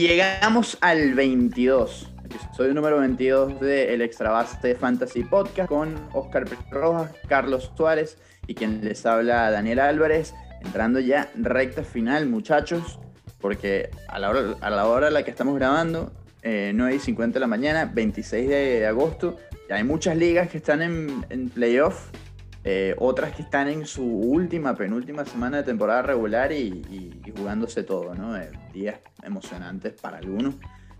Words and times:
Llegamos 0.00 0.78
al 0.80 1.12
22, 1.12 2.10
episodio 2.24 2.72
número 2.72 3.00
22 3.00 3.60
de 3.60 3.92
El 3.92 4.00
Extrabaste 4.00 4.74
Fantasy 4.74 5.24
Podcast 5.24 5.68
con 5.68 5.94
Oscar 6.14 6.46
Rojas, 6.70 7.12
Carlos 7.28 7.70
Suárez 7.76 8.16
y 8.46 8.54
quien 8.54 8.82
les 8.82 9.04
habla 9.04 9.50
Daniel 9.50 9.78
Álvarez, 9.78 10.32
entrando 10.62 11.00
ya 11.00 11.30
recta 11.34 11.84
final, 11.84 12.30
muchachos, 12.30 12.98
porque 13.42 13.90
a 14.08 14.18
la 14.18 14.30
hora 14.30 14.56
a 14.62 14.70
la, 14.70 14.86
hora 14.86 15.10
la 15.10 15.22
que 15.22 15.32
estamos 15.32 15.54
grabando, 15.56 16.10
eh, 16.40 16.72
9 16.74 16.94
y 16.94 16.98
50 16.98 17.34
de 17.34 17.40
la 17.40 17.46
mañana, 17.46 17.84
26 17.84 18.48
de 18.48 18.86
agosto, 18.86 19.36
ya 19.68 19.74
hay 19.74 19.84
muchas 19.84 20.16
ligas 20.16 20.48
que 20.48 20.56
están 20.56 20.80
en, 20.80 21.26
en 21.28 21.50
playoff 21.50 22.08
eh, 22.62 22.94
otras 22.98 23.34
que 23.34 23.42
están 23.42 23.68
en 23.68 23.86
su 23.86 24.04
última, 24.04 24.74
penúltima 24.74 25.24
semana 25.24 25.58
de 25.58 25.62
temporada 25.62 26.02
regular 26.02 26.52
y, 26.52 27.22
jugándose 27.36 27.84
todo, 27.84 28.14
¿no? 28.14 28.36
Eh, 28.36 28.50
días 28.74 28.96
emocionantes 29.22 29.94
para 29.94 30.18
algunos, 30.18 30.56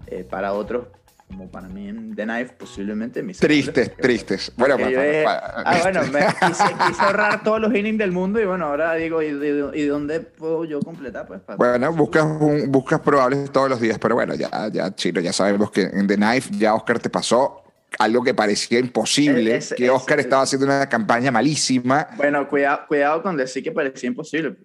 eh, 0.07 0.25
para 0.25 0.55
otros, 0.55 0.87
como 1.27 1.51
para 1.51 1.69
mí 1.69 1.89
en 1.89 2.17
The 2.17 2.25
Knife, 2.25 2.55
posiblemente 2.59 3.23
mis 3.23 3.39
Tristes, 3.39 3.95
tristes. 3.95 4.51
Bueno, 4.57 4.77
ah, 4.79 5.79
bueno, 5.83 6.01
me 6.11 6.21
quise, 6.47 6.65
ahorrar 6.99 7.43
todos 7.43 7.61
los 7.61 7.75
innings 7.75 7.99
del 7.99 8.11
mundo 8.11 8.41
y 8.41 8.47
bueno, 8.47 8.65
ahora 8.67 8.95
digo, 8.95 9.21
¿y, 9.21 9.33
de, 9.33 9.87
dónde 9.87 10.21
puedo 10.21 10.65
yo 10.65 10.81
completar? 10.81 11.27
Pues, 11.27 11.43
Bueno, 11.59 11.93
buscas, 11.93 12.27
buscas 12.69 13.01
probables 13.01 13.51
todos 13.53 13.69
los 13.69 13.81
días, 13.81 13.99
pero 13.99 14.15
bueno, 14.15 14.35
ya, 14.35 14.49
ya, 14.73 14.95
Chino, 14.95 15.21
ya 15.21 15.33
sabemos 15.33 15.71
que 15.71 15.83
en 15.83 16.07
The 16.07 16.17
Knife 16.17 16.55
ya 16.57 16.75
Oscar 16.75 16.99
te 16.99 17.11
pasó 17.11 17.65
algo 17.99 18.23
que 18.23 18.35
parecía 18.35 18.79
imposible, 18.79 19.61
que 19.77 19.91
Oscar 19.91 20.21
estaba 20.21 20.43
haciendo 20.43 20.67
una 20.67 20.89
campaña 20.89 21.31
malísima. 21.31 22.09
Bueno, 22.17 22.49
cuidado, 22.49 22.87
cuidado 22.89 23.23
con 23.23 23.37
decir 23.37 23.63
que 23.63 23.73
parecía 23.73 24.09
imposible, 24.09 24.57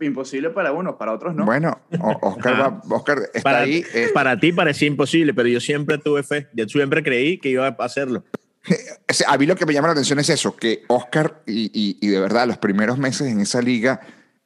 imposible 0.00 0.50
para 0.50 0.72
unos, 0.72 0.96
para 0.96 1.12
otros 1.12 1.34
no. 1.34 1.44
Bueno, 1.44 1.80
Oscar, 2.20 2.80
Oscar 2.88 3.18
está 3.32 3.42
para, 3.42 3.58
ahí. 3.60 3.84
Eh. 3.94 4.10
Para 4.14 4.38
ti 4.38 4.52
parecía 4.52 4.88
imposible, 4.88 5.34
pero 5.34 5.48
yo 5.48 5.60
siempre 5.60 5.98
tuve 5.98 6.22
fe, 6.22 6.48
yo 6.54 6.68
siempre 6.68 7.02
creí 7.02 7.38
que 7.38 7.50
iba 7.50 7.66
a 7.66 7.84
hacerlo. 7.84 8.24
A 9.26 9.38
mí 9.38 9.46
lo 9.46 9.56
que 9.56 9.66
me 9.66 9.72
llama 9.72 9.88
la 9.88 9.92
atención 9.92 10.18
es 10.18 10.28
eso, 10.28 10.56
que 10.56 10.82
Oscar, 10.88 11.42
y, 11.46 11.70
y, 11.72 11.98
y 12.00 12.10
de 12.10 12.20
verdad, 12.20 12.46
los 12.46 12.58
primeros 12.58 12.98
meses 12.98 13.28
en 13.28 13.40
esa 13.40 13.62
liga, 13.62 14.00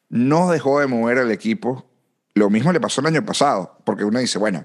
no 0.08 0.50
dejó 0.50 0.80
de 0.80 0.86
mover 0.86 1.18
al 1.18 1.30
equipo. 1.30 1.88
Lo 2.34 2.50
mismo 2.50 2.72
le 2.72 2.80
pasó 2.80 3.00
el 3.00 3.08
año 3.08 3.24
pasado, 3.24 3.78
porque 3.84 4.04
uno 4.04 4.18
dice, 4.18 4.38
bueno, 4.38 4.64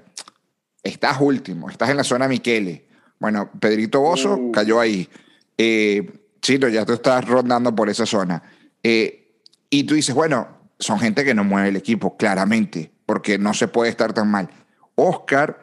estás 0.82 1.18
último, 1.20 1.70
estás 1.70 1.90
en 1.90 1.96
la 1.96 2.04
zona 2.04 2.28
Miquele, 2.28 2.87
bueno, 3.20 3.50
Pedrito 3.58 4.00
Bozo 4.00 4.34
uh. 4.34 4.52
cayó 4.52 4.80
ahí. 4.80 5.08
Eh, 5.56 6.10
Chito, 6.40 6.68
ya 6.68 6.84
tú 6.84 6.92
estás 6.92 7.24
rondando 7.26 7.74
por 7.74 7.88
esa 7.88 8.06
zona. 8.06 8.42
Eh, 8.82 9.32
y 9.70 9.84
tú 9.84 9.94
dices, 9.94 10.14
bueno, 10.14 10.48
son 10.78 10.98
gente 11.00 11.24
que 11.24 11.34
no 11.34 11.44
mueve 11.44 11.68
el 11.68 11.76
equipo, 11.76 12.16
claramente, 12.16 12.92
porque 13.06 13.38
no 13.38 13.54
se 13.54 13.68
puede 13.68 13.90
estar 13.90 14.12
tan 14.12 14.30
mal. 14.30 14.48
Oscar 14.94 15.58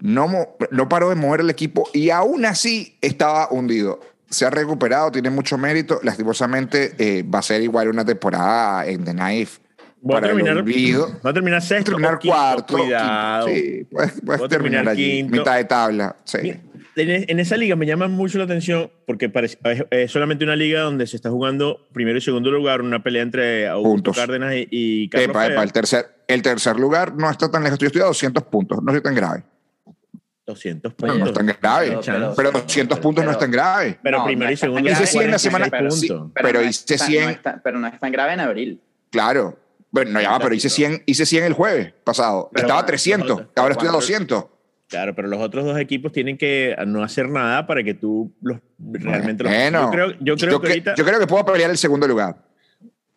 no, 0.00 0.30
no 0.70 0.88
paró 0.88 1.08
de 1.08 1.14
mover 1.14 1.40
el 1.40 1.50
equipo 1.50 1.88
y 1.92 2.10
aún 2.10 2.44
así 2.44 2.98
estaba 3.00 3.48
hundido. 3.50 4.00
Se 4.28 4.46
ha 4.46 4.50
recuperado, 4.50 5.10
tiene 5.10 5.30
mucho 5.30 5.58
mérito. 5.58 6.00
Lastimosamente 6.02 6.94
eh, 6.98 7.22
va 7.22 7.40
a 7.40 7.42
ser 7.42 7.62
igual 7.62 7.88
una 7.88 8.04
temporada 8.04 8.86
en 8.86 9.04
The 9.04 9.12
Knife. 9.12 9.60
Va 10.10 10.18
a, 10.18 10.20
terminar, 10.20 10.56
va 10.56 11.30
a 11.30 11.32
terminar 11.32 11.62
sexto. 11.62 11.92
terminar 11.92 12.18
cuarto. 12.18 12.76
Cuidado. 12.76 13.46
Sí, 13.46 13.86
puedes, 13.90 14.48
terminar, 14.48 14.88
allí, 14.88 15.22
mitad 15.22 15.56
de 15.56 15.64
tabla. 15.64 16.16
Sí 16.24 16.60
en, 16.96 17.40
esa 17.40 17.56
liga 17.56 17.76
me 17.76 17.86
llama 17.86 18.08
mucho 18.08 18.38
la 18.38 18.44
atención 18.44 18.90
porque 19.06 19.28
parece, 19.28 19.58
es 19.90 20.10
solamente 20.10 20.44
una 20.44 20.56
liga 20.56 20.80
donde 20.82 21.06
se 21.06 21.16
está 21.16 21.30
jugando 21.30 21.86
primero 21.92 22.18
y 22.18 22.20
segundo 22.20 22.50
lugar, 22.50 22.82
una 22.82 23.02
pelea 23.02 23.22
entre 23.22 23.68
Augusto 23.68 24.12
Cárdenas 24.12 24.54
y, 24.56 25.08
Carlos 25.08 25.28
epa, 25.30 25.62
el, 25.62 25.72
tercer, 25.72 26.06
el 26.28 26.42
tercer 26.42 26.76
lugar 26.76 27.14
no 27.14 27.30
está 27.30 27.50
tan 27.50 27.62
lejos. 27.62 27.78
Yo 27.78 27.86
estoy 27.86 28.02
a 28.02 28.06
200 28.06 28.42
puntos, 28.44 28.82
no 28.82 28.92
soy 28.92 29.02
tan 29.02 29.14
grave. 29.14 29.44
200 30.46 30.94
puntos. 30.94 31.18
No, 31.18 31.26
es 31.26 31.32
tan 31.32 31.46
grave. 31.46 31.98
Pero, 32.36 32.50
200 32.50 32.98
puntos 32.98 33.24
no 33.24 33.30
es 33.30 33.38
tan 33.38 33.50
grave. 33.50 33.98
Pero 34.02 34.24
primero 34.24 34.50
y 34.50 34.56
segundo 34.56 34.90
hice 34.90 35.06
100 35.06 35.30
la 35.30 35.38
semana 35.38 35.68
pero, 35.70 36.30
pero, 36.34 36.62
hice 36.62 36.98
100. 36.98 37.40
pero 37.62 37.78
no 37.78 37.86
es 37.86 37.98
tan 37.98 38.10
grave 38.12 38.34
en 38.34 38.40
abril. 38.40 38.80
Claro. 39.10 39.58
Bueno, 39.90 40.12
no, 40.12 40.20
ya, 40.22 40.38
pero 40.38 40.54
hice 40.54 40.70
100, 40.70 41.02
hice 41.06 41.26
100 41.26 41.44
el 41.44 41.52
jueves 41.52 41.92
pasado. 42.02 42.50
Estaba 42.54 42.80
a 42.80 42.86
300. 42.86 43.42
Ahora 43.56 43.72
estoy 43.72 43.88
a 43.88 43.92
200. 43.92 44.44
Claro, 44.92 45.14
pero 45.14 45.26
los 45.26 45.40
otros 45.40 45.64
dos 45.64 45.78
equipos 45.78 46.12
tienen 46.12 46.36
que 46.36 46.76
no 46.86 47.02
hacer 47.02 47.26
nada 47.26 47.66
para 47.66 47.82
que 47.82 47.94
tú 47.94 48.30
los, 48.42 48.58
realmente 48.78 49.42
bueno, 49.42 49.86
Yo 49.86 49.90
creo, 49.90 50.12
yo 50.20 50.36
creo 50.36 50.60
que, 50.60 50.68
ahorita... 50.68 50.94
yo 50.96 51.04
creo 51.06 51.18
que 51.18 51.26
puedo 51.26 51.46
pelear 51.46 51.70
el 51.70 51.78
segundo 51.78 52.06
lugar. 52.06 52.36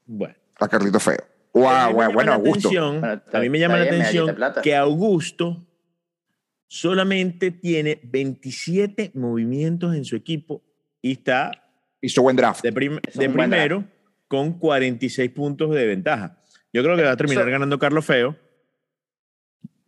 Bueno. 0.05 0.33
A 0.57 0.69
Carlito 0.69 1.01
Feo. 1.01 1.17
Wow, 1.51 1.91
wow, 1.91 2.13
bueno, 2.13 2.31
Augusto. 2.31 2.69
a 2.69 3.39
mí 3.41 3.49
me 3.49 3.59
llama 3.59 3.77
la 3.77 3.83
atención 3.83 4.37
que 4.63 4.73
Augusto 4.73 5.67
solamente 6.67 7.51
tiene 7.51 7.99
27 8.03 9.11
movimientos 9.15 9.95
en 9.95 10.05
su 10.05 10.15
equipo 10.15 10.63
y 11.01 11.11
está... 11.11 11.51
Hizo 11.99 12.21
buen 12.21 12.37
draft. 12.37 12.63
De, 12.63 12.71
de 12.71 13.29
primero 13.29 13.83
con 14.29 14.59
46 14.59 15.29
puntos 15.31 15.75
de 15.75 15.85
ventaja. 15.87 16.39
Yo 16.71 16.83
creo 16.83 16.95
que 16.95 17.03
va 17.03 17.11
a 17.11 17.17
terminar 17.17 17.49
ganando 17.49 17.77
Carlos 17.79 18.05
Feo 18.05 18.37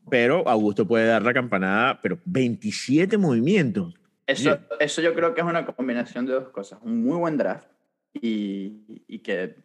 pero 0.09 0.47
Augusto 0.47 0.87
puede 0.87 1.07
dar 1.07 1.23
la 1.23 1.33
campanada, 1.33 1.99
pero 2.01 2.19
27 2.25 3.17
movimientos. 3.17 3.93
Eso, 4.25 4.59
eso 4.79 5.01
yo 5.01 5.13
creo 5.13 5.33
que 5.33 5.41
es 5.41 5.47
una 5.47 5.65
combinación 5.65 6.25
de 6.25 6.33
dos 6.33 6.49
cosas. 6.49 6.79
Un 6.83 7.03
muy 7.03 7.17
buen 7.17 7.37
draft 7.37 7.67
y, 8.13 9.03
y 9.07 9.19
que 9.19 9.55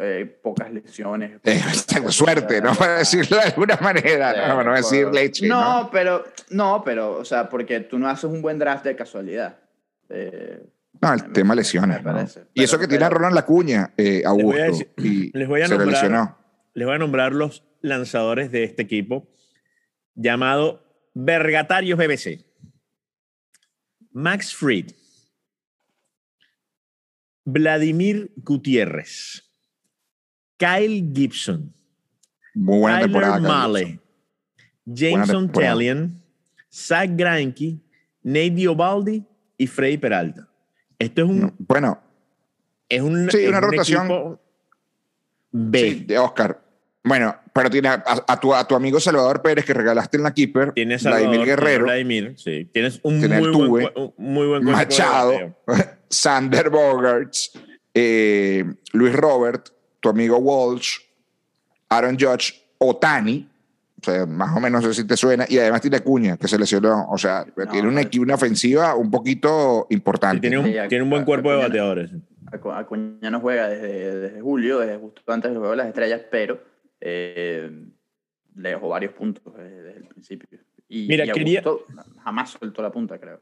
eh, 0.00 0.40
pocas 0.42 0.72
lesiones. 0.72 1.40
Eh, 1.44 1.60
tengo 1.86 2.10
suerte, 2.10 2.60
¿no? 2.60 2.74
Para 2.74 2.98
decirlo 2.98 3.36
de 3.36 3.44
alguna 3.44 3.78
manera, 3.80 4.48
no, 4.48 4.64
no 4.64 4.74
decir 4.74 5.08
leche. 5.08 5.46
No, 5.46 5.88
pero, 5.92 6.24
no, 6.50 6.82
pero, 6.84 7.18
o 7.18 7.24
sea, 7.24 7.48
porque 7.48 7.80
tú 7.80 7.98
no 7.98 8.08
haces 8.08 8.24
un 8.24 8.42
buen 8.42 8.58
draft 8.58 8.84
de 8.84 8.96
casualidad. 8.96 9.58
Eh, 10.08 10.60
no, 11.00 11.14
el 11.14 11.32
tema 11.32 11.54
lesiones. 11.54 12.00
y 12.52 12.62
eso 12.62 12.78
que 12.78 12.88
tiene 12.88 13.04
a 13.04 13.10
Ronald 13.10 13.34
Lacuña, 13.34 13.94
Augusto. 14.24 14.86
Les 14.96 15.48
voy 15.48 15.62
a, 15.62 15.66
y 15.66 15.68
nombrar, 15.70 16.36
les 16.74 16.86
voy 16.86 16.94
a 16.94 16.98
nombrar 16.98 17.32
los 17.32 17.64
lanzadores 17.80 18.50
de 18.50 18.64
este 18.64 18.82
equipo 18.82 19.28
llamado 20.14 20.84
Vergatarios 21.14 21.98
BBC. 21.98 22.44
Max 24.12 24.54
Fried, 24.54 24.92
Vladimir 27.44 28.32
Gutiérrez, 28.36 29.42
Kyle 30.56 31.12
Gibson, 31.14 31.72
Muy 32.54 32.80
buena 32.80 33.00
Tyler 33.00 33.40
Male, 33.40 34.00
Jameson 34.84 35.50
Talion, 35.52 36.20
Zach 36.72 37.10
Greinke, 37.12 37.80
Nate 38.22 38.50
Diobaldi 38.50 39.24
y 39.56 39.66
Freddy 39.66 39.98
Peralta. 39.98 40.48
Esto 40.98 41.22
es 41.22 41.28
un. 41.28 41.54
bueno. 41.58 42.02
Es 42.88 43.00
un. 43.00 43.30
Sí, 43.30 43.46
una 43.46 43.60
rotación. 43.60 44.40
B. 45.52 46.04
de 46.06 46.18
Oscar. 46.18 46.62
Bueno, 47.02 47.34
pero 47.54 47.70
tiene 47.70 47.88
a, 47.88 48.40
tu, 48.40 48.54
a, 48.54 48.66
tu, 48.68 48.74
amigo 48.74 49.00
Salvador 49.00 49.40
Pérez 49.40 49.64
que 49.64 49.72
regalaste 49.72 50.18
en 50.18 50.22
la 50.22 50.34
Keeper. 50.34 50.72
Tienes 50.72 51.02
Vladimir 51.02 51.44
Guerrero. 51.46 51.84
Vladimir, 51.84 52.34
sí. 52.36 52.68
Tienes 52.72 53.00
un 53.02 53.18
muy, 53.20 53.68
buen, 53.68 53.88
muy 54.18 54.46
buen 54.46 54.64
Machado, 54.64 55.56
Sander 56.10 56.68
Bogarts, 56.68 57.52
eh, 57.94 58.64
Luis 58.92 59.14
Robert, 59.14 59.70
tu 60.00 60.10
amigo 60.10 60.36
Walsh, 60.38 60.98
Aaron 61.88 62.18
Judge, 62.18 62.54
Otani. 62.78 63.48
O 63.98 64.04
sea, 64.04 64.26
más 64.26 64.56
o 64.56 64.60
menos 64.60 64.82
no 64.82 64.88
sé 64.92 65.02
si 65.02 65.06
te 65.06 65.16
suena. 65.16 65.46
Y 65.48 65.58
además 65.58 65.80
tiene 65.80 66.00
Cuña, 66.00 66.36
que 66.36 66.48
se 66.48 66.58
lesionó. 66.58 67.06
O 67.10 67.16
sea, 67.16 67.46
tiene 67.70 67.88
una, 67.88 68.02
una, 68.18 68.34
ofensiva 68.34 68.94
un 68.94 69.10
poquito 69.10 69.86
importante. 69.90 70.48
tiene, 70.48 70.58
un, 70.58 70.88
tiene 70.88 71.02
un 71.02 71.10
buen 71.10 71.24
cuerpo 71.24 71.50
de 71.50 71.56
bateadores. 71.56 72.10
Acuña 72.74 73.30
no 73.30 73.40
juega 73.40 73.68
desde, 73.68 74.20
desde 74.20 74.40
julio, 74.40 74.80
desde 74.80 74.96
justo 74.98 75.22
antes 75.28 75.50
del 75.50 75.58
juego 75.58 75.72
de 75.72 75.76
las 75.76 75.86
estrellas, 75.86 76.22
pero 76.30 76.69
eh, 77.00 77.70
le 78.54 78.68
dejó 78.68 78.88
varios 78.88 79.12
puntos 79.12 79.54
desde, 79.56 79.96
el 79.96 80.04
principio. 80.04 80.48
Y, 80.88 81.06
Mira, 81.06 81.26
quería... 81.32 81.62
jamás 82.22 82.50
soltó 82.50 82.82
la 82.82 82.90
punta, 82.90 83.18
creo. 83.18 83.40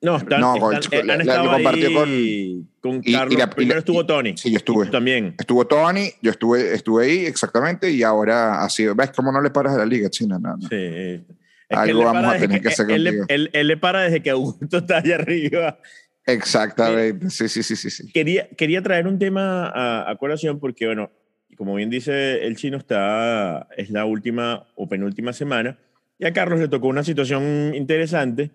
No, 0.00 0.16
están, 0.16 0.40
no 0.40 0.56
con, 0.58 0.76
están, 0.76 1.10
han 1.10 1.20
estado 1.22 1.50
compartió 1.50 1.92
con, 1.92 2.70
con 2.80 3.02
Carlos. 3.02 3.34
Y, 3.34 3.36
la, 3.36 3.50
Primero 3.50 3.80
estuvo 3.80 4.06
Tony. 4.06 4.36
Sí, 4.36 4.50
yo 4.52 4.58
estuve. 4.58 4.86
También. 4.86 5.34
Estuvo 5.38 5.66
Tony, 5.66 6.10
yo 6.22 6.30
estuve, 6.30 6.72
estuve 6.72 7.04
ahí 7.04 7.26
exactamente 7.26 7.90
y 7.90 8.04
ahora 8.04 8.62
ha 8.62 8.68
sido. 8.70 8.94
¿Ves 8.94 9.10
cómo 9.10 9.32
no 9.32 9.40
le 9.40 9.50
paras 9.50 9.74
a 9.74 9.78
la 9.78 9.86
liga, 9.86 10.08
China? 10.08 10.38
No, 10.40 10.56
no. 10.56 10.68
Sí. 10.68 11.24
Algo 11.70 12.04
vamos 12.04 12.32
a 12.32 12.38
tener 12.38 12.62
que, 12.62 12.68
hacer 12.68 12.90
él, 12.90 13.06
él, 13.28 13.50
él, 13.52 13.66
le 13.66 13.76
para 13.76 14.02
desde 14.02 14.22
que 14.22 14.30
Augusto 14.30 14.78
está 14.78 14.98
allá 14.98 15.16
arriba. 15.16 15.78
Exactamente, 16.24 17.30
sí, 17.30 17.48
sí, 17.48 17.62
sí, 17.62 17.74
sí. 17.74 17.90
sí. 17.90 18.12
Quería, 18.12 18.48
quería 18.50 18.82
traer 18.82 19.06
un 19.06 19.18
tema 19.18 19.66
a, 19.66 20.10
a 20.10 20.16
colación 20.16 20.60
porque, 20.60 20.86
bueno, 20.86 21.10
como 21.58 21.74
bien 21.74 21.90
dice 21.90 22.46
el 22.46 22.56
chino, 22.56 22.78
está, 22.78 23.66
es 23.76 23.90
la 23.90 24.04
última 24.06 24.66
o 24.76 24.88
penúltima 24.88 25.32
semana. 25.34 25.76
Y 26.18 26.24
a 26.24 26.32
Carlos 26.32 26.60
le 26.60 26.68
tocó 26.68 26.86
una 26.88 27.04
situación 27.04 27.74
interesante 27.74 28.52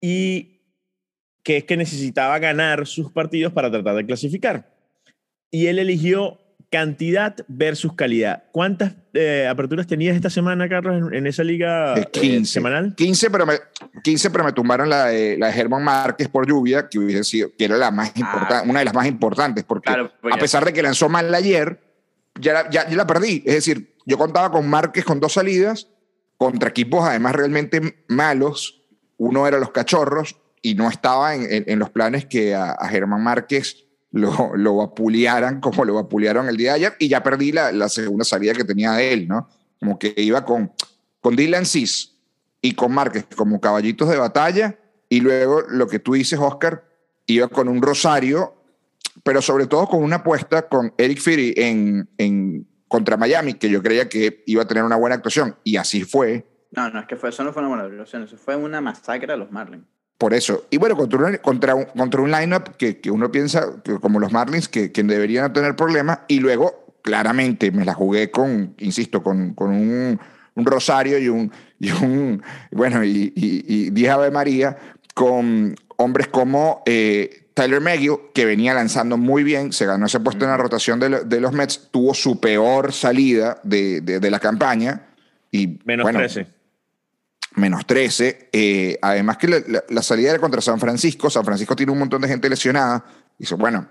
y 0.00 0.60
que 1.42 1.58
es 1.58 1.64
que 1.64 1.76
necesitaba 1.76 2.38
ganar 2.38 2.86
sus 2.86 3.12
partidos 3.12 3.52
para 3.52 3.70
tratar 3.70 3.96
de 3.96 4.06
clasificar. 4.06 4.72
Y 5.50 5.66
él 5.66 5.78
eligió 5.78 6.40
cantidad 6.70 7.36
versus 7.46 7.92
calidad. 7.94 8.42
¿Cuántas 8.50 8.94
eh, 9.14 9.46
aperturas 9.48 9.86
tenías 9.86 10.16
esta 10.16 10.28
semana, 10.30 10.68
Carlos, 10.68 11.12
en, 11.12 11.26
esa 11.28 11.44
liga 11.44 11.96
Eh, 11.96 12.04
15. 12.12 12.52
semanal? 12.52 12.94
15, 12.96 13.30
pero 13.30 13.46
me, 13.46 13.54
15, 14.02 14.30
pero 14.30 14.42
me 14.44 14.52
tumbaron 14.52 14.88
la 14.90 15.06
de, 15.06 15.38
la 15.38 15.46
de 15.46 15.52
Germán 15.52 15.84
Márquez 15.84 16.28
por 16.28 16.46
lluvia, 16.48 16.88
que 16.88 16.98
hubiese 16.98 17.22
sido, 17.22 17.50
que 17.56 17.64
era 17.66 17.76
la 17.76 17.92
más 17.92 18.16
importante, 18.16 18.68
una 18.68 18.80
de 18.80 18.84
las 18.86 18.94
más 18.94 19.06
importantes, 19.06 19.62
porque, 19.62 19.86
Claro, 19.86 20.10
porque- 20.20 20.36
a 20.36 20.40
pesar 20.40 20.64
de 20.64 20.72
que 20.72 20.82
lanzó 20.82 21.08
mal 21.08 21.32
ayer, 21.32 21.78
ya, 22.40 22.52
la- 22.52 22.70
ya, 22.70 22.88
ya 22.88 22.96
la 22.96 23.06
perdí. 23.06 23.42
Es 23.46 23.54
decir, 23.54 23.96
yo 24.06 24.18
contaba 24.18 24.50
con 24.50 24.68
Márquez 24.68 25.04
con 25.04 25.20
dos 25.20 25.34
salidas, 25.34 25.88
contra 26.38 26.68
equipos 26.68 27.04
además 27.04 27.34
realmente 27.34 28.04
malos. 28.08 28.82
Uno 29.18 29.46
era 29.46 29.58
los 29.58 29.70
cachorros 29.70 30.36
y 30.62 30.74
no 30.74 30.88
estaba 30.88 31.34
en, 31.34 31.64
en- 31.66 31.78
los 31.78 31.90
planes 31.90 32.26
que 32.26 32.54
a, 32.54 32.72
a 32.72 32.88
Germán 32.88 33.22
Márquez 33.22 33.84
lo, 34.12 34.56
lo 34.56 34.76
vapulearan 34.76 35.60
como 35.60 35.84
lo 35.84 35.94
vapulearon 35.94 36.48
el 36.48 36.56
día 36.56 36.72
de 36.72 36.76
ayer 36.76 36.92
y 36.98 37.08
ya 37.08 37.22
perdí 37.22 37.52
la, 37.52 37.72
la 37.72 37.88
segunda 37.88 38.24
salida 38.24 38.52
que 38.54 38.64
tenía 38.64 38.92
de 38.92 39.12
él, 39.12 39.28
¿no? 39.28 39.48
Como 39.80 39.98
que 39.98 40.14
iba 40.16 40.44
con, 40.44 40.72
con 41.20 41.36
Dylan 41.36 41.66
Cis 41.66 42.14
y 42.62 42.72
con 42.72 42.92
Márquez 42.92 43.26
como 43.36 43.60
caballitos 43.60 44.08
de 44.08 44.16
batalla 44.16 44.78
y 45.08 45.20
luego 45.20 45.62
lo 45.68 45.86
que 45.86 45.98
tú 45.98 46.14
dices, 46.14 46.38
Oscar, 46.38 46.84
iba 47.26 47.48
con 47.48 47.68
un 47.68 47.80
Rosario, 47.82 48.55
pero 49.22 49.42
sobre 49.42 49.66
todo 49.66 49.86
con 49.86 50.02
una 50.02 50.16
apuesta 50.16 50.68
con 50.68 50.92
Eric 50.98 51.20
Fury 51.20 51.54
en, 51.56 52.08
en 52.18 52.66
contra 52.88 53.16
Miami, 53.16 53.54
que 53.54 53.68
yo 53.68 53.82
creía 53.82 54.08
que 54.08 54.42
iba 54.46 54.62
a 54.62 54.66
tener 54.66 54.84
una 54.84 54.96
buena 54.96 55.16
actuación 55.16 55.56
y 55.64 55.76
así 55.76 56.04
fue. 56.04 56.46
No, 56.70 56.90
no, 56.90 57.00
es 57.00 57.06
que 57.06 57.16
fue, 57.16 57.30
eso 57.30 57.44
no 57.44 57.52
fue 57.52 57.62
una 57.62 57.68
buena 57.68 57.84
actuación, 57.84 58.22
eso 58.22 58.36
fue 58.36 58.56
una 58.56 58.80
masacre 58.80 59.32
a 59.32 59.36
los 59.36 59.50
Marlins. 59.50 59.84
Por 60.18 60.32
eso. 60.32 60.66
Y 60.70 60.78
bueno, 60.78 60.96
contra 60.96 61.26
un, 61.26 61.36
contra 61.36 61.74
un, 61.74 61.84
contra 61.84 62.22
un 62.22 62.30
lineup 62.30 62.76
que, 62.76 63.00
que 63.00 63.10
uno 63.10 63.30
piensa, 63.30 63.82
que 63.82 63.98
como 63.98 64.18
los 64.18 64.32
Marlins, 64.32 64.68
que, 64.68 64.90
que 64.90 65.02
deberían 65.02 65.52
tener 65.52 65.76
problemas. 65.76 66.20
Y 66.26 66.40
luego, 66.40 66.96
claramente, 67.02 67.70
me 67.70 67.84
la 67.84 67.92
jugué 67.92 68.30
con, 68.30 68.74
insisto, 68.78 69.22
con, 69.22 69.52
con 69.52 69.70
un, 69.70 70.18
un 70.54 70.64
Rosario 70.64 71.18
y 71.18 71.28
un, 71.28 71.52
y 71.78 71.90
un 71.90 72.42
bueno, 72.72 73.04
y, 73.04 73.32
y, 73.36 73.64
y 73.66 73.90
10 73.90 74.10
Ave 74.10 74.30
María, 74.30 74.78
con 75.14 75.74
hombres 75.96 76.28
como 76.28 76.82
eh, 76.86 77.45
Tyler 77.56 77.80
McGill, 77.80 78.18
que 78.34 78.44
venía 78.44 78.74
lanzando 78.74 79.16
muy 79.16 79.42
bien, 79.42 79.72
se 79.72 79.86
ganó 79.86 80.04
ese 80.04 80.20
puesto 80.20 80.44
en 80.44 80.50
la 80.50 80.58
rotación 80.58 81.00
de, 81.00 81.08
lo- 81.08 81.24
de 81.24 81.40
los 81.40 81.52
Mets, 81.54 81.88
tuvo 81.90 82.12
su 82.12 82.38
peor 82.38 82.92
salida 82.92 83.58
de, 83.62 84.02
de, 84.02 84.20
de 84.20 84.30
la 84.30 84.38
campaña. 84.38 85.06
Y, 85.50 85.78
Menos 85.86 86.04
bueno, 86.04 86.18
13. 86.18 86.46
menos 87.54 87.86
13. 87.86 88.50
Eh, 88.52 88.98
además 89.00 89.38
que 89.38 89.48
la, 89.48 89.60
la- 89.68 89.84
la 89.88 90.02
salida 90.02 90.30
era 90.32 90.38
contra 90.38 90.60
San 90.60 90.78
Francisco. 90.78 91.30
San 91.30 91.46
Francisco 91.46 91.74
tiene 91.74 91.92
un 91.92 91.98
montón 91.98 92.20
de 92.20 92.28
gente 92.28 92.50
lesionada. 92.50 93.02
Dice, 93.38 93.54
bueno, 93.54 93.88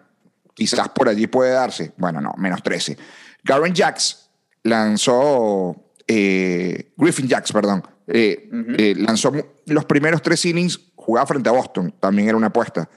quizás 0.53 0.87
por 0.89 1.09
allí 1.09 1.25
puede 1.25 1.49
darse. 1.51 1.91
Bueno, 1.97 2.21
no, 2.21 2.35
menos 2.37 2.61
13. 2.61 2.95
Garen 3.43 3.73
Jacks 3.73 4.29
lanzó, 4.61 5.75
eh, 6.07 6.91
Griffin 6.97 7.27
Jacks, 7.27 7.51
perdón, 7.51 7.83
eh, 8.07 8.93
lanzó 8.97 9.31
los 9.65 9.85
primeros 9.85 10.21
tres 10.21 10.45
innings, 10.45 10.79
jugaba 10.95 11.25
frente 11.25 11.49
a 11.49 11.51
Boston, 11.51 11.93
también 11.99 12.27
era 12.29 12.37
una 12.37 12.47
apuesta. 12.47 12.87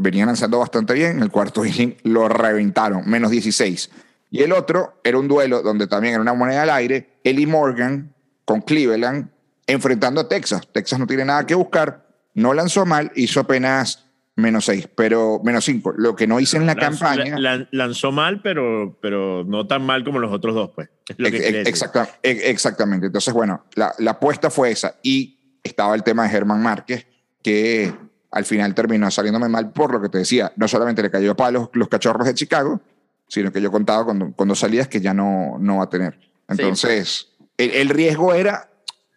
Venía 0.00 0.24
lanzando 0.26 0.58
bastante 0.60 0.94
bien, 0.94 1.16
en 1.16 1.22
el 1.22 1.30
cuarto 1.30 1.64
inning 1.66 1.96
lo 2.04 2.28
reventaron, 2.28 3.02
menos 3.08 3.30
16. 3.30 3.90
Y 4.30 4.42
el 4.42 4.52
otro 4.52 5.00
era 5.04 5.18
un 5.18 5.26
duelo 5.28 5.62
donde 5.62 5.86
también 5.86 6.14
era 6.14 6.22
una 6.22 6.34
moneda 6.34 6.62
al 6.62 6.70
aire, 6.70 7.18
Ellie 7.24 7.46
Morgan 7.46 8.14
con 8.44 8.60
Cleveland 8.62 9.28
enfrentando 9.66 10.20
a 10.20 10.28
Texas. 10.28 10.62
Texas 10.72 10.98
no 10.98 11.06
tiene 11.06 11.24
nada 11.24 11.44
que 11.46 11.54
buscar, 11.54 12.06
no 12.34 12.54
lanzó 12.54 12.86
mal, 12.86 13.10
hizo 13.16 13.40
apenas 13.40 14.04
menos 14.36 14.66
6, 14.66 14.88
pero 14.94 15.40
menos 15.42 15.64
5. 15.64 15.94
Lo 15.96 16.14
que 16.14 16.26
no 16.26 16.38
hice 16.38 16.58
en 16.58 16.66
la 16.66 16.74
Lanzó- 16.74 17.00
campaña... 17.04 17.38
la- 17.38 17.56
la- 17.56 17.68
lanzó 17.72 18.12
mal, 18.12 18.40
pero, 18.40 18.96
pero 19.02 19.44
no 19.44 19.66
tan 19.66 19.82
mal 19.84 20.04
como 20.04 20.20
los 20.20 20.30
otros 20.32 20.54
dos, 20.54 20.70
pues. 20.74 20.88
Es 21.08 21.16
lo 21.18 21.28
que 21.30 21.38
Ex- 21.48 21.68
exacta- 21.68 22.08
ex- 22.22 22.44
exactamente. 22.44 23.06
Entonces, 23.06 23.34
bueno, 23.34 23.64
la, 23.74 23.92
la 23.98 24.12
apuesta 24.12 24.48
fue 24.50 24.70
esa. 24.70 24.94
Y 25.02 25.58
estaba 25.64 25.94
el 25.96 26.02
tema 26.04 26.22
de 26.22 26.28
Germán 26.28 26.62
Márquez, 26.62 27.06
que 27.42 27.92
al 28.30 28.44
final 28.44 28.74
terminó 28.74 29.10
saliéndome 29.10 29.48
mal 29.48 29.72
por 29.72 29.92
lo 29.92 30.00
que 30.02 30.08
te 30.08 30.18
decía. 30.18 30.52
No 30.56 30.68
solamente 30.68 31.02
le 31.02 31.10
cayó 31.10 31.32
a 31.32 31.36
palos 31.36 31.70
los 31.72 31.88
cachorros 31.88 32.26
de 32.26 32.34
Chicago, 32.34 32.80
sino 33.26 33.50
que 33.52 33.60
yo 33.60 33.70
contaba 33.70 34.04
con, 34.04 34.32
con 34.32 34.48
dos 34.48 34.58
salidas 34.58 34.88
que 34.88 35.00
ya 35.00 35.14
no, 35.14 35.56
no 35.60 35.78
va 35.78 35.84
a 35.84 35.90
tener. 35.90 36.18
Entonces, 36.48 37.28
el, 37.56 37.70
el 37.72 37.88
riesgo 37.88 38.34
era 38.34 38.70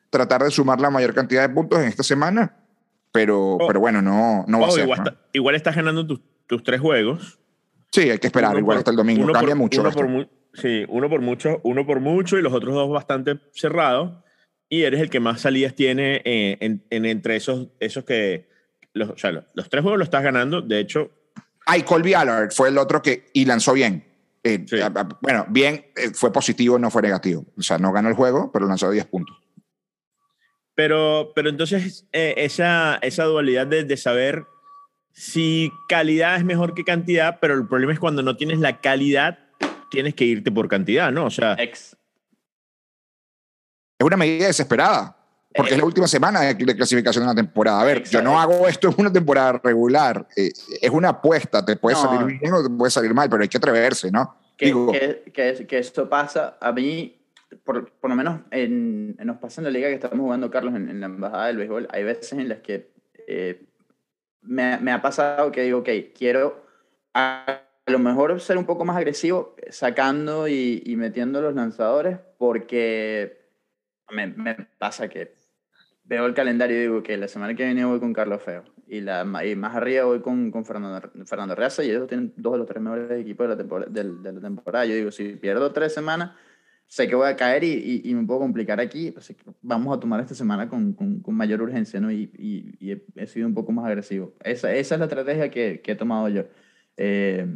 tratar 0.10 0.44
de 0.44 0.52
sumar 0.52 0.80
la 0.82 0.90
mayor 0.90 1.14
cantidad 1.14 1.48
de 1.48 1.54
puntos 1.54 1.80
en 1.80 1.88
esta 1.88 2.04
semana, 2.04 2.58
pero, 3.12 3.54
Oh. 3.56 3.68
pero 3.68 3.80
bueno, 3.80 4.02
no, 4.02 4.44
no 4.48 4.60
va 4.60 4.68
a 4.68 4.72
ser. 4.72 4.84
igual, 4.84 5.00
¿no? 5.00 5.10
está- 5.10 5.22
igual 5.34 5.56
estás 5.56 5.76
ganando 5.76 6.06
tus, 6.06 6.22
tus 6.48 6.64
tres 6.64 6.80
juegos. 6.82 7.40
Sí, 7.92 8.10
hay 8.10 8.20
que 8.20 8.28
esperar, 8.28 8.52
Uno 8.52 8.60
igual 8.60 8.76
por- 8.76 8.80
hasta 8.80 8.92
el 8.92 8.98
domingo. 8.98 9.24
uno 9.24 9.34
Cambia 9.34 9.50
por- 9.56 9.58
mucho. 9.58 9.82
Uno 9.82 9.92
por 9.92 10.08
mu- 10.08 10.26
sí, 10.54 10.86
uno 10.90 11.10
por 11.10 11.22
mucho, 11.22 11.60
uno 11.64 11.86
por 11.86 12.00
mucho 12.00 12.38
y 12.38 12.42
los 12.42 12.54
otros 12.54 12.74
dos 12.74 12.90
bastante 12.90 13.40
cerrados. 13.54 14.14
Y 14.70 14.84
eres 14.84 15.02
el 15.02 15.10
que 15.10 15.20
más 15.20 15.42
salidas 15.42 15.76
tiene 15.76 16.22
eh, 16.24 16.58
en, 16.62 16.86
en 16.90 17.06
entre 17.06 17.36
esos, 17.36 17.68
esos 17.82 18.06
que. 18.06 18.50
Los, 18.94 19.10
o 19.10 19.18
sea, 19.18 19.32
los, 19.32 19.46
los 19.54 19.70
tres 19.70 19.82
juegos 19.84 20.00
los 20.00 20.08
estás 20.08 20.24
ganando. 20.24 20.62
De 20.62 20.80
hecho, 20.80 21.12
Ay, 21.66 21.84
Colby 21.84 22.14
Allard 22.16 22.52
fue 22.52 22.70
el 22.70 22.78
otro 22.78 23.02
que 23.02 23.30
y 23.34 23.46
lanzó 23.46 23.74
bien. 23.74 24.06
Eh, 24.44 24.66
Sí. 24.68 24.80
a- 24.82 24.88
a- 24.88 25.18
bueno, 25.22 25.46
bien, 25.50 25.86
eh, 25.96 26.10
fue 26.14 26.34
positivo, 26.34 26.80
no 26.80 26.90
fue 26.90 27.04
negativo. 27.04 27.46
O 27.58 27.62
sea, 27.62 27.78
no 27.78 27.92
ganó 27.92 28.10
el 28.10 28.16
juego, 28.16 28.52
pero 28.52 28.66
lanzó 28.68 28.90
10 28.90 29.06
puntos. 29.06 29.38
Pero, 30.74 31.32
pero 31.36 31.50
entonces 31.50 32.08
eh, 32.12 32.34
esa, 32.38 32.96
esa 33.02 33.26
dualidad 33.26 33.68
de, 33.68 33.84
de 33.84 33.98
saber 33.98 34.46
si 35.14 35.72
calidad 35.88 36.38
es 36.38 36.44
mejor 36.46 36.74
que 36.74 36.84
cantidad, 36.84 37.38
pero 37.40 37.54
el 37.54 37.68
problema 37.68 37.94
es 37.94 38.00
cuando 38.00 38.24
no 38.24 38.36
tienes 38.38 38.60
la 38.60 38.82
calidad, 38.82 39.38
tienes 39.92 40.16
que 40.16 40.24
irte 40.26 40.52
por 40.52 40.68
cantidad, 40.70 41.12
¿no? 41.12 41.26
O 41.26 41.30
sea, 41.30 41.54
Ex. 41.60 41.96
Es 44.00 44.06
una 44.06 44.18
medida 44.18 44.48
desesperada, 44.48 45.21
porque 45.56 45.72
Eh. 45.72 45.74
es 45.76 45.80
la 45.80 45.86
última 45.86 46.08
semana 46.08 46.42
de, 46.42 46.54
de 46.54 46.76
clasificación 46.76 47.24
de 47.26 47.32
una 47.32 47.36
temporada. 47.36 47.82
A 47.82 47.86
ver, 47.86 48.04
yo 48.04 48.22
no 48.22 48.40
hago 48.40 48.68
esto 48.68 48.88
en 48.90 48.96
una 48.98 49.12
temporada 49.12 49.60
regular. 49.64 50.28
eh, 50.36 50.52
es 50.82 50.90
una 50.90 51.10
apuesta, 51.10 51.64
te 51.66 51.76
puede 51.76 51.96
No. 51.96 52.02
salir 52.02 52.40
bien 52.40 52.54
o 52.54 52.64
te 52.64 52.70
puede 52.70 52.92
salir 52.92 53.14
mal, 53.14 53.30
pero 53.30 53.44
hay 53.44 53.50
que 53.50 53.58
atreverse, 53.58 54.12
¿no? 54.12 54.36
que, 54.58 54.66
Digo, 54.68 54.92
que, 54.92 55.24
que, 55.34 55.66
que 55.68 55.78
esto 55.80 56.08
pasa, 56.08 56.58
a 56.62 56.72
mí, 56.72 57.20
por, 57.64 57.92
por 57.94 58.10
lo 58.12 58.16
menos 58.16 58.42
en, 58.52 59.16
nos 59.18 59.38
pasa 59.38 59.60
en 59.62 59.66
la 59.66 59.72
liga 59.72 59.88
que 59.90 59.96
estamos 59.96 60.20
jugando, 60.20 60.52
Carlos, 60.52 60.76
en, 60.76 60.88
en 60.90 61.00
la 61.00 61.08
embajada 61.08 61.48
del 61.48 61.58
béisbol, 61.58 61.88
hay 61.92 62.04
veces 62.04 62.34
en 62.34 62.48
las 62.50 62.60
que 62.60 62.92
eh, 63.28 63.64
me, 64.42 64.78
me 64.78 64.92
ha 64.92 65.02
pasado 65.02 65.52
que 65.52 65.64
digo, 65.64 65.80
ok, 65.80 65.90
quiero 66.18 66.64
a, 67.14 67.62
lo 67.88 67.98
mejor 68.00 68.40
ser 68.40 68.58
un 68.60 68.66
poco 68.66 68.86
más 68.86 68.96
agresivo 68.98 69.56
sacando 69.72 70.48
y, 70.48 70.84
y 70.86 70.96
metiendo 70.96 71.42
los 71.42 71.56
lanzadores 71.56 72.20
porque 72.38 73.42
me, 74.12 74.28
me 74.28 74.54
pasa 74.78 75.08
que 75.10 75.34
veo 76.04 76.26
el 76.26 76.34
calendario 76.34 76.78
y 76.78 76.82
digo 76.82 77.04
que 77.04 77.18
la 77.18 77.28
semana 77.28 77.56
que 77.56 77.66
viene 77.66 77.86
voy 77.86 78.00
con 78.00 78.14
Carlos 78.14 78.42
Feo 78.44 78.64
y, 78.88 79.02
la, 79.02 79.26
y 79.46 79.56
más 79.56 79.76
arriba 79.76 80.04
voy 80.04 80.22
con, 80.22 80.52
con 80.52 80.66
Fernando, 80.66 81.10
Fernando 81.26 81.56
Reaza 81.56 81.84
y 81.84 81.90
ellos 81.90 82.08
tienen 82.08 82.34
dos 82.36 82.54
de 82.54 82.60
los 82.60 82.68
tres 82.68 82.82
mejores 82.82 83.10
equipos 83.12 83.46
de 83.46 83.50
la, 83.50 83.58
temporada, 83.58 83.92
de, 83.92 84.04
de 84.04 84.34
la 84.34 84.42
temporada. 84.42 84.86
Yo 84.86 84.96
digo, 84.96 85.12
si 85.12 85.36
pierdo 85.36 85.72
tres 85.72 85.94
semanas, 85.94 86.32
sé 86.92 87.08
que 87.08 87.16
voy 87.16 87.30
a 87.30 87.38
caer 87.38 87.64
y, 87.64 87.72
y, 87.72 88.10
y 88.10 88.14
me 88.14 88.26
puedo 88.26 88.42
complicar 88.42 88.82
aquí, 88.82 89.14
así 89.16 89.34
que 89.34 89.46
vamos 89.62 89.96
a 89.96 90.00
tomar 90.02 90.20
esta 90.20 90.36
semana 90.36 90.68
con, 90.68 90.92
con, 90.92 91.22
con 91.22 91.34
mayor 91.36 91.62
urgencia, 91.62 92.02
¿no? 92.02 92.12
Y 92.12 92.76
he, 92.82 93.06
he, 93.16 93.28
sido 93.28 93.48
un 93.48 93.54
poco 93.54 93.72
más 93.72 93.86
agresivo. 93.86 94.36
Esa, 94.44 94.74
esa 94.76 94.96
es 94.96 95.00
la 95.00 95.06
estrategia 95.06 95.50
que, 95.50 95.80
que 95.80 95.94
he 95.94 95.96
tomado 95.96 96.28
yo. 96.28 96.44
Eh, 96.98 97.48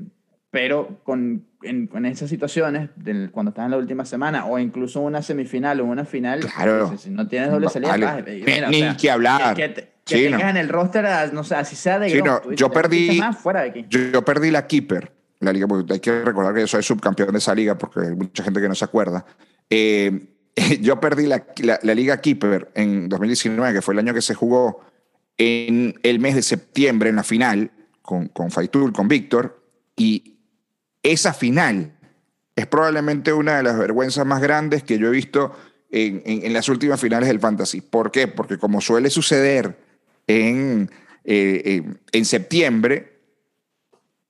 pero 0.55 1.01
con, 1.03 1.45
en, 1.63 1.89
en, 1.93 2.05
esas 2.05 2.29
situaciones, 2.29 2.89
del, 2.95 3.29
cuando 3.29 3.49
estás 3.49 3.65
en 3.65 3.71
la 3.71 3.77
última 3.77 4.05
semana, 4.05 4.45
o 4.45 4.57
incluso 4.57 5.01
una 5.01 5.21
semifinal 5.21 5.81
o 5.81 5.83
una 5.83 6.05
final, 6.05 6.39
claro. 6.39 6.91
si, 6.91 6.97
si 6.97 7.09
no 7.09 7.27
tienes 7.27 7.51
doble 7.51 7.67
salida, 7.67 7.89
vale. 7.89 8.05
vas, 8.05 8.23
mira, 8.25 8.69
ni, 8.69 8.77
o 8.77 8.79
sea, 8.79 8.91
ni 8.91 8.97
que 8.97 9.11
hablar. 9.11 9.53
Que, 9.53 9.73
que, 9.73 9.89
que 10.05 10.17
sí, 10.17 10.23
tengas 10.23 10.43
no. 10.43 10.49
en 10.51 10.55
el 10.55 10.69
roster, 10.69 11.33
no 11.33 11.43
sé, 11.43 11.55
así 11.55 11.75
sea 11.75 11.99
de 11.99 12.09
sí, 12.09 12.21
no, 12.21 12.49
yo 12.51 12.71
perdí, 12.71 13.19
más, 13.19 13.37
fuera 13.37 13.63
de 13.63 13.69
aquí. 13.69 13.85
Yo, 13.89 13.99
yo, 14.13 14.23
perdí 14.23 14.49
la 14.49 14.65
Keeper, 14.65 15.11
la 15.41 15.51
liga, 15.51 15.67
porque 15.67 15.91
hay 15.91 15.99
que 15.99 16.23
recordar 16.23 16.53
que 16.53 16.61
yo 16.61 16.67
soy 16.67 16.83
subcampeón 16.83 17.33
de 17.33 17.39
esa 17.39 17.53
liga, 17.53 17.77
porque 17.77 17.99
hay 17.99 18.15
mucha 18.15 18.41
gente 18.41 18.61
que 18.61 18.69
no 18.69 18.75
se 18.75 18.85
acuerda. 18.85 19.25
Eh, 19.69 20.27
yo 20.79 21.01
perdí 21.01 21.27
la, 21.27 21.45
la, 21.57 21.81
la, 21.83 21.93
Liga 21.93 22.21
Keeper 22.21 22.71
en 22.75 23.09
2019, 23.09 23.73
que 23.73 23.81
fue 23.81 23.93
el 23.93 23.99
año 23.99 24.13
que 24.13 24.21
se 24.21 24.35
jugó 24.35 24.85
en 25.37 25.99
el 26.01 26.19
mes 26.19 26.33
de 26.35 26.41
septiembre, 26.41 27.09
en 27.09 27.17
la 27.17 27.23
final, 27.23 27.71
con, 28.01 28.29
con 28.29 28.51
Faitul, 28.51 28.93
con 28.93 29.09
Víctor, 29.09 29.65
y 29.97 30.34
esa 31.05 31.33
final 31.33 31.93
es 32.55 32.67
probablemente 32.67 33.31
una 33.33 33.57
de 33.57 33.63
las 33.63 33.77
vergüenzas 33.77 34.25
más 34.25 34.41
grandes 34.41 34.83
que 34.83 34.97
yo 34.97 35.07
he 35.07 35.11
visto 35.11 35.55
en, 35.91 36.23
en, 36.25 36.45
en 36.45 36.53
las 36.53 36.67
últimas 36.69 36.99
finales 36.99 37.27
del 37.27 37.39
Fantasy. 37.39 37.81
¿Por 37.81 38.11
qué? 38.11 38.27
Porque 38.27 38.57
como 38.57 38.81
suele 38.81 39.09
suceder 39.09 39.77
en, 40.27 40.89
eh, 41.23 41.83
en 42.11 42.25
septiembre, 42.25 43.19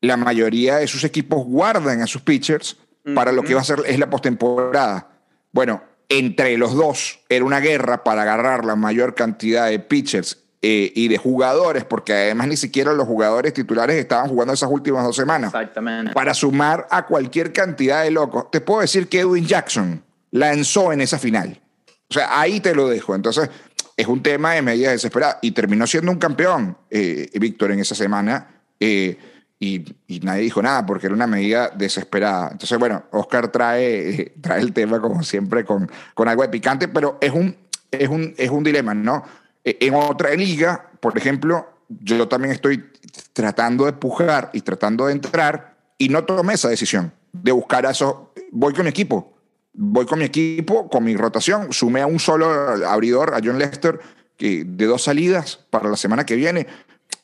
la 0.02 0.18
mayoría 0.18 0.78
de 0.78 0.88
sus 0.88 1.04
equipos 1.04 1.46
guardan 1.46 2.02
a 2.02 2.08
sus 2.08 2.22
pitchers 2.22 2.78
para 3.14 3.32
lo 3.32 3.44
que 3.44 3.54
va 3.54 3.62
a 3.62 3.66
ser 3.66 3.84
es 3.86 4.00
la 4.00 4.10
postemporada. 4.10 5.20
Bueno, 5.52 5.84
entre 6.10 6.58
los 6.58 6.74
dos 6.74 7.20
era 7.30 7.46
una 7.46 7.60
guerra 7.60 8.04
para 8.04 8.24
agarrar 8.24 8.66
la 8.66 8.76
mayor 8.76 9.16
cantidad 9.16 9.70
de 9.70 9.80
pitchers 9.80 10.44
eh, 10.68 10.92
y 10.96 11.10
de 11.10 11.20
jugadores, 11.20 11.84
porque 11.84 12.12
además 12.12 12.48
ni 12.48 12.58
siquiera 12.58 12.92
los 12.92 13.06
jugadores 13.06 13.54
titulares 13.54 13.98
estaban 13.98 14.28
jugando 14.28 14.52
esas 14.52 14.68
últimas 14.72 15.04
dos 15.04 15.16
semanas. 15.16 15.54
Exactamente. 15.54 16.12
Para 16.12 16.34
sumar 16.34 16.88
a 16.90 17.06
cualquier 17.06 17.54
cantidad 17.54 18.02
de 18.02 18.10
locos. 18.10 18.50
Te 18.50 18.62
puedo 18.62 18.82
decir 18.82 19.08
que 19.08 19.20
Edwin 19.20 19.46
Jackson 19.46 20.04
lanzó 20.32 20.92
en 20.92 21.02
esa 21.02 21.20
final. 21.20 21.62
O 22.10 22.14
sea, 22.16 22.40
ahí 22.40 22.62
te 22.62 22.74
lo 22.74 22.90
dejo. 22.90 23.14
Entonces, 23.14 23.48
es 23.96 24.08
un 24.08 24.24
tema 24.24 24.54
de 24.54 24.64
medidas 24.64 24.94
desesperadas. 24.94 25.38
Y 25.44 25.52
terminó 25.52 25.86
siendo 25.86 26.12
un 26.12 26.18
campeón, 26.18 26.76
eh, 26.90 27.30
Víctor, 27.36 27.72
en 27.72 27.82
esa 27.82 27.94
semana. 27.94 28.64
Eh, 28.80 29.20
y, 29.60 29.86
y, 30.08 30.20
nadie 30.22 30.42
dijo 30.42 30.64
nada 30.64 30.84
porque 30.84 31.06
era 31.06 31.14
una 31.14 31.28
medida 31.28 31.70
desesperada. 31.76 32.50
Entonces, 32.54 32.80
bueno, 32.80 33.04
Oscar 33.12 33.52
trae, 33.52 34.34
trae 34.42 34.62
el 34.62 34.74
tema, 34.74 35.00
como 35.00 35.22
siempre, 35.22 35.64
con, 35.64 35.92
con 36.16 36.28
algo 36.28 36.42
de 36.42 36.50
picante, 36.50 36.88
pero 36.88 37.20
es 37.22 37.32
un, 37.32 37.56
es 37.92 38.10
un, 38.10 38.34
es 38.36 38.50
un 38.50 38.64
dilema, 38.64 38.96
¿no? 38.96 39.45
Eh, 39.66 39.78
en 39.82 39.96
otra 39.96 40.34
liga, 40.36 40.92
por 41.02 41.18
ejemplo, 41.18 41.68
yo 41.90 42.28
también 42.28 42.54
estoy 42.54 42.86
tratando 43.34 43.86
de 43.86 43.94
pujar 43.94 44.50
y 44.54 44.62
tratando 44.62 45.08
de 45.08 45.14
entrar 45.14 45.76
y 45.98 46.10
no 46.10 46.24
tomé 46.24 46.54
esa 46.54 46.70
decisión 46.70 47.12
de 47.34 47.52
buscar 47.52 47.86
a 47.86 47.92
esos. 47.92 48.16
Voy 48.52 48.74
con 48.74 48.84
mi 48.84 48.90
equipo. 48.90 49.34
Voy 49.74 50.06
con 50.06 50.20
mi 50.20 50.26
equipo, 50.26 50.90
con 50.90 51.04
mi 51.04 51.16
rotación. 51.18 51.74
Sumé 51.74 52.02
a 52.02 52.08
un 52.08 52.20
solo 52.20 52.50
abridor, 52.88 53.34
a 53.34 53.42
John 53.44 53.60
Lester, 53.60 54.00
que, 54.38 54.64
de 54.66 54.86
dos 54.86 55.04
salidas 55.04 55.60
para 55.70 55.90
la 55.90 55.98
semana 55.98 56.26
que 56.26 56.36
viene. 56.36 56.68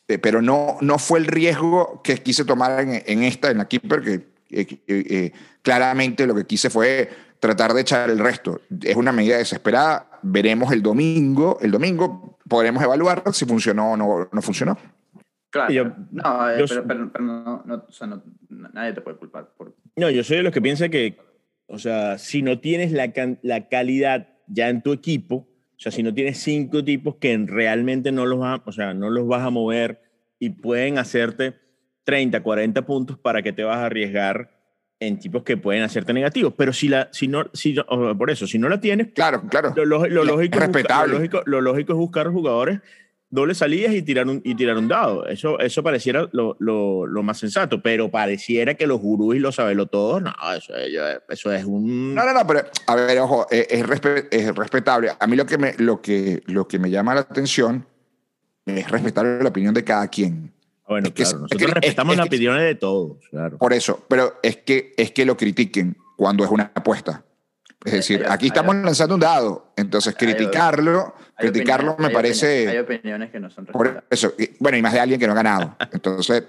Eh, 0.07 0.17
pero 0.17 0.41
no, 0.41 0.77
no 0.81 0.99
fue 0.99 1.19
el 1.19 1.27
riesgo 1.27 2.01
que 2.03 2.17
quise 2.17 2.43
tomar 2.43 2.81
en, 2.81 3.01
en 3.05 3.23
esta, 3.23 3.51
en 3.51 3.59
la 3.59 3.67
Keeper, 3.67 4.01
que 4.01 4.31
eh, 4.49 4.81
eh, 4.87 5.31
claramente 5.61 6.27
lo 6.27 6.35
que 6.35 6.45
quise 6.45 6.69
fue 6.69 7.09
tratar 7.39 7.73
de 7.73 7.81
echar 7.81 8.09
el 8.09 8.19
resto. 8.19 8.61
Es 8.81 8.97
una 8.97 9.13
medida 9.13 9.37
desesperada. 9.37 10.19
Veremos 10.21 10.73
el 10.73 10.81
domingo. 10.81 11.57
El 11.61 11.71
domingo 11.71 12.30
podremos 12.51 12.83
evaluar 12.83 13.23
si 13.31 13.45
funcionó 13.45 13.93
o 13.93 13.97
no, 13.97 14.29
no 14.29 14.41
funcionó. 14.41 14.77
Claro. 15.49 15.73
Yo, 15.73 15.85
no, 16.11 16.49
eh, 16.49 16.59
yo, 16.59 16.65
pero, 16.67 16.85
pero, 16.85 17.11
pero 17.13 17.23
no, 17.23 17.63
no, 17.65 17.85
o 17.87 17.91
sea, 17.93 18.07
no, 18.07 18.21
nadie 18.49 18.91
te 18.91 18.99
puede 18.99 19.15
culpar. 19.15 19.53
Por... 19.55 19.73
No, 19.95 20.09
yo 20.09 20.21
soy 20.21 20.37
de 20.37 20.43
los 20.43 20.51
que 20.51 20.61
piensa 20.61 20.89
que, 20.89 21.17
o 21.67 21.79
sea, 21.79 22.17
si 22.17 22.41
no 22.41 22.59
tienes 22.59 22.91
la, 22.91 23.13
la 23.41 23.69
calidad 23.69 24.27
ya 24.47 24.67
en 24.67 24.81
tu 24.81 24.91
equipo, 24.91 25.35
o 25.35 25.77
sea, 25.77 25.93
si 25.93 26.03
no 26.03 26.13
tienes 26.13 26.39
cinco 26.39 26.83
tipos 26.83 27.15
que 27.15 27.37
realmente 27.47 28.11
no 28.11 28.25
los, 28.25 28.41
va, 28.41 28.61
o 28.65 28.71
sea, 28.73 28.93
no 28.93 29.09
los 29.09 29.25
vas 29.27 29.43
a 29.43 29.49
mover 29.49 30.01
y 30.37 30.49
pueden 30.49 30.97
hacerte 30.97 31.55
30, 32.03 32.43
40 32.43 32.85
puntos 32.85 33.17
para 33.17 33.41
que 33.41 33.53
te 33.53 33.63
vas 33.63 33.77
a 33.77 33.85
arriesgar 33.85 34.60
en 35.01 35.19
tipos 35.19 35.43
que 35.43 35.57
pueden 35.57 35.83
hacerte 35.83 36.13
negativos. 36.13 36.53
Pero 36.55 36.71
si, 36.71 36.87
la, 36.87 37.09
si 37.11 37.27
no, 37.27 37.45
si, 37.53 37.75
por 38.17 38.29
eso, 38.29 38.47
si 38.47 38.57
no 38.57 38.69
la 38.69 38.79
tienes, 38.79 39.07
claro, 39.13 39.43
claro. 39.49 39.73
Lo, 39.75 39.85
lo, 39.85 40.07
lo 40.07 40.23
lógico, 40.23 40.59
es 40.59 40.67
buscar, 40.71 41.09
lo, 41.09 41.15
lógico, 41.15 41.41
lo 41.45 41.59
lógico 41.59 41.93
es 41.93 41.97
buscar 41.97 42.27
jugadores 42.29 42.79
doble 43.31 43.55
salidas 43.55 43.93
y 43.93 44.01
tirar 44.01 44.27
un, 44.27 44.41
y 44.43 44.53
tirar 44.53 44.77
un 44.77 44.87
dado. 44.87 45.25
Eso, 45.25 45.57
eso 45.59 45.81
pareciera 45.81 46.27
lo, 46.33 46.55
lo, 46.59 47.07
lo, 47.07 47.23
más 47.23 47.39
sensato, 47.39 47.81
pero 47.81 48.11
pareciera 48.11 48.75
que 48.75 48.85
los 48.85 48.99
gurús 48.99 49.35
y 49.35 49.39
los 49.39 49.55
todos, 49.89 50.21
no, 50.21 50.33
eso, 50.55 50.73
eso, 51.29 51.51
es 51.51 51.63
un... 51.63 52.13
No, 52.13 52.25
no, 52.25 52.33
no, 52.33 52.45
pero 52.45 52.61
a 52.87 52.95
ver, 52.95 53.17
ojo, 53.19 53.47
es, 53.49 53.67
es, 53.69 53.85
es, 54.31 54.55
respetable. 54.55 55.11
A 55.17 55.27
mí 55.27 55.35
lo 55.35 55.45
que, 55.45 55.57
me, 55.57 55.73
lo, 55.77 56.01
que, 56.01 56.43
lo 56.45 56.67
que 56.67 56.77
me 56.77 56.91
llama 56.91 57.15
la 57.15 57.21
atención 57.21 57.87
es 58.65 58.91
respetar 58.91 59.25
la 59.41 59.49
opinión 59.49 59.73
de 59.73 59.83
cada 59.83 60.07
quien. 60.09 60.51
Bueno, 60.91 61.07
es 61.07 61.13
claro, 61.13 61.29
que, 61.29 61.39
nosotros 61.39 61.61
es 61.61 61.67
que, 61.67 61.73
respetamos 61.73 62.17
las 62.17 62.27
opiniones 62.27 62.63
de 62.63 62.75
todos, 62.75 63.17
claro. 63.29 63.57
Por 63.57 63.71
eso, 63.71 64.03
pero 64.09 64.39
es 64.43 64.57
que, 64.57 64.93
es 64.97 65.11
que 65.11 65.23
lo 65.23 65.37
critiquen 65.37 65.95
cuando 66.17 66.43
es 66.43 66.51
una 66.51 66.69
apuesta. 66.75 67.23
Es 67.85 67.93
decir, 67.93 68.25
aquí 68.27 68.47
estamos 68.47 68.75
lanzando 68.75 69.15
un 69.15 69.21
dado, 69.21 69.71
entonces 69.77 70.13
criticarlo, 70.19 71.15
hay 71.37 71.47
criticarlo 71.49 71.95
me 71.97 72.07
hay 72.07 72.13
parece... 72.13 72.67
Hay 72.67 72.79
opiniones 72.79 73.31
que 73.31 73.39
no 73.39 73.49
son 73.49 73.67
Por 73.67 74.03
eso, 74.09 74.33
y, 74.37 74.49
bueno, 74.59 74.77
y 74.77 74.81
más 74.81 74.91
de 74.91 74.99
alguien 74.99 75.17
que 75.17 75.27
no 75.27 75.31
ha 75.31 75.37
ganado. 75.37 75.77
Entonces, 75.93 76.43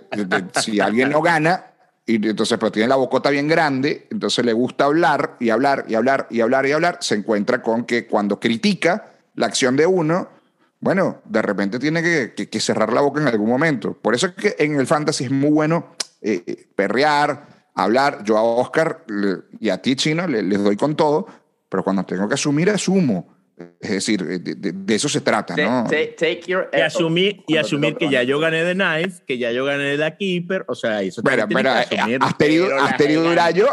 si 0.61 0.81
alguien 0.81 1.11
no 1.11 1.23
gana, 1.23 1.67
y 2.05 2.17
entonces 2.17 2.59
pero 2.59 2.73
tiene 2.73 2.89
la 2.89 2.97
bocota 2.97 3.31
bien 3.31 3.47
grande, 3.47 4.09
entonces 4.11 4.45
le 4.45 4.53
gusta 4.53 4.87
hablar 4.87 5.37
y 5.39 5.51
hablar 5.51 5.85
y 5.87 5.95
hablar 5.95 6.27
y 6.31 6.41
hablar 6.41 6.67
y 6.67 6.73
hablar, 6.73 6.99
se 7.01 7.15
encuentra 7.15 7.63
con 7.63 7.85
que 7.85 8.09
cuando 8.09 8.41
critica 8.41 9.07
la 9.37 9.47
acción 9.47 9.77
de 9.77 9.87
uno, 9.87 10.42
bueno, 10.83 11.23
de 11.25 11.41
repente 11.43 11.79
tiene 11.79 12.03
que, 12.03 12.35
que, 12.35 12.49
que, 12.49 12.59
cerrar 12.59 12.93
la 12.93 13.01
boca 13.01 13.21
en 13.21 13.29
algún 13.29 13.49
momento. 13.49 13.95
Por 13.95 14.17
eso 14.17 14.27
es 14.27 14.33
que 14.33 14.57
en 14.59 14.81
el 14.81 14.89
fantasy 14.89 15.25
es 15.25 15.31
muy 15.31 15.51
bueno 15.51 15.95
eh, 16.21 16.67
perrear, 16.75 17.69
hablar. 17.77 18.25
Yo 18.25 18.37
a 18.37 18.43
Oscar 18.43 19.05
le, 19.07 19.43
y 19.61 19.69
a 19.69 19.81
ti, 19.81 19.95
Chino, 19.95 20.27
le, 20.27 20.43
les 20.43 20.61
doy 20.61 20.77
con 20.77 20.97
todo, 20.97 21.29
pero 21.69 21.85
cuando 21.85 22.05
tengo 22.05 22.27
que 22.27 22.35
asumir, 22.35 22.69
asumo. 22.69 23.33
Es 23.81 23.91
decir, 23.91 24.25
de, 24.25 24.41
de, 24.41 24.73
de 24.73 24.95
eso 24.97 25.09
se 25.09 25.21
trata, 25.21 25.55
¿no? 25.55 25.85
Take, 25.85 26.17
take 26.19 26.43
your 26.49 26.69
y 26.73 26.81
asumir, 26.81 27.45
y 27.47 27.59
asumir 27.59 27.97
que 27.97 28.11
ya 28.11 28.25
yo 28.25 28.41
gané 28.41 28.65
de 28.65 28.75
Knife, 28.75 29.23
que 29.25 29.39
ya 29.39 29.53
yo 29.53 29.65
gané 29.65 29.85
de 29.85 29.99
la 29.99 30.17
Keeper, 30.17 30.65
o 30.67 30.75
sea, 30.75 31.01
eso 31.01 31.23
Pero, 31.23 31.47
pero, 31.47 31.71
has 31.71 31.89
tenido, 31.89 32.77
has 32.77 32.97
tenido 32.97 33.31
un 33.31 33.39
año, 33.39 33.67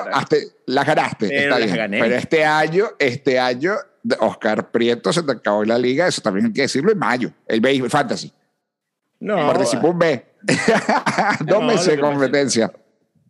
la 0.68 0.84
ganaste, 0.84 1.28
pero 1.28 1.56
está 1.56 1.58
bien. 1.58 1.76
Gané. 1.76 2.00
Pero 2.02 2.16
este 2.16 2.46
año, 2.46 2.86
este 3.00 3.40
año, 3.40 3.74
Oscar 4.20 4.72
Prieto 4.72 5.12
se 5.14 5.24
te 5.24 5.32
acabó 5.32 5.64
la 5.66 5.78
liga, 5.78 6.08
eso 6.08 6.22
también 6.22 6.48
hay 6.48 6.54
que 6.54 6.62
decirlo 6.64 6.92
en 6.92 6.98
mayo, 7.00 7.32
el 7.48 7.62
B 7.62 7.88
Fantasy. 7.90 8.32
No. 9.20 9.36
Participó 9.36 9.90
un 9.90 10.00
B. 10.00 10.26
Dos 10.42 10.58
No, 11.48 11.62
meses 11.62 11.86
lo 11.88 11.92
de 11.92 11.96
que 11.98 12.02
pasa- 12.02 12.14
competencia. 12.14 12.72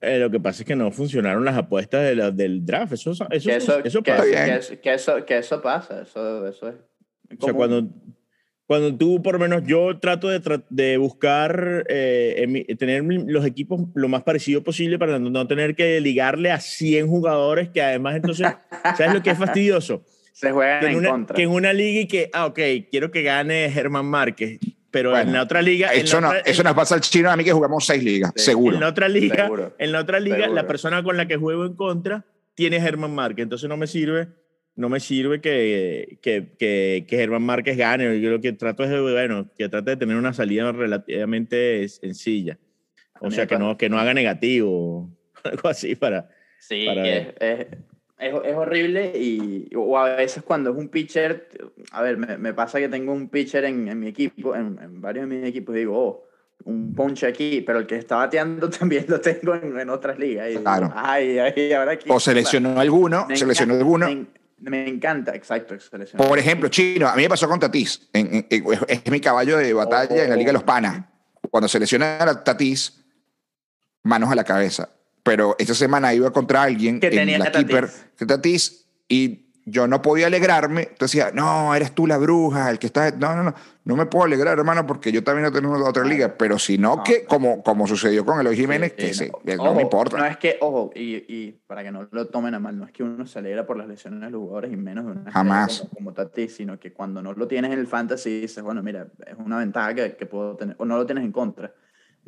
Eh, 0.01 0.17
lo 0.19 0.29
que 0.31 0.39
pasa 0.39 0.61
es 0.61 0.67
que 0.67 0.75
no 0.75 0.91
funcionaron 0.91 1.43
las 1.43 1.57
apuestas 1.57 2.03
de 2.03 2.15
la- 2.15 2.31
del 2.31 2.65
draft. 2.65 2.93
Eso, 2.93 3.11
eso, 3.11 3.27
que 3.27 3.35
eso, 3.37 3.49
eso, 3.51 3.79
eso 3.83 4.01
que, 4.03 4.11
pasa. 4.11 4.23
que 4.23 4.55
eso, 4.55 4.73
que 4.81 4.93
eso, 4.93 5.25
que 5.25 5.37
eso 5.39 5.61
pasa, 5.61 6.01
eso, 6.03 6.47
eso 6.47 6.69
es. 6.69 6.75
O 7.39 7.45
sea, 7.45 7.53
cuando, 7.53 7.89
cuando 8.65 8.95
tú, 8.95 9.21
por 9.21 9.33
lo 9.33 9.39
menos, 9.39 9.63
yo 9.65 9.99
trato 9.99 10.29
de, 10.29 10.41
tra- 10.41 10.63
de 10.69 10.97
buscar, 10.97 11.85
eh, 11.89 12.35
en 12.37 12.51
mi- 12.51 12.63
tener 12.63 13.03
los 13.03 13.45
equipos 13.45 13.81
lo 13.95 14.07
más 14.07 14.23
parecido 14.23 14.63
posible 14.63 14.97
para 14.99 15.19
no, 15.19 15.29
no 15.31 15.47
tener 15.47 15.75
que 15.75 15.99
ligarle 15.99 16.51
a 16.51 16.59
100 16.61 17.07
jugadores, 17.07 17.69
que 17.69 17.81
además 17.81 18.15
entonces, 18.17 18.47
¿sabes 18.97 19.13
lo 19.13 19.21
que 19.23 19.31
es 19.31 19.37
fastidioso? 19.37 20.03
Se 20.39 20.51
juegan 20.51 20.79
Que 20.79 20.85
en, 20.87 20.91
en 20.93 20.97
una, 20.99 21.09
contra. 21.09 21.35
que 21.35 21.43
en 21.43 21.49
una 21.49 21.73
liga 21.73 22.01
y 22.01 22.07
que, 22.07 22.29
ah, 22.33 22.45
ok, 22.45 22.59
quiero 22.89 23.11
que 23.11 23.21
gane 23.23 23.69
Germán 23.71 24.05
Márquez, 24.05 24.59
pero 24.89 25.11
Bueno, 25.11 25.27
en 25.27 25.33
la 25.33 25.43
otra 25.43 25.61
liga... 25.61 25.93
en 25.93 26.01
Eso, 26.05 26.15
la 26.15 26.21
no, 26.21 26.27
otra- 26.29 26.39
eso 26.51 26.63
nos 26.63 26.73
pasa 26.73 26.95
al 26.95 27.01
chino 27.01 27.29
a 27.29 27.35
mí 27.35 27.43
que 27.43 27.51
jugamos 27.51 27.85
seis 27.85 28.03
ligas, 28.03 28.31
Sí. 28.35 28.45
seguro. 28.45 28.75
En 28.75 28.81
la 28.81 28.87
otra 28.87 29.07
liga, 29.09 29.35
Seguro. 29.43 29.75
en 29.77 29.91
la 29.91 29.99
otra 29.99 30.19
liga 30.19 30.37
Seguro. 30.37 30.53
la 30.55 30.65
persona 30.67 31.03
con 31.03 31.17
la 31.17 31.27
que 31.27 31.35
juego 31.37 31.65
en 31.65 31.75
contra 31.75 32.25
tiene 32.55 32.79
Germán 32.79 33.13
Márquez, 33.13 33.43
entonces 33.43 33.67
no 33.69 33.75
me 33.77 33.85
sirve, 33.87 34.27
no 34.75 34.87
me 34.87 34.99
sirve 35.01 35.41
que, 35.41 36.19
que, 36.21 36.53
que, 36.57 37.05
que 37.07 37.17
Germán 37.17 37.43
Márquez 37.43 37.75
gane. 37.77 38.19
Yo 38.21 38.29
lo 38.29 38.39
que 38.39 38.53
trato 38.53 38.83
es 38.85 38.89
de, 38.89 38.99
bueno, 39.01 39.49
que 39.57 39.67
trate 39.67 39.91
de 39.91 39.97
tener 39.97 40.15
una 40.15 40.31
salida 40.33 40.71
relativamente 40.71 41.87
sencilla. 41.89 42.57
O 43.21 43.29
sea, 43.29 43.45
que 43.45 43.57
no, 43.57 43.77
que 43.77 43.89
no 43.89 43.99
haga 43.99 44.13
negativo, 44.13 45.09
algo 45.43 45.67
así 45.67 45.95
para... 45.95 46.29
Sí, 46.59 46.85
para 46.85 47.07
es, 47.07 47.27
es, 47.39 47.67
es, 48.19 48.33
es 48.45 48.55
horrible 48.55 49.11
y 49.15 49.69
o 49.75 49.97
a 49.97 50.15
veces 50.15 50.43
cuando 50.43 50.71
es 50.71 50.75
un 50.77 50.89
pitcher, 50.89 51.47
a 51.91 52.01
ver, 52.01 52.17
me, 52.17 52.37
me 52.37 52.53
pasa 52.53 52.79
que 52.79 52.89
tengo 52.89 53.13
un 53.13 53.29
pitcher 53.29 53.65
en, 53.65 53.87
en 53.87 53.99
mi 53.99 54.07
equipo, 54.07 54.55
en, 54.55 54.77
en 54.81 55.01
varios 55.01 55.27
de 55.29 55.35
mis 55.35 55.47
equipos, 55.47 55.75
y 55.75 55.79
digo, 55.79 55.97
oh, 55.97 56.25
un 56.65 56.93
ponche 56.93 57.25
aquí, 57.25 57.61
pero 57.61 57.79
el 57.79 57.87
que 57.87 57.95
está 57.95 58.17
bateando 58.17 58.69
también 58.79 59.05
lo 59.07 59.21
tengo 59.21 59.55
en, 59.55 59.79
en 59.79 59.89
otras 59.89 60.19
ligas. 60.19 60.51
Y 60.51 60.57
Claro. 60.57 60.91
ay, 60.95 61.39
ay, 61.39 61.71
ahora 61.73 61.93
aquí. 61.93 62.09
O 62.11 62.19
seleccionó 62.19 62.79
alguno, 62.79 63.25
Me 63.27 63.37
seleccionó 63.37 63.75
encanta- 63.75 64.05
alguno. 64.05 64.27
Me, 64.61 64.69
me 64.69 64.87
encanta, 64.89 65.33
exacto, 65.35 65.79
seleccionó. 65.79 66.27
Por 66.27 66.37
ejemplo, 66.37 66.67
Chino, 66.67 67.07
a 67.07 67.15
mí 67.15 67.21
me 67.23 67.29
pasó 67.29 67.47
con 67.47 67.59
Tatís. 67.61 68.09
Es, 68.11 69.09
mi 69.09 69.21
caballo 69.21 69.57
de 69.57 69.73
batalla 69.73 70.23
en 70.25 70.29
la 70.31 70.35
Liga 70.35 70.49
de 70.49 70.53
los 70.53 70.63
Panas. 70.63 71.05
Cuando 71.49 71.69
selecciona 71.69 72.21
a 72.21 72.43
Tatís, 72.43 73.05
manos 74.03 74.29
a 74.29 74.35
la 74.35 74.43
cabeza. 74.43 74.89
Pero 75.23 75.55
esta 75.59 75.73
semana 75.73 76.13
iba 76.13 76.31
contra 76.31 76.63
alguien 76.63 76.99
Que 76.99 77.07
en 77.07 77.13
tenía 77.13 77.39
la. 77.39 77.51
Keeper 77.51 77.89
de 78.19 78.25
Tatís 78.25 78.87
y 79.07 79.45
yo 79.65 79.85
no 79.85 80.01
podía 80.01 80.27
alegrarme. 80.27 80.81
Entonces 80.89 81.19
decía, 81.19 81.31
no, 81.31 81.75
eres 81.75 81.93
tú 81.93 82.07
la 82.07 82.17
bruja, 82.17 82.71
el 82.71 82.79
que 82.79 82.87
está... 82.87 83.11
No, 83.11 83.35
no, 83.35 83.43
no, 83.43 83.53
no 83.83 83.95
me 83.95 84.07
puedo 84.07 84.25
alegrar, 84.25 84.57
hermano, 84.57 84.87
porque 84.87 85.11
yo 85.11 85.23
también 85.23 85.43
no 85.43 85.51
tengo 85.51 85.71
otra 85.87 86.03
liga. 86.05 86.35
Pero 86.39 86.57
si 86.57 86.79
no, 86.79 86.95
No. 86.95 87.03
que 87.03 87.23
como, 87.25 87.61
como 87.61 87.85
sucedió 87.85 88.25
con 88.25 88.39
Eloy 88.39 88.55
Jiménez, 88.55 88.93
Sí, 88.97 89.05
que 89.05 89.13
sí, 89.13 89.29
se- 89.45 89.55
no, 89.57 89.63
Ojo, 89.65 89.75
me 89.75 89.83
importa. 89.83 90.17
No 90.17 90.25
es 90.25 90.37
que, 90.37 90.57
ojo, 90.61 90.89
y, 90.95 91.17
y 91.31 91.51
para 91.67 91.83
que 91.83 91.91
no 91.91 92.07
lo 92.09 92.25
tomen 92.29 92.55
a 92.55 92.59
mal, 92.59 92.79
no 92.79 92.85
es 92.85 92.91
que 92.91 93.03
uno 93.03 93.27
se 93.27 93.37
alegra 93.37 93.67
por 93.67 93.77
las 93.77 93.87
lesiones 93.87 94.21
de 94.21 94.31
los 94.31 94.39
jugadores 94.39 94.73
y 94.73 94.75
menos 94.77 95.05
de 95.05 95.11
una 95.11 95.31
Jamás. 95.31 95.79
como, 95.81 95.91
como 95.91 96.13
Tatis, 96.13 96.55
sino 96.55 96.79
que 96.79 96.91
cuando 96.91 97.21
no 97.21 97.33
lo 97.33 97.47
tienes 97.47 97.71
en 97.71 97.77
el 97.77 97.85
fantasy 97.85 98.41
dices, 98.41 98.63
bueno, 98.63 98.81
mira, 98.81 99.07
es 99.27 99.35
una 99.37 99.59
ventaja 99.59 99.93
que, 99.93 100.15
que 100.15 100.25
puedo 100.25 100.55
tener, 100.55 100.75
o 100.79 100.85
no 100.85 100.97
lo 100.97 101.05
tienes 101.05 101.23
en 101.23 101.31
contra, 101.31 101.71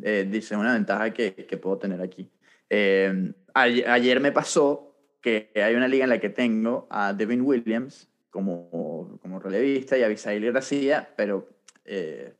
eh, 0.03 0.27
dices, 0.29 0.51
es 0.51 0.57
una 0.59 0.73
ventaja 0.73 1.11
que, 1.11 1.33
que 1.33 1.57
puedo 1.57 1.77
tener 1.79 2.01
aquí. 2.01 2.29
Eh, 2.73 3.33
ayer, 3.53 4.21
me 4.21 4.31
pasó 4.31 4.95
que 5.21 5.51
hay 5.55 5.75
una 5.75 5.89
liga 5.89 6.05
en 6.05 6.09
la 6.09 6.19
que 6.21 6.29
tengo 6.29 6.87
a 6.89 7.11
Devin 7.11 7.41
Williams 7.41 8.07
como, 8.29 9.19
como 9.21 9.39
relevista 9.39 9.97
y 9.97 10.03
a 10.03 10.05
Abisail 10.05 10.53
García, 10.53 11.09
pero 11.17 11.49
eh, 11.83 12.33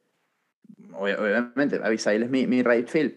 obvia- 0.93 1.19
obviamente 1.19 1.81
Abisail 1.83 2.23
es 2.23 2.29
mi, 2.29 2.47
mi 2.47 2.63
right 2.63 2.87
field. 2.87 3.13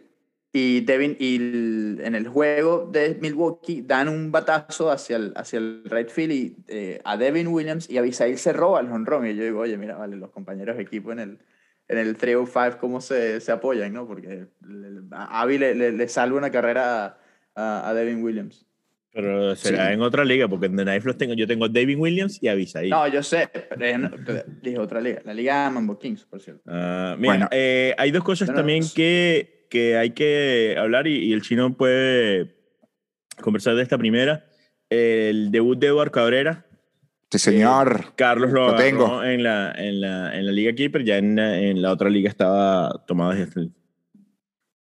Y 0.52 0.80
Devin, 0.80 1.16
y 1.20 1.36
el- 1.36 2.00
en 2.02 2.16
el 2.16 2.26
juego 2.28 2.88
de 2.92 3.16
Milwaukee 3.20 3.82
dan 3.82 4.08
un 4.08 4.32
batazo 4.32 4.90
hacia 4.90 5.16
el, 5.16 5.32
hacia 5.36 5.58
el 5.60 5.84
right 5.84 6.08
field 6.08 6.32
y, 6.32 6.56
eh, 6.66 7.00
a 7.04 7.16
Devin 7.16 7.46
Williams 7.46 7.88
y 7.88 7.96
Abisail 7.98 8.38
se 8.38 8.52
roba 8.52 8.80
el 8.80 8.90
honrón. 8.90 9.24
Y 9.26 9.36
yo 9.36 9.44
digo, 9.44 9.60
oye, 9.60 9.76
mira, 9.76 9.96
vale, 9.96 10.16
los 10.16 10.30
compañeros 10.30 10.76
de 10.76 10.82
equipo 10.82 11.12
en 11.12 11.18
el, 11.20 11.38
en 11.88 11.98
el 11.98 12.16
305 12.16 12.78
cómo 12.80 13.00
se, 13.00 13.40
se 13.40 13.52
apoyan, 13.52 13.92
¿no? 13.92 14.06
Porque 14.06 14.46
le- 14.66 15.02
a 15.12 15.40
Avi 15.42 15.58
le, 15.58 15.74
le, 15.74 15.92
le 15.92 16.08
salva 16.08 16.38
una 16.38 16.50
carrera 16.50 17.18
a, 17.54 17.88
a 17.88 17.94
Devin 17.94 18.22
Williams. 18.22 18.66
Pero 19.12 19.54
será 19.54 19.86
Sí. 19.88 19.92
en 19.92 20.02
otra 20.02 20.24
liga, 20.24 20.48
porque 20.48 20.66
en 20.66 20.76
The 20.76 20.82
Knife 20.82 21.06
los 21.06 21.16
tengo, 21.16 21.34
yo 21.34 21.46
tengo 21.46 21.66
a 21.66 21.68
David 21.68 21.96
Williams 21.98 22.42
y 22.42 22.48
a 22.48 22.52
Avisaí. 22.52 22.90
No, 22.90 23.06
yo 23.06 23.22
sé, 23.22 23.48
pero 23.68 23.84
es- 23.84 23.98
no, 23.98 24.10
dije 24.60 24.78
otra 24.78 25.00
liga, 25.00 25.20
la 25.24 25.32
liga 25.34 25.70
Mambo 25.70 25.98
Kings, 25.98 26.24
por 26.24 26.40
cierto. 26.40 26.62
Ah, 26.66 27.14
mira, 27.16 27.32
Bueno. 27.34 27.48
eh, 27.52 27.94
hay 27.96 28.10
dos 28.10 28.24
cosas 28.24 28.48
Bueno, 28.48 28.60
también 28.60 28.80
pues- 28.80 28.92
que, 28.94 29.66
que 29.70 29.96
hay 29.96 30.10
que 30.10 30.74
hablar 30.78 31.06
y, 31.06 31.16
y 31.26 31.32
el 31.32 31.42
chino 31.42 31.76
puede 31.76 32.56
conversar 33.40 33.76
de 33.76 33.82
esta 33.82 33.98
primera. 33.98 34.46
El 34.90 35.50
debut 35.52 35.78
de 35.78 35.88
Eduard 35.88 36.10
Cabrera. 36.10 36.66
Sí, 37.38 37.50
señor. 37.50 38.12
Carlos 38.16 38.52
lo, 38.52 38.68
Lo 38.72 38.76
tengo. 38.76 39.22
en 39.24 39.42
la, 39.42 39.72
en, 39.72 40.00
la, 40.00 40.36
en 40.36 40.46
la 40.46 40.52
Liga 40.52 40.72
Keeper, 40.74 41.04
ya 41.04 41.16
en, 41.18 41.38
en 41.38 41.82
la 41.82 41.92
otra 41.92 42.08
liga 42.08 42.28
estaba 42.28 43.04
tomado 43.06 43.32
desde, 43.32 43.44
hace- 43.44 43.70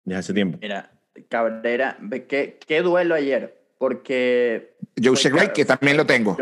desde 0.03 0.19
hace 0.19 0.33
tiempo. 0.33 0.57
Mira, 0.61 0.91
Cabrera, 1.29 1.97
ve 2.01 2.25
qué, 2.25 2.59
qué 2.65 2.81
duelo 2.81 3.15
ayer, 3.15 3.57
porque 3.77 4.75
Jose 5.01 5.29
Fue 5.29 5.39
Gray, 5.39 5.53
que 5.53 5.65
también 5.65 5.97
lo 5.97 6.05
tengo. 6.05 6.37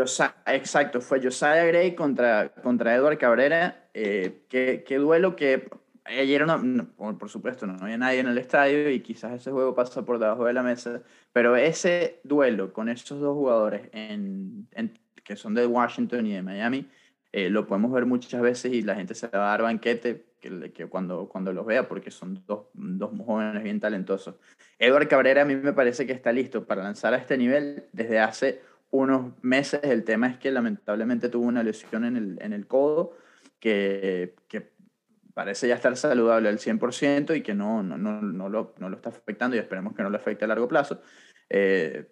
Exacto, 0.46 1.00
fue 1.00 1.22
Josiah 1.22 1.64
Gray 1.64 1.94
contra, 1.94 2.48
contra 2.48 2.94
Edward 2.94 3.18
Cabrera. 3.18 3.88
eh, 3.94 4.42
qué, 4.48 4.84
qué 4.86 4.96
duelo 4.96 5.36
que 5.36 5.68
ayer, 6.04 6.46
no, 6.46 6.58
no, 6.58 6.86
por, 6.96 7.16
por 7.18 7.30
supuesto, 7.30 7.66
no 7.66 7.76
había 7.80 7.96
nadie 7.96 8.18
en 8.20 8.26
el 8.28 8.38
estadio 8.38 8.90
y 8.90 9.00
quizás 9.00 9.32
ese 9.32 9.50
juego 9.52 9.74
pasa 9.74 10.04
por 10.04 10.18
debajo 10.18 10.44
de 10.44 10.52
la 10.52 10.62
mesa, 10.62 11.02
pero 11.32 11.56
ese 11.56 12.20
duelo 12.24 12.72
con 12.72 12.88
esos 12.88 13.20
dos 13.20 13.34
jugadores 13.34 13.88
en, 13.92 14.66
en- 14.72 14.98
que 15.24 15.36
son 15.36 15.54
de 15.54 15.66
Washington 15.66 16.26
y 16.26 16.34
de 16.34 16.42
Miami, 16.42 16.88
eh, 17.32 17.50
lo 17.50 17.66
podemos 17.66 17.90
ver 17.90 18.06
muchas 18.06 18.40
veces 18.40 18.72
y 18.72 18.82
la 18.82 18.94
gente 18.94 19.14
se 19.14 19.26
va 19.26 19.46
a 19.46 19.50
dar 19.50 19.62
banquete 19.62 20.26
que, 20.40 20.72
que 20.72 20.86
cuando, 20.86 21.28
cuando 21.28 21.52
los 21.52 21.66
vea, 21.66 21.88
porque 21.88 22.12
son 22.12 22.44
dos, 22.46 22.66
dos 22.74 23.10
jóvenes 23.26 23.62
bien 23.64 23.80
talentosos. 23.80 24.36
Edward 24.78 25.08
Cabrera 25.08 25.42
a 25.42 25.44
mí 25.44 25.56
me 25.56 25.72
parece 25.72 26.06
que 26.06 26.12
está 26.12 26.30
listo 26.32 26.64
para 26.64 26.84
lanzar 26.84 27.12
a 27.14 27.16
este 27.16 27.36
nivel 27.36 27.86
desde 27.92 28.20
hace 28.20 28.60
unos 28.90 29.32
meses. 29.42 29.80
El 29.82 30.04
tema 30.04 30.28
es 30.28 30.38
que 30.38 30.52
lamentablemente 30.52 31.28
tuvo 31.28 31.46
una 31.46 31.64
lesión 31.64 32.04
en 32.04 32.16
el, 32.16 32.38
en 32.40 32.52
el 32.52 32.68
codo 32.68 33.16
que, 33.58 34.36
que 34.46 34.70
parece 35.32 35.66
ya 35.66 35.74
estar 35.74 35.96
saludable 35.96 36.48
al 36.48 36.58
100% 36.58 37.36
y 37.36 37.42
que 37.42 37.54
no, 37.54 37.82
no, 37.82 37.98
no, 37.98 38.22
no, 38.22 38.48
lo, 38.48 38.74
no 38.78 38.88
lo 38.88 38.96
está 38.96 39.08
afectando 39.08 39.56
y 39.56 39.58
esperemos 39.58 39.94
que 39.96 40.02
no 40.04 40.10
lo 40.10 40.16
afecte 40.16 40.44
a 40.44 40.48
largo 40.48 40.68
plazo. 40.68 41.00
eh, 41.50 42.06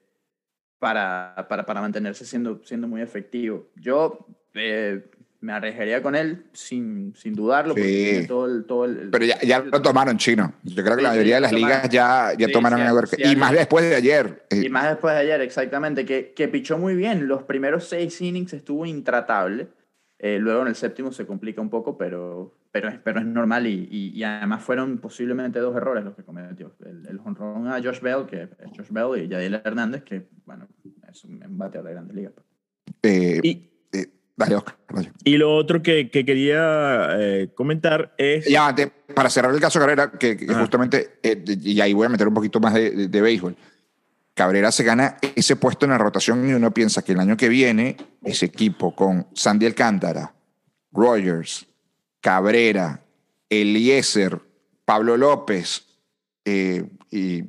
para, 0.82 1.46
para, 1.48 1.64
para 1.64 1.80
mantenerse 1.80 2.24
siendo, 2.24 2.60
siendo 2.64 2.88
muy 2.88 3.02
efectivo. 3.02 3.68
Yo 3.76 4.26
eh, 4.54 5.00
me 5.40 5.52
arriesgaría 5.52 6.02
con 6.02 6.16
él 6.16 6.46
sin, 6.52 7.14
sin 7.14 7.34
dudarlo. 7.36 7.74
porque 7.74 7.88
Sí. 7.88 8.10
tiene 8.10 8.26
todo 8.26 8.46
el, 8.46 8.64
todo 8.64 8.84
el- 8.86 9.08
Pero 9.10 9.24
ya, 9.24 9.40
ya 9.42 9.60
lo 9.60 9.80
tomaron 9.80 10.18
chino. 10.18 10.54
Yo 10.64 10.82
creo 10.82 10.96
que 10.96 11.02
la 11.02 11.10
Sí, 11.12 11.18
mayoría 11.18 11.36
sí, 11.36 11.38
de 11.38 11.40
las 11.40 11.52
ligas 11.52 11.88
ya, 11.88 12.32
ya 12.36 12.50
tomaron 12.50 12.80
a 12.80 13.06
sí, 13.06 13.16
y 13.22 13.36
más 13.36 13.52
después 13.52 13.88
de 13.88 13.94
ayer. 13.94 14.44
Eh, 14.50 14.62
Y 14.64 14.68
más 14.70 14.88
después 14.88 15.14
de 15.14 15.20
ayer, 15.20 15.40
exactamente, 15.40 16.04
que, 16.04 16.32
que 16.34 16.48
pichó 16.48 16.78
muy 16.78 16.96
bien. 16.96 17.28
Los 17.28 17.44
primeros 17.44 17.88
seis 17.88 18.20
innings 18.20 18.52
estuvo 18.52 18.84
intratable. 18.84 19.68
Eh, 20.24 20.38
luego 20.38 20.62
en 20.62 20.68
el 20.68 20.76
séptimo 20.76 21.10
se 21.10 21.26
complica 21.26 21.60
un 21.60 21.68
poco, 21.68 21.98
pero, 21.98 22.54
pero, 22.70 22.88
es, 22.88 22.98
pero 23.02 23.18
es 23.18 23.26
normal. 23.26 23.66
Y, 23.66 23.88
y, 23.90 24.10
y 24.10 24.22
además 24.22 24.62
fueron 24.62 24.98
posiblemente 24.98 25.58
dos 25.58 25.74
errores 25.76 26.04
los 26.04 26.14
que 26.14 26.22
cometió. 26.22 26.72
El, 26.86 27.04
el 27.08 27.18
jonrón 27.18 27.66
a 27.66 27.82
Josh 27.82 28.00
Bell, 28.00 28.24
que 28.26 28.42
es 28.44 28.48
Josh 28.76 28.90
Bell, 28.90 29.24
y 29.24 29.28
Yadiel 29.28 29.60
Hernández, 29.64 30.04
que 30.04 30.28
bueno, 30.46 30.68
es 31.10 31.24
un 31.24 31.42
un 31.44 31.58
bateador 31.58 31.88
de 31.88 31.94
grandes 31.94 32.16
ligas. 32.16 32.32
eh, 33.02 33.40
Y, 33.42 33.68
eh, 33.92 34.06
dale, 34.36 34.54
Oscar. 34.54 34.76
dale. 34.94 35.12
y 35.24 35.36
lo 35.38 35.56
otro 35.56 35.82
que, 35.82 36.08
que 36.08 36.24
quería 36.24 37.08
eh, 37.18 37.50
comentar 37.54 38.14
es... 38.16 38.48
Ya, 38.48 38.68
antes, 38.68 38.92
para 39.14 39.28
cerrar 39.28 39.52
el 39.52 39.60
caso 39.60 39.80
Cabrera, 39.80 40.12
que, 40.12 40.36
justamente, 40.54 41.18
eh, 41.24 41.42
y 41.46 41.80
ahí 41.80 41.92
voy 41.94 42.06
a 42.06 42.10
meter 42.10 42.28
un 42.28 42.34
poquito 42.34 42.60
más 42.60 42.74
de, 42.74 42.92
de- 42.92 43.08
de 43.08 43.20
béisbol. 43.20 43.56
Cabrera 44.42 44.72
se 44.72 44.82
gana 44.82 45.18
ese 45.36 45.54
puesto 45.54 45.86
en 45.86 45.92
la 45.92 45.98
rotación 45.98 46.50
y 46.50 46.52
uno 46.52 46.74
piensa 46.74 47.02
que 47.02 47.12
el 47.12 47.20
año 47.20 47.36
que 47.36 47.48
viene 47.48 47.96
ese 48.24 48.46
equipo 48.46 48.92
con 48.92 49.28
Sandy 49.34 49.66
Alcántara, 49.66 50.34
Rogers, 50.90 51.68
Cabrera, 52.20 53.04
Eliezer, 53.48 54.40
Pablo 54.84 55.16
López, 55.16 55.86
eh, 56.44 56.84
y 57.08 57.44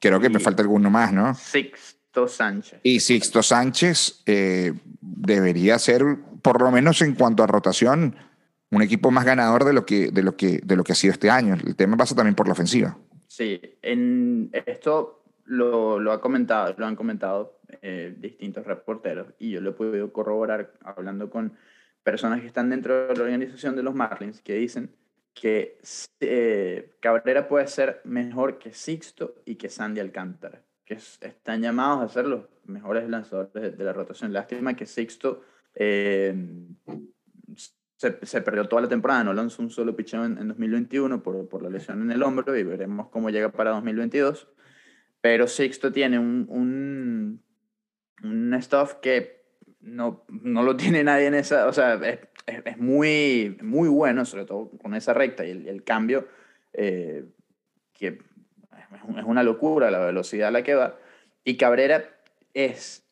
creo 0.00 0.20
que 0.20 0.30
me 0.30 0.38
falta 0.38 0.62
alguno 0.62 0.88
más, 0.88 1.12
¿no? 1.12 1.34
Sixto 1.34 2.28
Sánchez. 2.28 2.78
Y 2.84 3.00
Sixto 3.00 3.42
Sánchez 3.42 4.22
eh, 4.26 4.72
debería 5.00 5.80
ser, 5.80 6.04
por 6.42 6.62
lo 6.62 6.70
menos 6.70 7.02
en 7.02 7.16
cuanto 7.16 7.42
a 7.42 7.48
rotación, 7.48 8.14
un 8.70 8.82
equipo 8.82 9.10
más 9.10 9.24
ganador 9.24 9.64
de 9.64 9.72
lo 9.72 9.84
que, 9.84 10.12
de 10.12 10.22
lo 10.22 10.36
que, 10.36 10.60
de 10.62 10.76
lo 10.76 10.84
que 10.84 10.92
ha 10.92 10.94
sido 10.94 11.12
este 11.12 11.28
año. 11.28 11.54
El 11.54 11.74
tema 11.74 11.96
pasa 11.96 12.14
también 12.14 12.36
por 12.36 12.46
la 12.46 12.52
ofensiva. 12.52 12.96
Sí, 13.26 13.60
en 13.82 14.48
esto 14.52 15.24
lo, 15.46 16.12
ha 16.12 16.20
comentado, 16.20 16.74
lo 16.76 16.86
han 16.86 16.96
comentado 16.96 17.60
eh, 17.82 18.14
distintos 18.18 18.66
reporteros 18.66 19.28
y 19.38 19.50
yo 19.50 19.60
lo 19.60 19.70
he 19.70 19.74
podido 19.74 20.12
corroborar 20.12 20.72
hablando 20.82 21.30
con 21.30 21.52
personas 22.02 22.40
que 22.40 22.46
están 22.46 22.70
dentro 22.70 23.08
de 23.08 23.16
la 23.16 23.24
organización 23.24 23.76
de 23.76 23.82
los 23.82 23.94
Marlins 23.94 24.40
que 24.42 24.54
dicen 24.54 24.94
que 25.34 25.78
eh, 26.20 26.94
Cabrera 27.00 27.46
puede 27.48 27.66
ser 27.66 28.00
mejor 28.04 28.58
que 28.58 28.72
Sixto 28.72 29.34
y 29.44 29.56
que 29.56 29.68
Sandy 29.68 30.00
Alcántara, 30.00 30.62
que 30.84 30.94
es- 30.94 31.18
están 31.20 31.60
llamados 31.60 32.02
a 32.02 32.08
ser 32.08 32.26
los 32.26 32.46
mejores 32.64 33.08
lanzadores 33.08 33.76
de, 33.76 33.84
la 33.84 33.92
rotación. 33.92 34.32
Lástima 34.32 34.74
que 34.74 34.86
Sixto 34.86 35.42
eh, 35.74 36.34
se, 37.96 38.40
perdió 38.40 38.66
toda 38.66 38.82
la 38.82 38.88
temporada, 38.88 39.24
no 39.24 39.34
lanzó 39.34 39.62
un 39.62 39.70
solo 39.70 39.94
picheo 39.94 40.24
en, 40.24 40.38
en 40.38 40.48
2021 40.48 41.22
por, 41.22 41.48
por 41.48 41.62
la 41.62 41.70
lesión 41.70 42.02
en 42.02 42.10
el 42.10 42.22
hombro 42.22 42.56
y 42.56 42.62
veremos 42.62 43.08
cómo 43.08 43.30
llega 43.30 43.50
para 43.50 43.70
2022. 43.72 44.48
Pero 45.26 45.48
Sixto 45.48 45.90
tiene 45.90 46.20
un, 46.20 46.46
un, 46.48 47.42
un 48.22 48.62
stuff 48.62 48.94
que 49.02 49.42
no, 49.80 50.24
no 50.28 50.62
lo 50.62 50.76
tiene 50.76 51.02
nadie 51.02 51.26
en 51.26 51.34
esa, 51.34 51.66
o 51.66 51.72
sea, 51.72 51.94
es, 51.94 52.20
es, 52.46 52.62
es 52.64 52.78
muy, 52.78 53.58
muy 53.60 53.88
bueno, 53.88 54.24
sobre 54.24 54.44
todo 54.44 54.70
con 54.80 54.94
esa 54.94 55.14
recta 55.14 55.44
y 55.44 55.50
el, 55.50 55.66
el 55.66 55.82
cambio, 55.82 56.28
eh, 56.72 57.24
que 57.92 58.06
es 58.06 59.24
una 59.24 59.42
locura 59.42 59.90
la 59.90 59.98
velocidad 59.98 60.46
a 60.46 60.52
la 60.52 60.62
que 60.62 60.76
va. 60.76 60.96
Y 61.42 61.56
Cabrera 61.56 62.04
es 62.54 63.04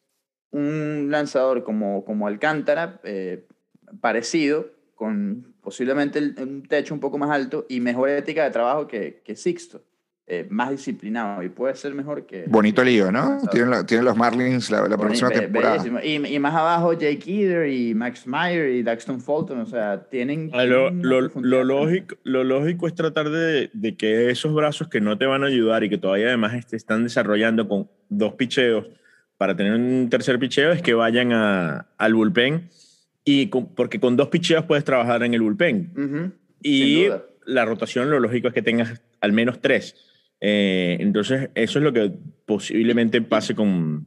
un 0.52 1.08
lanzador 1.10 1.64
como, 1.64 2.04
como 2.04 2.28
Alcántara, 2.28 3.00
eh, 3.02 3.44
parecido, 4.00 4.70
con 4.94 5.52
posiblemente 5.62 6.20
un 6.20 6.62
techo 6.62 6.94
un 6.94 7.00
poco 7.00 7.18
más 7.18 7.30
alto 7.30 7.66
y 7.68 7.80
mejor 7.80 8.08
ética 8.08 8.44
de 8.44 8.52
trabajo 8.52 8.86
que, 8.86 9.20
que 9.24 9.34
Sixto. 9.34 9.82
Eh, 10.26 10.46
más 10.48 10.70
disciplinado 10.70 11.42
y 11.42 11.50
puede 11.50 11.74
ser 11.76 11.92
mejor 11.94 12.24
que... 12.24 12.44
Bonito 12.48 12.82
que- 12.82 12.90
lío, 12.90 13.12
¿no? 13.12 13.38
Tienen, 13.50 13.70
la- 13.70 13.84
tienen 13.84 14.06
los 14.06 14.16
Marlins 14.16 14.70
la, 14.70 14.88
la 14.88 14.96
próxima 14.96 15.28
be- 15.28 15.40
temporada. 15.40 15.84
Y, 16.02 16.14
y 16.34 16.38
más 16.38 16.54
abajo 16.54 16.94
Jake 16.94 17.24
Eder 17.26 17.68
y 17.68 17.94
Max 17.94 18.26
Meyer 18.26 18.70
y 18.70 18.82
Daxton 18.82 19.20
Fulton, 19.20 19.60
o 19.60 19.66
sea, 19.66 20.02
tienen... 20.08 20.50
Ah, 20.54 20.64
Lo, 20.64 20.90
lo- 20.90 21.30
lo 21.34 21.64
lógico, 21.64 22.16
lo 22.24 22.42
lógico 22.42 22.86
es 22.86 22.94
tratar 22.94 23.28
de, 23.28 23.68
de 23.74 23.96
que 23.98 24.30
esos 24.30 24.54
brazos 24.54 24.88
que 24.88 25.00
no 25.02 25.18
te 25.18 25.26
van 25.26 25.44
a 25.44 25.48
ayudar 25.48 25.84
y 25.84 25.90
que 25.90 25.98
todavía 25.98 26.28
además 26.28 26.66
te 26.66 26.76
están 26.76 27.04
desarrollando 27.04 27.68
con 27.68 27.90
dos 28.08 28.32
picheos 28.34 28.86
para 29.36 29.54
tener 29.54 29.72
un 29.74 30.08
tercer 30.08 30.38
picheo 30.38 30.72
es 30.72 30.80
que 30.80 30.94
vayan 30.94 31.32
a- 31.34 31.86
al 31.98 32.14
bullpen 32.14 32.70
y 33.26 33.48
con- 33.48 33.74
porque 33.74 34.00
con 34.00 34.16
dos 34.16 34.28
picheos 34.28 34.64
puedes 34.64 34.84
trabajar 34.84 35.22
en 35.22 35.34
el 35.34 35.42
bullpen 35.42 36.32
y 36.62 37.08
la 37.44 37.66
rotación 37.66 38.08
lo 38.08 38.20
lógico 38.20 38.48
es 38.48 38.54
que 38.54 38.62
tengas 38.62 39.02
al 39.20 39.32
menos 39.32 39.60
tres. 39.60 39.96
Eh, 40.46 40.98
entonces 41.00 41.48
eso 41.54 41.78
es 41.78 41.82
lo 41.82 41.90
que 41.90 42.12
posiblemente 42.44 43.22
pase 43.22 43.54
con... 43.54 44.06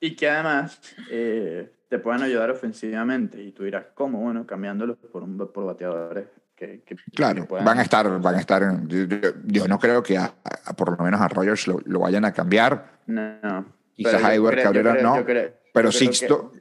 Y 0.00 0.14
que 0.14 0.28
además 0.28 0.80
eh, 1.10 1.72
te 1.88 1.98
puedan 1.98 2.22
ayudar 2.22 2.50
ofensivamente. 2.52 3.42
Y 3.42 3.50
tú 3.50 3.64
dirás, 3.64 3.86
¿cómo? 3.94 4.20
Bueno, 4.20 4.46
cambiándolos 4.46 4.96
por, 5.10 5.24
un, 5.24 5.36
por 5.36 5.64
bateadores 5.66 6.26
que, 6.54 6.82
que- 6.86 6.94
Claro, 7.16 7.42
que 7.42 7.48
puedan- 7.48 7.64
van 7.64 7.78
a 7.80 7.82
estar, 7.82 8.20
van 8.20 8.34
a 8.36 8.38
estar. 8.38 8.62
en- 8.62 8.86
yo, 8.88 9.04
yo- 9.06 9.32
yo 9.44 9.66
no 9.66 9.80
creo 9.80 10.04
que 10.04 10.16
a, 10.18 10.32
a- 10.66 10.72
por 10.76 10.96
lo 10.96 11.04
menos 11.04 11.20
a 11.20 11.26
Rogers 11.26 11.66
lo, 11.66 11.80
lo 11.84 11.98
vayan 11.98 12.24
a 12.24 12.32
cambiar, 12.32 13.00
No, 13.06 13.36
no. 13.42 13.66
Quizás 13.94 14.22
a 14.22 14.34
Edward 14.34 14.62
Cabrera 14.62 14.92
creo- 14.92 15.02
no, 15.02 15.16
yo 15.16 15.24
creo- 15.24 15.52
pero 15.72 15.90
yo 15.90 15.98
creo 15.98 16.10
que- 16.10 16.14
Sixto 16.16 16.52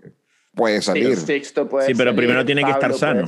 puede 0.55 0.77
Sí, 0.81 0.85
salir. 0.87 1.15
Sixto 1.17 1.69
puede 1.69 1.85
Sí, 1.85 1.93
pero 1.95 2.09
salir, 2.09 2.17
primero 2.17 2.43
tiene 2.43 2.63
que 2.63 2.71
estar 2.71 2.91
Pablo 2.91 2.97
sano. 2.97 3.27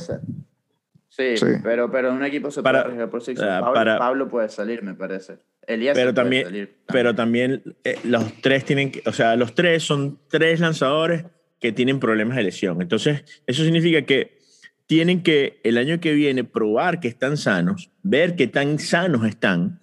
Puede. 1.16 1.38
Sí, 1.38 1.46
Sí. 1.46 1.52
Pero, 1.64 1.90
pero 1.92 2.12
un 2.14 2.24
equipo 2.24 2.52
se 2.52 2.62
Para- 2.62 2.86
puede 2.86 3.08
por 3.08 3.22
Sixto. 3.22 3.46
Pablo, 3.46 3.74
para- 3.74 3.98
Pablo 3.98 4.28
puede 4.28 4.50
salir, 4.50 4.84
me 4.84 4.94
parece. 4.94 5.38
Elías 5.68 5.96
pero 5.96 6.14
puede 6.14 6.24
también, 6.24 6.44
salir 6.46 6.76
pero 6.88 7.16
también 7.16 7.64
eh, 7.84 7.96
los 8.04 8.40
tres 8.42 8.66
tienen 8.66 8.92
que, 8.92 9.02
o 9.08 9.14
sea, 9.14 9.36
los 9.36 9.56
tres 9.56 9.82
son 9.84 10.20
tres 10.30 10.60
lanzadores 10.60 11.26
que 11.60 11.72
tienen 11.72 12.00
problemas 12.00 12.38
de 12.38 12.44
lesión. 12.44 12.82
Entonces, 12.82 13.24
eso 13.48 13.64
significa 13.64 14.04
que 14.04 14.38
tienen 14.86 15.24
que 15.24 15.60
el 15.64 15.78
año 15.80 16.00
que 16.00 16.14
viene 16.14 16.44
probar 16.44 17.00
que 17.00 17.08
están 17.08 17.38
sanos, 17.38 17.90
ver 18.04 18.36
qué 18.36 18.46
tan 18.48 18.78
sanos 18.78 19.26
están 19.26 19.80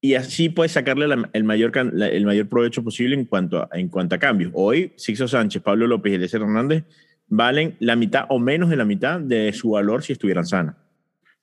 y 0.00 0.14
así 0.14 0.48
puedes 0.48 0.70
sacarle 0.70 1.08
la- 1.08 1.28
el, 1.32 1.42
mayor, 1.42 1.72
el 1.76 2.24
mayor 2.24 2.48
provecho 2.48 2.84
posible 2.84 3.16
en 3.16 3.24
cuanto 3.24 3.58
a, 3.62 3.68
en 3.72 3.88
cuanto 3.88 4.14
a 4.14 4.18
cambios. 4.18 4.52
Hoy, 4.54 4.92
Sixto 4.96 5.26
Sánchez, 5.26 5.60
Pablo 5.62 5.88
López 5.88 6.12
y 6.12 6.14
Eliezer 6.14 6.42
Hernández 6.42 6.84
valen 7.28 7.76
la 7.78 7.96
mitad 7.96 8.26
o 8.28 8.38
menos 8.38 8.70
de 8.70 8.76
la 8.76 8.84
mitad 8.84 9.20
de 9.20 9.52
su 9.52 9.70
valor 9.70 10.02
si 10.02 10.12
estuvieran 10.12 10.46
sanos. 10.46 10.74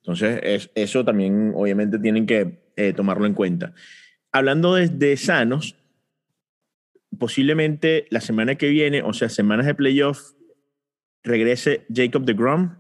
Entonces, 0.02 0.70
eso 0.76 1.04
también 1.04 1.54
obviamente 1.56 1.98
tienen 1.98 2.28
que 2.28 2.60
eh, 2.76 2.94
tomarlo 2.94 3.26
en 3.26 3.34
cuenta. 3.34 3.74
Hablando 4.32 4.76
de, 4.76 5.18
sanos, 5.18 5.76
posiblemente 7.18 8.06
la 8.12 8.22
semana 8.22 8.56
que 8.56 8.70
viene, 8.70 9.02
o 9.02 9.14
sea, 9.14 9.30
semanas 9.30 9.66
de 9.66 9.74
playoff, 9.74 10.34
regrese 11.24 11.86
Jacob 11.94 12.24
de 12.24 12.34
Grom 12.34 12.76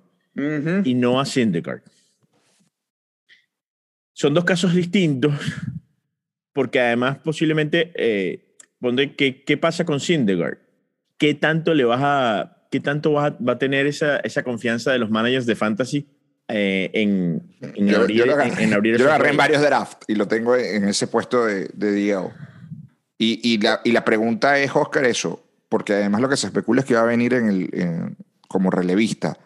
y 0.83 0.93
no 0.93 1.19
a 1.19 1.25
Syndergaard. 1.25 1.81
Son 4.13 4.33
dos 4.33 4.43
casos 4.43 4.75
distintos, 4.75 5.33
porque 6.53 6.79
además 6.79 7.17
posiblemente, 7.23 7.91
eh, 7.95 8.55
¿qué, 9.17 9.43
¿qué, 9.43 9.57
pasa 9.57 9.83
con 9.83 9.99
Syndergaard? 9.99 10.59
¿Qué 11.17 11.33
tanto 11.33 11.73
le 11.73 11.85
vas 11.85 12.01
a, 12.03 12.54
qué 12.75 12.81
tanto 12.81 13.13
va 13.13 13.38
a, 13.47 13.57
tener 13.57 13.88
esa, 13.88 14.17
esa 14.17 14.43
confianza 14.43 14.91
de 14.91 14.99
los 14.99 15.09
managers 15.09 15.45
de 15.45 15.55
fantasy 15.55 16.07
eh, 16.49 16.91
en, 16.93 17.41
en, 17.61 17.95
abrir, 17.95 18.17
yo 18.17 18.25
lo 18.25 18.33
agarré, 18.33 18.63
en, 18.63 18.73
abrir 18.73 18.97
yo 18.97 19.05
agarré 19.05 19.29
en 19.29 19.38
varios 19.38 19.61
drafts 19.61 20.05
y 20.07 20.15
lo 20.15 20.27
tengo 20.27 20.55
en 20.57 20.83
ese 20.83 21.07
puesto 21.07 21.45
de, 21.45 21.69
de 21.73 21.93
Diego. 21.93 22.33
Y, 23.17 23.39
y, 23.41 23.59
la, 23.59 23.79
y, 23.85 23.93
la, 23.93 24.03
pregunta 24.03 24.59
es, 24.59 24.75
Oscar, 24.75 25.05
eso, 25.05 25.41
porque 25.69 25.93
además 25.93 26.19
lo 26.19 26.27
que 26.27 26.35
se 26.35 26.47
especula 26.47 26.81
es 26.81 26.85
que 26.85 26.95
va 26.95 27.01
a 27.01 27.05
venir 27.05 27.33
en 27.33 27.47
el, 27.47 28.15
como 28.49 28.69
relevista. 28.69 29.38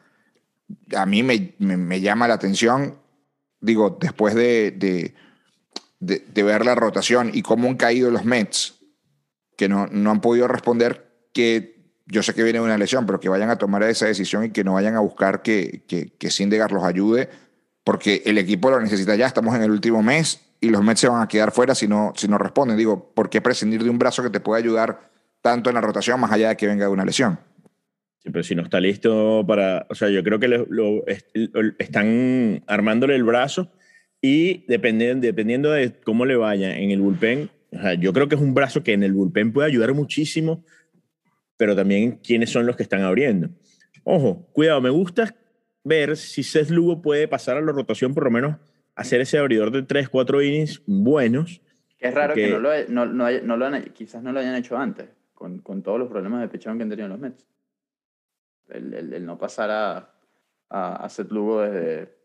A 0.96 1.06
mí 1.06 1.22
me, 1.22 1.54
me, 1.60 1.78
me, 1.78 2.02
llama 2.02 2.28
la 2.28 2.34
atención 2.34 2.96
digo, 3.62 3.98
después 4.00 4.34
de, 4.34 4.72
de, 4.72 5.14
de, 6.00 6.44
ver 6.44 6.66
la 6.66 6.76
rotación 6.76 7.32
y 7.34 7.44
cómo 7.44 7.70
han 7.70 7.78
caído 7.78 8.10
los 8.10 8.26
Mets, 8.26 8.80
que 9.56 9.70
no, 9.70 9.88
no 9.88 10.12
han 10.12 10.22
podido 10.22 10.48
responder, 10.48 11.12
que 11.34 11.79
yo 12.10 12.24
sé 12.24 12.34
que 12.34 12.44
viene 12.44 12.60
una 12.60 12.78
lesión, 12.78 13.06
pero 13.06 13.20
que 13.20 13.30
vayan 13.30 13.50
a 13.50 13.58
tomar 13.58 13.84
esa 13.84 14.08
decisión 14.08 14.46
y 14.46 14.50
que 14.50 14.64
no 14.64 14.74
vayan 14.74 14.96
a 14.96 15.00
buscar 15.00 15.42
que, 15.42 15.84
que, 15.88 16.12
que 16.18 16.32
Sindegar 16.32 16.72
los 16.72 16.84
ayude, 16.84 17.30
porque 17.84 18.24
el 18.26 18.38
equipo 18.38 18.70
lo 18.70 18.80
necesita 18.80 19.16
ya, 19.16 19.28
estamos 19.28 19.56
en 19.56 19.64
el 19.64 19.72
último 19.72 20.04
mes 20.04 20.50
y 20.62 20.70
los 20.70 20.84
Mets 20.84 21.00
se 21.00 21.08
van 21.08 21.22
a 21.22 21.28
quedar 21.28 21.52
fuera 21.52 21.74
si 21.74 21.88
no, 21.88 22.14
si 22.16 22.28
no 22.28 22.38
responden. 22.38 22.78
Digo, 22.78 23.12
¿por 23.14 23.30
qué 23.30 23.42
prescindir 23.42 23.84
de 23.84 23.90
un 23.90 24.00
brazo 24.00 24.24
que 24.24 24.30
te 24.30 24.40
puede 24.40 24.62
ayudar 24.62 25.00
tanto 25.42 25.70
en 25.70 25.76
la 25.76 25.82
rotación 25.82 26.20
más 26.20 26.32
allá 26.32 26.50
de 26.50 26.58
que 26.58 26.68
venga 26.68 26.86
de 26.86 26.92
una 26.92 27.06
lesión? 27.06 27.40
Sí, 28.18 28.30
pero 28.32 28.44
si 28.44 28.56
no 28.56 28.64
está 28.64 28.82
listo 28.82 29.46
para, 29.48 29.86
o 29.90 29.96
sea, 29.96 30.10
yo 30.10 30.24
creo 30.24 30.40
que 30.40 30.48
lo, 30.50 31.06
están 31.80 32.64
armándole 32.68 33.16
el 33.16 33.24
brazo 33.24 33.72
y 34.22 34.66
dependiendo, 34.68 35.26
dependiendo 35.26 35.72
de 35.72 35.94
cómo 36.02 36.26
le 36.26 36.36
vaya 36.36 36.78
en 36.78 36.92
el 36.92 37.00
bullpen, 37.00 37.50
yo 38.00 38.12
creo 38.12 38.28
que 38.28 38.36
es 38.36 38.42
un 38.42 38.54
brazo 38.54 38.84
que 38.84 38.94
en 38.94 39.04
el 39.04 39.14
bullpen 39.14 39.54
puede 39.54 39.68
ayudar 39.70 39.94
muchísimo, 39.94 40.66
pero 41.60 41.76
también 41.76 42.20
quiénes 42.24 42.50
son 42.50 42.66
los 42.66 42.78
que 42.78 42.84
están 42.84 43.02
abriendo. 43.02 43.50
Ojo, 44.06 44.48
cuidado, 44.54 44.80
me 44.80 44.90
gusta 44.90 45.36
ver 45.84 46.16
si 46.16 46.42
Seth 46.42 46.70
Lugo 46.70 47.02
puede 47.02 47.28
pasar 47.28 47.58
a 47.58 47.62
la 47.62 47.74
rotación, 47.74 48.14
por 48.14 48.24
lo 48.24 48.32
menos 48.32 48.56
hacer 48.96 49.20
ese 49.20 49.38
abridor 49.38 49.70
de 49.70 49.84
3, 49.84 50.08
4 50.08 50.42
innings 50.42 50.82
buenos. 50.86 51.62
Es 52.00 52.14
raro 52.14 52.34
que 52.34 52.50
no 52.50 52.60
lo, 52.60 52.70
no, 52.88 53.06
no, 53.06 53.58
lo 53.58 53.66
han, 53.66 53.84
quizás 53.94 54.24
no 54.24 54.32
lo 54.32 54.40
hayan 54.40 54.56
hecho 54.56 54.78
antes, 54.78 55.10
con, 55.34 55.60
con 55.60 55.84
todos 55.84 56.00
los 56.00 56.08
problemas 56.08 56.40
de 56.40 56.48
pechón 56.48 56.78
que 56.78 56.84
han 56.84 56.90
tenido 56.90 57.10
los 57.10 57.20
Mets 57.20 57.46
el, 58.70 59.26
no 59.26 59.38
pasar 59.38 59.70
a, 59.72 60.14
a, 60.70 61.10
Seth 61.10 61.32
Lugo 61.32 61.62
desde 61.62 62.16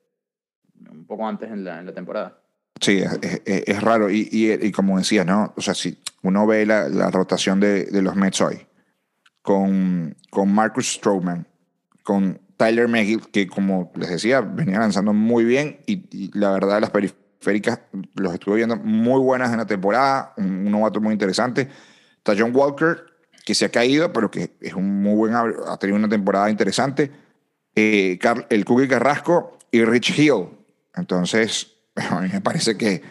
un 0.91 1.07
poco 1.07 1.27
antes 1.27 1.51
en 1.51 1.65
la, 1.65 1.81
en 1.81 1.87
la 1.87 1.93
temporada. 1.93 2.39
Sí, 2.81 2.99
es, 2.99 3.43
es, 3.45 3.83
raro. 3.83 4.11
Y, 4.11 4.29
y, 4.31 4.73
como 4.73 4.99
decía, 4.99 5.25
¿no? 5.25 5.55
O 5.57 5.61
sea, 5.61 5.75
si 5.75 5.99
uno 6.23 6.47
ve 6.47 6.67
la, 6.67 6.89
la 6.89 7.11
rotación 7.11 7.61
de, 7.61 7.85
de, 7.85 8.03
los 8.03 8.17
Mets 8.17 8.41
hoy, 8.41 8.67
con, 9.45 10.17
con 10.31 10.51
Marcus 10.51 10.95
Stroman, 10.95 11.47
con 12.03 12.41
Tyler 12.57 12.89
Megill, 12.89 13.21
que 13.31 13.47
como 13.47 13.93
les 13.95 14.09
decía, 14.09 14.41
venía 14.41 14.79
lanzando 14.79 15.13
muy 15.13 15.45
bien 15.45 15.81
y, 15.85 16.31
la 16.33 16.51
verdad 16.53 16.81
las 16.81 16.89
periféricas 16.89 17.81
los 18.15 18.33
estuve 18.33 18.57
viendo 18.57 18.77
muy 18.77 19.21
buenas 19.21 19.53
en 19.53 19.59
la 19.59 19.67
temporada, 19.67 20.33
un, 20.39 20.47
un 20.47 20.73
novato 20.73 20.99
muy 20.99 21.13
interesante. 21.13 21.69
Está 22.17 22.33
John 22.39 22.57
Walker, 22.57 23.05
que 23.45 23.55
se 23.55 23.67
ha 23.67 23.69
caído, 23.69 24.15
pero 24.15 24.31
que 24.31 24.57
es 24.63 24.73
un 24.73 25.03
muy 25.03 25.15
buen, 25.15 25.35
ha 25.35 25.77
tenido 25.77 25.99
una 25.99 26.09
temporada 26.09 26.49
interesante. 26.49 27.11
Eh, 27.77 28.19
el 28.49 28.65
Cookie 28.65 28.89
Carrasco 28.89 29.59
y 29.71 29.85
Rich 29.85 30.19
Hill. 30.19 30.47
Entonces, 30.95 31.75
a 31.97 32.23
mí 32.23 32.31
me 32.33 32.41
parece 32.41 32.79
que, 32.79 33.03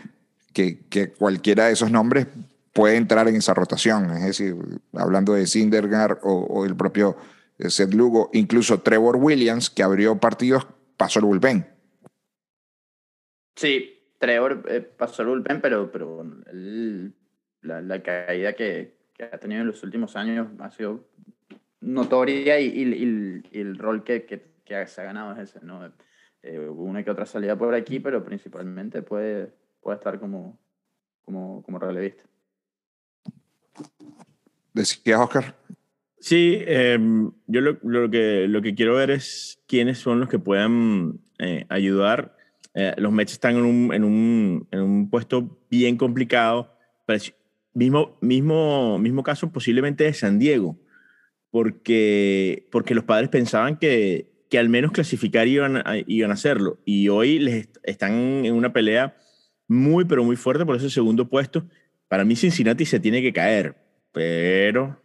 que, 0.52 0.80
que, 0.90 1.12
cualquiera 1.12 1.68
de 1.68 1.74
esos 1.74 1.92
nombres 1.92 2.26
puede 2.74 2.98
entrar 2.98 3.28
en 3.28 3.36
esa 3.36 3.54
rotación. 3.54 4.12
Es 4.12 4.26
decir, 4.26 4.56
hablando 4.94 5.34
de 5.34 5.48
Sindergaard 5.48 6.20
o, 6.24 6.34
o 6.34 6.66
el 6.66 6.76
propio 6.76 7.16
eh, 7.60 7.70
Seth 7.70 7.94
Lugo, 7.94 8.30
incluso 8.34 8.82
Trevor 8.82 9.18
Williams, 9.18 9.70
que 9.70 9.84
abrió 9.84 10.18
partidos, 10.20 10.68
pasó 10.98 11.20
el 11.20 11.26
bullpen. 11.26 11.68
Sí, 13.56 14.02
Trevor 14.18 14.66
eh, 14.68 14.82
pasó 14.82 15.22
el 15.22 15.30
bullpen, 15.30 15.62
pero, 15.62 15.92
pero 15.92 16.26
la, 17.62 17.82
la, 17.82 18.02
caída 18.02 18.54
que, 18.54 18.98
que 19.14 19.24
ha 19.24 19.38
tenido 19.38 19.62
en 19.62 19.68
los 19.68 19.84
últimos 19.84 20.16
años 20.16 20.48
ha 20.60 20.72
sido 20.72 21.08
notoria 21.82 22.60
y, 22.60 22.68
y, 22.68 23.60
el 23.60 23.78
rol 23.78 24.04
que, 24.04 24.26
que, 24.26 24.52
se 24.88 25.02
ha 25.02 25.04
ganado 25.04 25.34
es 25.34 25.50
ese, 25.50 25.64
¿no? 25.64 25.92
Eh, 26.42 26.58
una 26.58 27.04
que 27.04 27.12
otra 27.12 27.26
salida 27.26 27.56
por 27.56 27.74
aquí, 27.76 28.00
pero 28.00 28.24
principalmente 28.24 29.02
puede, 29.02 29.54
puede 29.82 29.98
estar 29.98 30.20
como, 30.20 30.60
como, 31.24 31.62
como 31.64 31.80
relevista. 31.80 32.24
¿Decías, 34.74 35.20
Oscar? 35.20 35.56
Sí, 36.20 36.58
em, 36.66 37.32
yo 37.48 37.62
lo, 37.62 37.78
lo, 37.84 38.10
que, 38.10 38.48
lo 38.48 38.62
que 38.62 38.76
quiero 38.76 38.96
ver 38.96 39.12
es 39.12 39.60
quiénes 39.68 39.98
son 39.98 40.20
los 40.22 40.30
que 40.30 40.40
puedan 40.40 41.20
eh, 41.38 41.66
ayudar. 41.70 42.38
Eh, 42.74 42.94
los 42.98 43.12
Mets 43.12 43.34
están 43.34 43.58
en 43.58 43.66
un, 43.66 43.94
en, 43.94 44.04
un, 44.04 44.68
en 44.72 44.82
un 44.82 45.10
puesto 45.10 45.60
bien 45.70 45.98
complicado. 45.98 46.76
Mismo, 47.74 48.18
mismo, 48.22 49.00
mismo 49.00 49.24
caso 49.24 49.52
posiblemente 49.52 50.06
de 50.06 50.14
San 50.14 50.40
Diego, 50.40 50.80
porque, 51.52 52.68
porque 52.72 52.96
los 52.96 53.04
padres 53.04 53.30
pensaban 53.30 53.78
que, 53.78 54.32
que 54.50 54.60
al 54.60 54.70
menos 54.70 54.92
clasificar 54.92 55.48
iban 55.48 55.78
a, 55.78 55.98
iban 56.08 56.32
a 56.32 56.36
hacerlo. 56.36 56.80
Y 56.86 57.10
hoy 57.10 57.40
les 57.40 57.70
están 57.84 58.46
en 58.46 58.54
una 58.54 58.72
pelea 58.72 59.18
muy, 59.68 60.06
pero 60.06 60.24
muy 60.24 60.36
fuerte 60.36 60.66
por 60.66 60.76
ese 60.76 60.90
segundo 60.90 61.28
puesto. 61.28 61.66
Para 62.14 62.26
mí 62.26 62.36
Cincinnati 62.36 62.86
se 62.86 63.00
tiene 63.00 63.24
que 63.24 63.34
caer, 63.34 63.74
pero, 64.12 65.02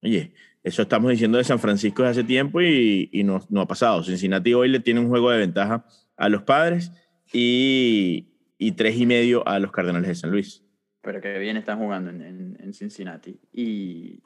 oye, 0.00 0.32
eso 0.62 0.80
estamos 0.80 1.10
diciendo 1.10 1.36
de 1.36 1.44
San 1.44 1.58
Francisco 1.58 2.02
desde 2.02 2.22
hace 2.22 2.26
tiempo 2.26 2.62
y, 2.62 3.10
y 3.12 3.22
no, 3.22 3.44
no, 3.50 3.60
ha 3.60 3.68
pasado. 3.68 4.02
Cincinnati 4.02 4.54
hoy 4.54 4.70
le 4.70 4.80
tiene 4.80 5.00
un 5.00 5.10
juego 5.10 5.30
de 5.30 5.36
ventaja 5.36 5.84
a 6.16 6.30
los 6.30 6.44
padres 6.44 6.90
y, 7.34 8.28
y 8.56 8.72
tres 8.72 8.96
y 8.96 9.04
medio 9.04 9.46
a 9.46 9.58
los 9.58 9.72
Cardenales 9.72 10.08
de 10.08 10.14
San 10.14 10.30
Luis 10.30 10.64
pero 11.02 11.20
que 11.20 11.38
bien 11.38 11.58
están 11.58 11.78
jugando 11.80 12.08
en, 12.08 12.56
en, 12.58 12.72
Cincinnati. 12.72 13.38
Y, 13.52 14.22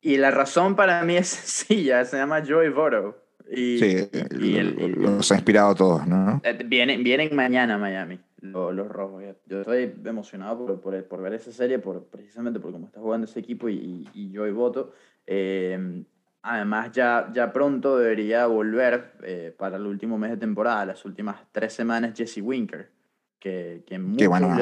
y 0.00 0.16
la 0.16 0.30
razón 0.30 0.74
para 0.74 1.04
mí 1.04 1.18
es 1.18 1.28
sencilla, 1.28 2.02
se 2.06 2.16
llama 2.16 2.42
Joey 2.48 2.70
Votto. 2.70 3.26
Y, 3.50 3.78
sí, 3.78 4.08
y 4.40 4.58
los 4.62 5.30
ha 5.32 5.34
inspirado 5.34 5.68
a 5.68 5.74
todos, 5.74 6.06
¿no? 6.06 6.40
Eh, 6.44 6.64
vienen, 6.64 7.04
vienen 7.04 7.36
mañana 7.36 7.74
a 7.74 7.78
Miami, 7.78 8.20
los, 8.40 8.74
los, 8.74 8.88
rojos. 8.88 9.22
Yo 9.46 9.60
estoy 9.60 9.94
emocionado 10.04 10.66
por, 10.66 10.80
por, 10.80 11.04
por, 11.04 11.22
ver 11.22 11.34
esa 11.34 11.52
serie, 11.52 11.78
por, 11.78 12.04
precisamente 12.04 12.60
por 12.60 12.72
cómo 12.72 12.86
está 12.86 13.00
jugando 13.00 13.26
ese 13.26 13.40
equipo 13.40 13.68
y, 13.68 14.08
y, 14.14 14.34
Joey 14.34 14.52
Votto. 14.52 14.92
Eh, 15.26 16.04
además, 16.42 16.92
ya, 16.92 17.30
ya 17.34 17.52
pronto 17.52 17.98
debería 17.98 18.46
volver 18.46 19.12
eh, 19.22 19.54
para 19.56 19.76
el 19.76 19.86
último 19.86 20.18
mes 20.18 20.30
de 20.30 20.36
temporada, 20.36 20.86
las 20.86 21.04
últimas 21.04 21.36
tres 21.52 21.72
semanas, 21.72 22.16
Jesse 22.16 22.38
Winker 22.38 22.90
que, 23.38 23.84
que, 23.86 24.26
bueno, 24.26 24.52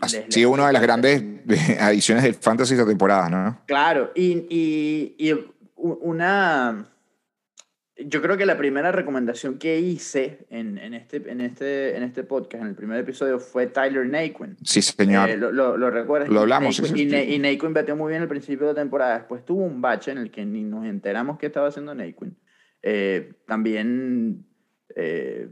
ha 0.00 0.08
sido 0.08 0.50
una 0.50 0.66
de 0.66 0.72
las 0.72 0.82
grandes 0.82 1.24
adiciones 1.80 2.24
del 2.24 2.34
Fantasy 2.34 2.74
esta 2.74 2.86
temporada, 2.86 3.28
¿no? 3.28 3.60
Claro, 3.66 4.12
y, 4.14 4.46
y, 4.50 5.14
y, 5.18 5.34
una... 5.76 6.88
Yo 7.98 8.22
creo 8.22 8.38
que 8.38 8.46
la 8.46 8.56
primera 8.56 8.90
recomendación 8.90 9.58
que 9.58 9.78
hice 9.78 10.46
en, 10.48 10.78
en, 10.78 10.94
este, 10.94 11.16
en, 11.30 11.42
este, 11.42 11.94
en 11.94 12.02
este 12.02 12.24
podcast, 12.24 12.62
en 12.62 12.70
el 12.70 12.74
primer 12.74 12.98
episodio, 12.98 13.38
fue 13.38 13.66
Tyler 13.66 14.06
Naquin. 14.06 14.56
Sí, 14.64 14.80
señor. 14.80 15.28
Eh, 15.28 15.36
lo, 15.36 15.52
lo, 15.52 15.90
recuerdas? 15.90 16.30
Lo 16.30 16.40
hablamos. 16.40 16.80
y, 16.94 17.02
y 17.02 17.38
Naquin 17.38 17.74
batió 17.74 17.94
muy 17.94 18.10
bien 18.10 18.22
al 18.22 18.28
principio 18.28 18.66
de 18.66 18.72
la 18.72 18.80
temporada. 18.80 19.18
Después 19.18 19.44
tuvo 19.44 19.64
un 19.64 19.82
bache 19.82 20.10
en 20.10 20.18
el 20.18 20.30
que 20.30 20.46
ni 20.46 20.64
nos 20.64 20.86
enteramos 20.86 21.38
qué 21.38 21.46
estaba 21.46 21.68
haciendo 21.68 21.94
Naquin. 21.94 22.34
Eh, 22.82 23.34
también, 23.46 24.46
eh, 24.96 25.50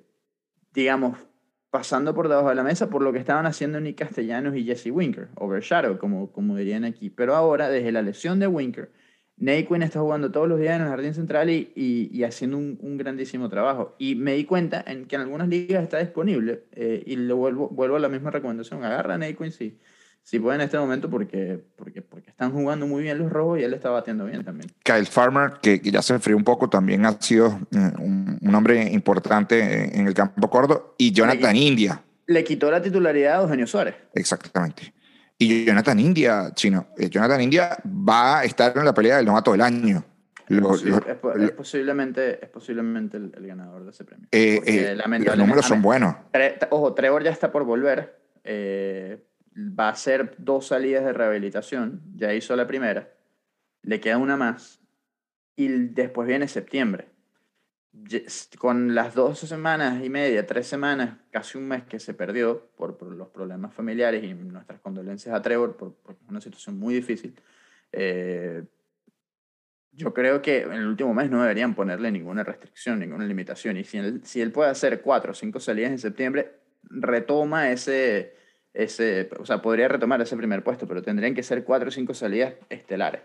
digamos, 0.72 1.18
pasando 1.70 2.14
por 2.14 2.28
debajo 2.28 2.48
de 2.48 2.54
la 2.54 2.64
mesa 2.64 2.88
por 2.88 3.02
lo 3.02 3.12
que 3.12 3.18
estaban 3.18 3.46
haciendo 3.46 3.80
Nick 3.80 3.98
Castellanos 3.98 4.56
y 4.56 4.64
Jesse 4.64 4.90
Winker, 4.90 5.28
overshadow, 5.36 5.98
como, 5.98 6.32
como 6.32 6.56
dirían 6.56 6.84
aquí. 6.84 7.10
Pero 7.10 7.36
ahora, 7.36 7.68
desde 7.68 7.92
la 7.92 8.00
lesión 8.02 8.40
de 8.40 8.46
Winker, 8.46 8.90
Naquin 9.40 9.82
está 9.82 10.00
jugando 10.00 10.30
todos 10.30 10.46
los 10.46 10.60
días 10.60 10.76
en 10.76 10.82
el 10.82 10.88
jardín 10.88 11.14
central 11.14 11.48
y, 11.48 11.72
y, 11.74 12.22
haciendo 12.24 12.58
un, 12.58 12.78
un, 12.82 12.98
grandísimo 12.98 13.48
trabajo. 13.48 13.96
Y 13.98 14.14
me 14.14 14.34
di 14.34 14.44
cuenta 14.44 14.84
en 14.86 15.06
que 15.06 15.16
en 15.16 15.22
algunas 15.22 15.48
ligas 15.48 15.82
está 15.82 15.98
disponible 15.98 16.64
eh, 16.72 17.02
y 17.06 17.16
le 17.16 17.32
vuelvo, 17.32 17.68
vuelvo 17.70 17.96
a 17.96 18.00
la 18.00 18.10
misma 18.10 18.30
recomendación. 18.30 18.84
Agarra 18.84 19.14
a 19.14 19.18
Naquin 19.18 19.50
si, 19.50 19.78
sí 20.22 20.38
puede 20.38 20.56
en 20.56 20.60
este 20.60 20.78
momento 20.78 21.08
porque, 21.08 21.58
porque, 21.76 22.02
porque 22.02 22.30
están 22.30 22.52
jugando 22.52 22.86
muy 22.86 23.02
bien 23.02 23.18
los 23.18 23.32
rojos 23.32 23.58
y 23.58 23.62
él 23.62 23.72
está 23.72 23.88
batiendo 23.88 24.26
bien 24.26 24.44
también. 24.44 24.70
Kyle 24.84 25.06
Farmer, 25.06 25.52
que, 25.62 25.80
que 25.80 25.90
ya 25.90 26.02
se 26.02 26.12
enfrió 26.12 26.36
un 26.36 26.44
poco, 26.44 26.68
también 26.68 27.06
ha 27.06 27.12
sido 27.20 27.60
eh, 27.72 27.92
un, 27.98 28.38
un 28.42 28.54
hombre 28.54 28.92
importante 28.92 29.98
en 29.98 30.06
el 30.06 30.12
campo 30.12 30.50
corto. 30.50 30.94
Y 30.98 31.12
Jonathan 31.12 31.56
India. 31.56 32.02
Le 32.26 32.44
quitó 32.44 32.70
la 32.70 32.82
titularidad 32.82 33.38
a 33.38 33.42
Eugenio 33.42 33.66
Suárez. 33.66 33.94
Exactamente. 34.14 34.92
Y 35.42 35.64
Jonathan 35.64 35.98
India, 35.98 36.50
chino, 36.54 36.88
eh, 36.98 37.08
Jonathan 37.08 37.40
India 37.40 37.78
va 37.86 38.40
a 38.40 38.44
estar 38.44 38.76
en 38.76 38.84
la 38.84 38.92
pelea 38.92 39.16
del 39.16 39.24
novato 39.26 39.52
del 39.52 39.62
año. 39.62 40.04
Es, 41.08 41.16
po- 41.16 41.32
es 41.44 41.50
posiblemente, 41.52 42.44
es 42.44 42.50
posiblemente 42.50 43.16
el, 43.16 43.32
el 43.36 43.46
ganador 43.46 43.84
de 43.84 43.90
ese 43.90 44.04
premio. 44.04 44.26
eh, 44.32 44.60
eh, 44.66 44.94
los 44.96 45.38
números 45.38 45.64
son 45.66 45.80
buenos. 45.82 46.14
Tre- 46.32 46.68
ojo, 46.70 46.92
Trevor 46.92 47.22
ya 47.22 47.30
está 47.30 47.50
por 47.50 47.64
volver. 47.64 48.20
eh, 48.44 49.24
va 49.56 49.88
a 49.88 49.92
hacer 49.92 50.34
dos 50.38 50.66
salidas 50.68 51.04
de 51.04 51.12
rehabilitación. 51.12 52.02
Ya 52.16 52.32
hizo 52.34 52.54
la 52.56 52.66
primera. 52.66 53.08
Le 53.82 54.00
queda 54.00 54.18
una 54.18 54.36
más. 54.36 54.80
Y 55.56 55.68
después 55.68 56.26
viene 56.28 56.48
septiembre. 56.48 57.09
Con 58.58 58.94
las 58.94 59.14
dos 59.14 59.40
semanas 59.40 60.04
y 60.04 60.08
media, 60.08 60.46
tres 60.46 60.66
semanas, 60.66 61.18
casi 61.30 61.58
un 61.58 61.66
mes 61.66 61.84
que 61.84 61.98
se 61.98 62.14
perdió 62.14 62.70
por, 62.76 63.02
los 63.02 63.28
problemas 63.28 63.74
familiares 63.74 64.22
y 64.22 64.32
nuestras 64.32 64.80
condolencias 64.80 65.34
a 65.34 65.42
Trevor, 65.42 65.76
por, 65.76 65.94
por 65.94 66.16
una 66.28 66.40
situación 66.40 66.78
muy 66.78 66.94
difícil. 66.94 67.34
eh, 67.92 68.62
yo 69.92 70.14
creo 70.14 70.40
que 70.40 70.62
en 70.62 70.72
el 70.72 70.86
último 70.86 71.12
mes 71.14 71.30
no 71.30 71.42
deberían 71.42 71.74
ponerle 71.74 72.10
ninguna 72.10 72.44
restricción, 72.44 73.00
ninguna 73.00 73.24
limitación. 73.24 73.76
Y 73.76 73.84
si 73.84 73.98
él, 73.98 74.20
si 74.24 74.40
él 74.40 74.52
puede 74.52 74.70
hacer 74.70 75.02
cuatro 75.02 75.32
o 75.32 75.34
cinco 75.34 75.60
salidas 75.60 75.90
en 75.90 75.98
septiembre, 75.98 76.52
retoma 76.84 77.70
ese, 77.70 78.34
ese, 78.72 79.28
o 79.38 79.44
sea, 79.44 79.60
podría 79.60 79.88
retomar 79.88 80.20
ese 80.20 80.36
primer 80.36 80.62
puesto, 80.62 80.86
pero 80.86 81.02
tendrían 81.02 81.34
que 81.34 81.42
ser 81.42 81.64
cuatro 81.64 81.88
o 81.88 81.92
cinco 81.92 82.14
salidas 82.14 82.54
estelares. 82.68 83.22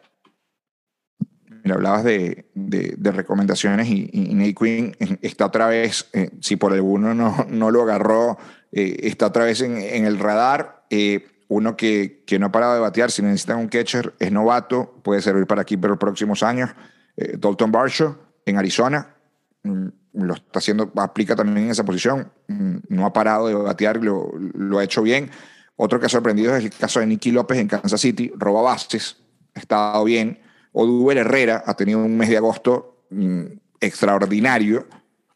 Mira, 1.66 1.76
hablabas 1.78 2.04
de, 2.04 2.46
de- 2.54 2.94
de 2.96 3.12
recomendaciones 3.12 3.88
y, 3.90 4.08
y 4.14 4.36
Nate 4.36 4.54
Quinn 4.54 4.96
está 5.24 5.48
otra 5.48 5.66
vez, 5.68 6.08
eh, 6.14 6.30
si 6.40 6.58
por 6.58 6.72
alguno 6.74 7.16
no, 7.16 7.48
no 7.50 7.72
lo 7.72 7.82
agarró, 7.82 8.38
eh, 8.72 8.98
está 9.02 9.26
otra 9.26 9.46
vez 9.46 9.62
en, 9.62 9.76
en 9.78 10.06
el 10.06 10.20
radar. 10.20 10.86
Eh, 10.92 11.26
uno 11.48 11.76
que, 11.76 12.24
que 12.28 12.38
no 12.38 12.46
ha 12.48 12.52
parado 12.52 12.76
de 12.76 12.80
batear, 12.82 13.10
si 13.10 13.24
necesitan 13.24 13.58
un 13.58 13.68
catcher, 13.68 14.14
es 14.20 14.32
novato, 14.32 15.00
puede 15.04 15.22
servir 15.24 15.48
para 15.48 15.64
aquí 15.64 15.76
para 15.76 15.90
los 15.90 15.98
próximos 16.00 16.44
años. 16.44 16.70
Eh, 17.18 17.36
Dalton 17.40 17.72
Barshaw 17.72 18.16
en 18.46 18.58
Arizona, 18.60 19.16
mm, 19.64 19.88
lo 20.14 20.36
está 20.36 20.60
haciendo, 20.60 20.92
aplica 20.98 21.36
también 21.36 21.66
en 21.66 21.72
esa 21.72 21.84
posición, 21.84 22.32
mm, 22.48 22.76
no 22.90 23.08
ha 23.08 23.14
parado 23.14 23.48
de 23.48 23.56
batear, 23.56 24.04
lo, 24.04 24.32
lo 24.38 24.78
ha 24.78 24.84
hecho 24.84 25.02
bien. 25.02 25.32
Otro 25.78 26.00
que 26.00 26.06
ha 26.06 26.10
sorprendido 26.10 26.56
es 26.56 26.64
el 26.64 26.70
caso 26.70 27.00
de 27.00 27.08
Nicky 27.08 27.32
López 27.32 27.58
en 27.58 27.68
Kansas 27.68 28.00
City, 28.00 28.32
roba 28.36 28.62
bases, 28.62 29.18
ha 29.56 29.60
estado 29.60 30.04
bien. 30.04 30.40
Oduber 30.78 31.18
Herrera 31.18 31.64
ha 31.66 31.74
tenido 31.76 32.00
un 32.00 32.18
mes 32.18 32.30
de 32.30 32.38
agosto 32.38 33.06
mm, 33.10 33.44
extraordinario. 33.80 34.86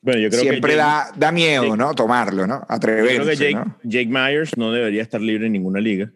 Bueno, 0.02 0.20
yo 0.20 0.30
creo 0.30 0.42
Siempre 0.42 0.72
que 0.72 0.78
Jake, 0.78 0.78
da, 0.78 1.12
da 1.16 1.32
miedo, 1.32 1.64
Jake- 1.64 1.78
¿no? 1.78 1.96
Tomarlo, 1.96 2.46
¿no? 2.46 2.56
yo 2.60 2.66
creo 2.66 2.76
Atreverse, 2.76 3.30
que 3.32 3.36
Jake, 3.36 3.56
¿no? 3.56 3.78
Jake 3.84 4.08
Myers 4.08 4.58
no 4.58 4.72
debería 4.72 5.02
estar 5.02 5.22
libre 5.22 5.48
en 5.48 5.54
ninguna 5.54 5.80
liga. 5.80 6.12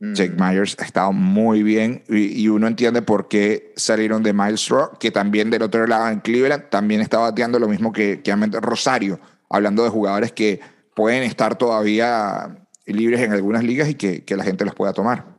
Mm. 0.00 0.12
Jake 0.12 0.34
Myers 0.38 0.76
ha 0.78 0.84
estado 0.84 1.12
muy 1.12 1.62
bien 1.62 2.04
y, 2.08 2.42
y 2.42 2.48
uno 2.48 2.66
entiende 2.66 3.00
por 3.02 3.28
qué 3.28 3.72
salieron 3.76 4.22
de 4.22 4.32
Miles 4.32 4.60
Straw, 4.60 4.98
que 4.98 5.10
también 5.10 5.50
del 5.50 5.62
otro 5.62 5.86
lado 5.86 6.08
en 6.10 6.20
Cleveland 6.20 6.68
también 6.70 7.00
está 7.00 7.18
bateando 7.18 7.58
lo 7.58 7.68
mismo 7.68 7.92
que, 7.92 8.20
que 8.22 8.34
Rosario, 8.60 9.18
hablando 9.48 9.82
de 9.82 9.88
jugadores 9.88 10.30
que 10.32 10.60
pueden 10.94 11.22
estar 11.22 11.56
todavía 11.56 12.66
libres 12.86 13.20
en 13.20 13.32
algunas 13.32 13.64
ligas 13.64 13.88
y 13.88 13.94
que, 13.94 14.24
que 14.24 14.36
la 14.36 14.44
gente 14.44 14.64
los 14.64 14.74
pueda 14.74 14.92
tomar. 14.92 15.37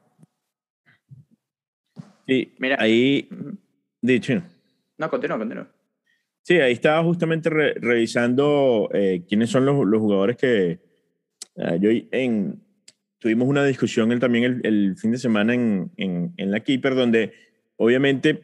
Sí, 2.29 2.53
Mira. 2.59 2.77
ahí, 2.79 3.27
dicho. 4.01 4.41
No, 4.97 5.09
continúa, 5.09 5.37
continúa. 5.39 5.67
Sí, 6.43 6.55
ahí 6.59 6.73
estaba 6.73 7.03
justamente 7.03 7.49
re- 7.49 7.73
revisando 7.73 8.89
eh, 8.93 9.23
quiénes 9.27 9.49
son 9.49 9.65
los, 9.65 9.85
los 9.85 9.99
jugadores 9.99 10.37
que 10.37 10.79
ah, 11.57 11.75
yo 11.75 11.89
en, 12.11 12.61
tuvimos 13.19 13.47
una 13.47 13.65
discusión 13.65 14.11
él 14.11 14.19
también 14.19 14.43
el, 14.45 14.61
el 14.63 14.95
fin 14.97 15.11
de 15.11 15.17
semana 15.17 15.53
en, 15.53 15.91
en, 15.97 16.33
en 16.37 16.51
la 16.51 16.59
Keeper, 16.61 16.95
donde 16.95 17.33
obviamente 17.77 18.43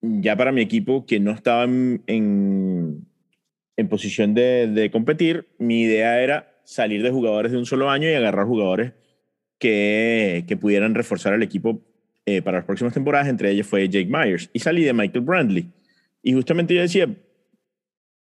ya 0.00 0.36
para 0.36 0.52
mi 0.52 0.62
equipo 0.62 1.06
que 1.06 1.20
no 1.20 1.30
estaba 1.32 1.64
en, 1.64 2.02
en, 2.06 3.06
en 3.76 3.88
posición 3.88 4.34
de, 4.34 4.66
de 4.68 4.90
competir, 4.90 5.48
mi 5.58 5.82
idea 5.82 6.20
era 6.22 6.60
salir 6.64 7.02
de 7.02 7.10
jugadores 7.10 7.52
de 7.52 7.58
un 7.58 7.66
solo 7.66 7.88
año 7.90 8.08
y 8.08 8.14
agarrar 8.14 8.46
jugadores 8.46 8.92
que, 9.58 10.44
que 10.48 10.56
pudieran 10.56 10.94
reforzar 10.94 11.34
al 11.34 11.42
equipo 11.42 11.80
eh, 12.26 12.42
para 12.42 12.58
las 12.58 12.66
próximas 12.66 12.94
temporadas, 12.94 13.28
entre 13.28 13.50
ellos 13.50 13.66
fue 13.66 13.88
Jake 13.88 14.08
Myers, 14.10 14.50
y 14.52 14.58
salí 14.60 14.84
de 14.84 14.92
Michael 14.92 15.24
Brandley. 15.24 15.70
Y 16.22 16.32
justamente 16.34 16.74
yo 16.74 16.82
decía, 16.82 17.08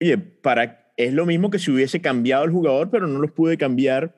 oye, 0.01 0.19
para, 0.19 0.93
es 0.97 1.13
lo 1.13 1.27
mismo 1.27 1.51
que 1.51 1.59
si 1.59 1.71
hubiese 1.71 2.01
cambiado 2.01 2.45
el 2.45 2.51
jugador, 2.51 2.91
pero 2.91 3.07
no 3.07 3.19
los 3.19 3.33
pude 3.33 3.57
cambiar 3.57 4.15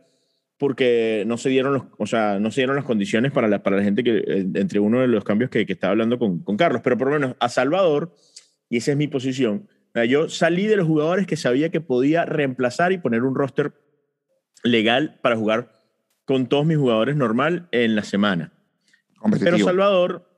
porque 0.58 1.24
no 1.26 1.38
se 1.38 1.48
dieron, 1.48 1.72
los, 1.72 1.82
o 1.96 2.06
sea, 2.06 2.38
no 2.38 2.50
se 2.50 2.60
dieron 2.60 2.76
las 2.76 2.84
condiciones 2.84 3.32
para 3.32 3.48
la, 3.48 3.62
para 3.62 3.78
la 3.78 3.82
gente 3.82 4.04
que, 4.04 4.18
eh, 4.18 4.46
entre 4.54 4.78
uno 4.78 5.00
de 5.00 5.08
los 5.08 5.24
cambios 5.24 5.50
que, 5.50 5.64
que 5.64 5.72
estaba 5.72 5.92
hablando 5.92 6.18
con, 6.18 6.40
con 6.40 6.58
Carlos. 6.58 6.82
Pero 6.84 6.98
por 6.98 7.08
lo 7.08 7.14
menos 7.14 7.36
a 7.40 7.48
Salvador, 7.48 8.14
y 8.68 8.76
esa 8.76 8.90
es 8.90 8.98
mi 8.98 9.08
posición, 9.08 9.68
yo 10.08 10.28
salí 10.28 10.66
de 10.66 10.76
los 10.76 10.86
jugadores 10.86 11.26
que 11.26 11.36
sabía 11.36 11.70
que 11.70 11.80
podía 11.80 12.24
reemplazar 12.24 12.92
y 12.92 12.98
poner 12.98 13.22
un 13.22 13.34
roster 13.34 13.72
legal 14.62 15.18
para 15.22 15.36
jugar 15.36 15.72
con 16.24 16.48
todos 16.48 16.64
mis 16.64 16.76
jugadores 16.76 17.16
normal 17.16 17.68
en 17.72 17.96
la 17.96 18.04
semana. 18.04 18.52
Pero. 19.40 19.58
Salvador, 19.58 20.28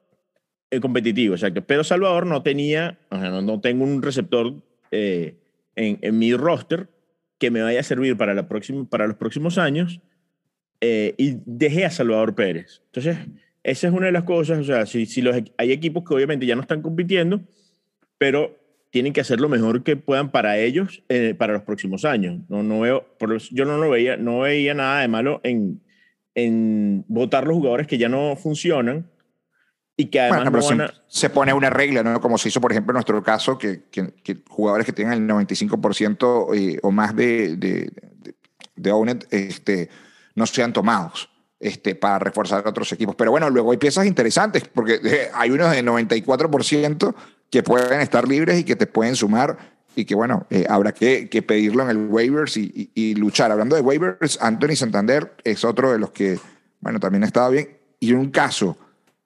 eh, 0.70 0.80
competitivo, 0.80 1.34
exacto. 1.34 1.62
Pero 1.64 1.84
Salvador 1.84 2.26
no 2.26 2.42
tenía, 2.42 2.98
o 3.10 3.18
sea, 3.18 3.30
no, 3.30 3.42
no 3.42 3.60
tengo 3.60 3.84
un 3.84 4.02
receptor 4.02 4.54
eh, 4.90 5.36
en, 5.76 5.98
en 6.02 6.18
mi 6.18 6.34
roster 6.34 6.88
que 7.38 7.50
me 7.50 7.62
vaya 7.62 7.80
a 7.80 7.82
servir 7.84 8.16
para, 8.16 8.34
la 8.34 8.48
próxima, 8.48 8.84
para 8.88 9.06
los 9.06 9.16
próximos 9.16 9.58
años 9.58 10.00
eh, 10.80 11.14
y 11.18 11.38
dejé 11.44 11.84
a 11.84 11.90
Salvador 11.90 12.34
Pérez. 12.34 12.82
Entonces, 12.86 13.16
esa 13.62 13.86
es 13.88 13.92
una 13.92 14.06
de 14.06 14.12
las 14.12 14.24
cosas, 14.24 14.58
o 14.58 14.64
sea, 14.64 14.86
si, 14.86 15.06
si 15.06 15.22
los, 15.22 15.36
equ- 15.36 15.52
hay 15.56 15.72
equipos 15.72 16.04
que 16.04 16.14
obviamente 16.14 16.46
ya 16.46 16.56
no 16.56 16.62
están 16.62 16.82
compitiendo, 16.82 17.40
pero 18.18 18.58
tienen 18.90 19.12
que 19.12 19.20
hacer 19.22 19.40
lo 19.40 19.48
mejor 19.48 19.82
que 19.82 19.96
puedan 19.96 20.30
para 20.30 20.58
ellos 20.58 21.02
eh, 21.08 21.34
para 21.36 21.52
los 21.54 21.62
próximos 21.62 22.04
años. 22.04 22.40
No, 22.48 22.62
no 22.62 22.80
veo, 22.80 23.06
por 23.18 23.36
yo 23.38 23.64
no 23.64 23.78
lo 23.78 23.90
veía, 23.90 24.16
no 24.16 24.40
veía 24.40 24.74
nada 24.74 25.00
de 25.00 25.08
malo 25.08 25.40
en, 25.44 25.80
en 26.34 27.04
votar 27.08 27.46
los 27.46 27.56
jugadores 27.56 27.86
que 27.86 27.98
ya 27.98 28.08
no 28.08 28.36
funcionan 28.36 29.10
y 29.96 30.06
que 30.06 30.20
además 30.20 30.50
Bueno, 30.50 30.58
no 30.58 30.66
van 30.66 30.78
se, 30.78 30.84
a- 30.84 31.02
se 31.06 31.30
pone 31.30 31.52
una 31.52 31.68
regla, 31.70 32.02
¿no? 32.02 32.20
Como 32.20 32.38
se 32.38 32.48
hizo, 32.48 32.60
por 32.60 32.72
ejemplo, 32.72 32.92
en 32.92 32.94
nuestro 32.94 33.22
caso, 33.22 33.58
que, 33.58 33.84
que- 33.90 34.14
que 34.22 34.38
jugadores 34.48 34.86
que 34.86 34.92
tengan 34.92 35.14
el 35.22 35.26
95% 35.28 36.54
eh, 36.54 36.78
o 36.82 36.90
más 36.90 37.14
de, 37.14 37.56
de, 37.56 37.90
de, 38.18 38.34
de 38.76 38.92
owned, 38.92 39.24
este, 39.30 39.90
no 40.34 40.46
sean 40.46 40.72
tomados 40.72 41.28
este, 41.60 41.94
para 41.94 42.18
reforzar 42.18 42.66
a 42.66 42.70
otros 42.70 42.90
equipos. 42.92 43.14
Pero 43.16 43.30
bueno, 43.30 43.50
luego 43.50 43.70
hay 43.72 43.78
piezas 43.78 44.06
interesantes, 44.06 44.64
porque 44.72 44.94
eh, 45.04 45.28
hay 45.34 45.50
unos 45.50 45.70
de 45.70 45.84
94% 45.84 47.14
que 47.50 47.62
pueden 47.62 48.00
estar 48.00 48.26
libres 48.26 48.58
y 48.58 48.64
que 48.64 48.76
te 48.76 48.86
pueden 48.86 49.14
sumar 49.14 49.71
y 49.94 50.04
que 50.04 50.14
bueno, 50.14 50.46
eh, 50.50 50.66
habrá 50.68 50.92
que, 50.92 51.28
que 51.28 51.42
pedirlo 51.42 51.82
en 51.82 51.90
el 51.90 52.06
waivers 52.08 52.56
y, 52.56 52.90
y- 52.94 53.10
y 53.10 53.14
luchar. 53.14 53.50
Hablando 53.52 53.76
de 53.76 53.82
waivers, 53.82 54.38
Anthony 54.40 54.74
Santander 54.76 55.32
es 55.44 55.64
otro 55.64 55.92
de 55.92 55.98
los 55.98 56.10
que, 56.10 56.38
bueno, 56.80 56.98
también 57.00 57.22
ha 57.24 57.26
estado 57.26 57.50
bien. 57.50 57.68
Y 58.00 58.12
un 58.12 58.30
caso, 58.30 58.76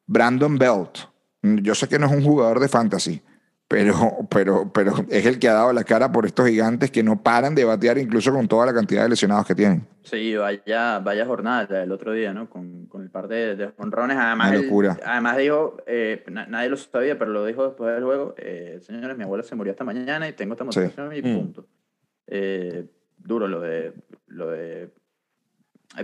Brandon 0.07 0.59
Belt. 0.59 0.99
Yo 1.43 1.75
sé 1.75 1.89
que 1.89 1.99
no 1.99 2.07
es 2.07 2.13
un 2.13 2.25
jugador 2.25 2.59
de 2.61 2.69
fantasy, 2.69 3.23
pero, 3.69 3.97
pero, 4.31 4.71
pero 4.73 4.95
es 5.11 5.27
el 5.27 5.39
que 5.39 5.49
ha 5.49 5.55
dado 5.55 5.73
la 5.73 5.83
cara 5.85 6.13
por 6.13 6.25
estos 6.25 6.47
gigantes 6.49 6.91
que 6.91 7.03
no 7.03 7.23
paran 7.23 7.55
de 7.55 7.65
batear 7.65 7.99
incluso 7.99 8.33
con 8.33 8.47
toda 8.47 8.67
la 8.67 8.73
cantidad 8.75 9.03
de 9.03 9.09
lesionados 9.09 9.45
que 9.47 9.55
tienen. 9.57 9.87
Sí, 10.03 10.37
vaya, 10.37 11.01
vaya 11.01 11.27
jornada 11.27 11.67
la 11.69 11.79
del 11.81 11.91
otro 11.91 12.13
día, 12.13 12.33
¿no? 12.33 12.49
Con, 12.49 12.87
con 12.87 13.03
el 13.03 13.11
par 13.11 13.27
de, 13.27 13.57
de 13.57 13.73
honrones. 13.79 14.17
Además, 14.17 14.49
Una 14.51 14.57
él- 14.59 14.63
locura. 14.65 14.99
además 15.05 15.37
dijo, 15.39 15.77
eh, 15.87 16.25
na- 16.31 16.47
nadie 16.47 16.69
lo 16.69 16.77
sabía, 16.77 17.19
pero 17.19 17.33
lo 17.33 17.45
dijo 17.45 17.67
después 17.67 17.93
del 17.93 18.05
juego, 18.05 18.35
eh, 18.39 18.79
señores, 18.83 19.17
mi 19.17 19.25
abuela 19.25 19.43
se 19.43 19.57
murió 19.57 19.73
esta 19.73 19.83
mañana 19.85 20.29
y 20.29 20.33
tengo 20.35 20.55
esta 20.55 20.65
Sí. 20.71 20.81
motivación 20.81 21.17
y 21.17 21.23
Mm. 21.23 21.37
punto. 21.37 21.67
Eh, 22.29 22.87
duro 23.19 23.49
lo 23.49 23.61
de, 23.61 23.93
lo 24.29 24.49
de 24.51 24.91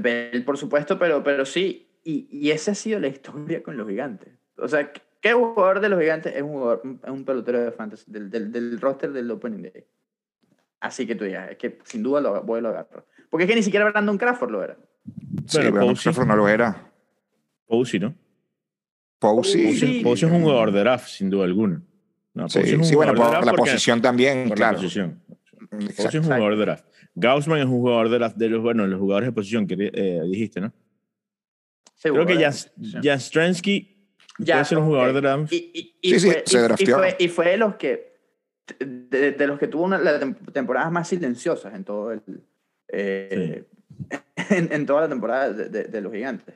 Bell, 0.00 0.44
por 0.44 0.58
supuesto, 0.58 0.98
pero, 0.98 1.22
pero 1.22 1.44
sí, 1.44 1.88
y, 2.02 2.26
y 2.30 2.50
esa 2.50 2.72
ha 2.72 2.74
sido 2.74 2.98
la 2.98 3.08
historia 3.08 3.62
con 3.62 3.76
los 3.76 3.88
gigantes. 3.88 4.32
O 4.56 4.66
sea, 4.66 4.90
¿qué 5.22 5.32
jugador 5.32 5.80
de 5.80 5.88
los 5.88 5.98
gigantes 5.98 6.34
es 6.36 6.42
un, 6.42 6.50
jugador, 6.50 6.82
es 7.02 7.10
un 7.10 7.24
pelotero 7.24 7.60
de 7.62 7.72
fantasy, 7.72 8.04
del, 8.08 8.28
del, 8.28 8.52
del 8.52 8.78
roster 8.78 9.10
del 9.12 9.30
Opening 9.30 9.62
Day? 9.62 9.86
Así 10.80 11.06
que 11.06 11.14
tú 11.14 11.24
digas, 11.24 11.52
es 11.52 11.56
que 11.56 11.78
sin 11.84 12.02
duda 12.02 12.20
lo, 12.20 12.42
voy 12.42 12.58
a 12.58 12.62
lo 12.62 12.68
agarro. 12.70 13.06
Porque 13.30 13.44
es 13.44 13.50
que 13.50 13.54
ni 13.54 13.62
siquiera 13.62 13.88
Brandon 13.88 14.18
Crawford 14.18 14.50
lo 14.50 14.64
era. 14.64 14.76
Sí, 15.46 15.58
Bueno, 15.58 15.72
Brandon 15.72 15.94
Posey. 15.94 16.02
Crawford 16.02 16.26
no 16.28 16.36
lo 16.36 16.48
era. 16.48 16.92
Posey, 17.66 18.00
¿no? 18.00 18.14
Posey. 19.18 19.66
Posey, 19.66 19.76
Sí. 19.76 20.00
Posey 20.02 20.28
es 20.28 20.34
un 20.34 20.42
jugador 20.42 20.72
de 20.72 20.80
draft, 20.80 21.08
sin 21.08 21.30
duda 21.30 21.44
alguna. 21.44 21.80
No, 22.34 22.48
Sí, 22.48 22.58
Posey 22.58 22.72
es 22.72 22.78
un 22.78 22.84
sí, 22.84 22.94
bueno, 22.96 23.14
por 23.14 23.46
la 23.46 23.52
posición 23.52 24.02
también, 24.02 24.48
por 24.48 24.56
claro. 24.56 24.72
la 24.72 24.82
posición. 24.82 25.22
Posey 25.70 26.06
es 26.06 26.14
un 26.16 26.24
jugador 26.24 26.56
de 26.56 26.62
draft. 26.62 26.84
Gaussman 27.14 27.58
es 27.60 27.66
un 27.66 27.80
jugador 27.80 28.08
de, 28.08 28.18
draft, 28.18 28.36
de 28.36 28.48
los, 28.48 28.62
bueno, 28.62 28.86
los 28.86 28.98
jugadores 28.98 29.28
de 29.28 29.32
posición 29.32 29.66
que 29.66 29.76
eh, 29.78 30.20
dijiste, 30.28 30.60
¿no? 30.60 30.72
Creo 32.02 32.26
que 32.26 32.50
Jastrensky 33.02 33.91
ya, 34.44 34.64
ser 34.64 34.78
un 34.78 34.86
jugador 34.86 35.12
de 35.12 35.20
Rams. 35.20 35.52
Y, 35.52 35.96
y, 36.00 36.18
fue, 36.18 36.44
y, 37.18 37.28
fue, 37.28 37.50
de 37.50 37.56
los 37.56 37.76
que 37.76 38.12
de, 38.78 39.46
los 39.46 39.58
que 39.58 39.68
tuvo 39.68 39.84
una, 39.84 39.98
las 39.98 40.22
temporadas 40.52 40.90
más 40.92 41.08
silenciosas 41.08 41.74
en 41.74 41.84
todo 41.84 42.12
el 42.12 42.22
eh, 42.88 43.64
en, 44.50 44.86
toda 44.86 45.02
la 45.02 45.08
temporada 45.08 45.52
de, 45.52 46.00
los 46.00 46.12
gigantes. 46.12 46.54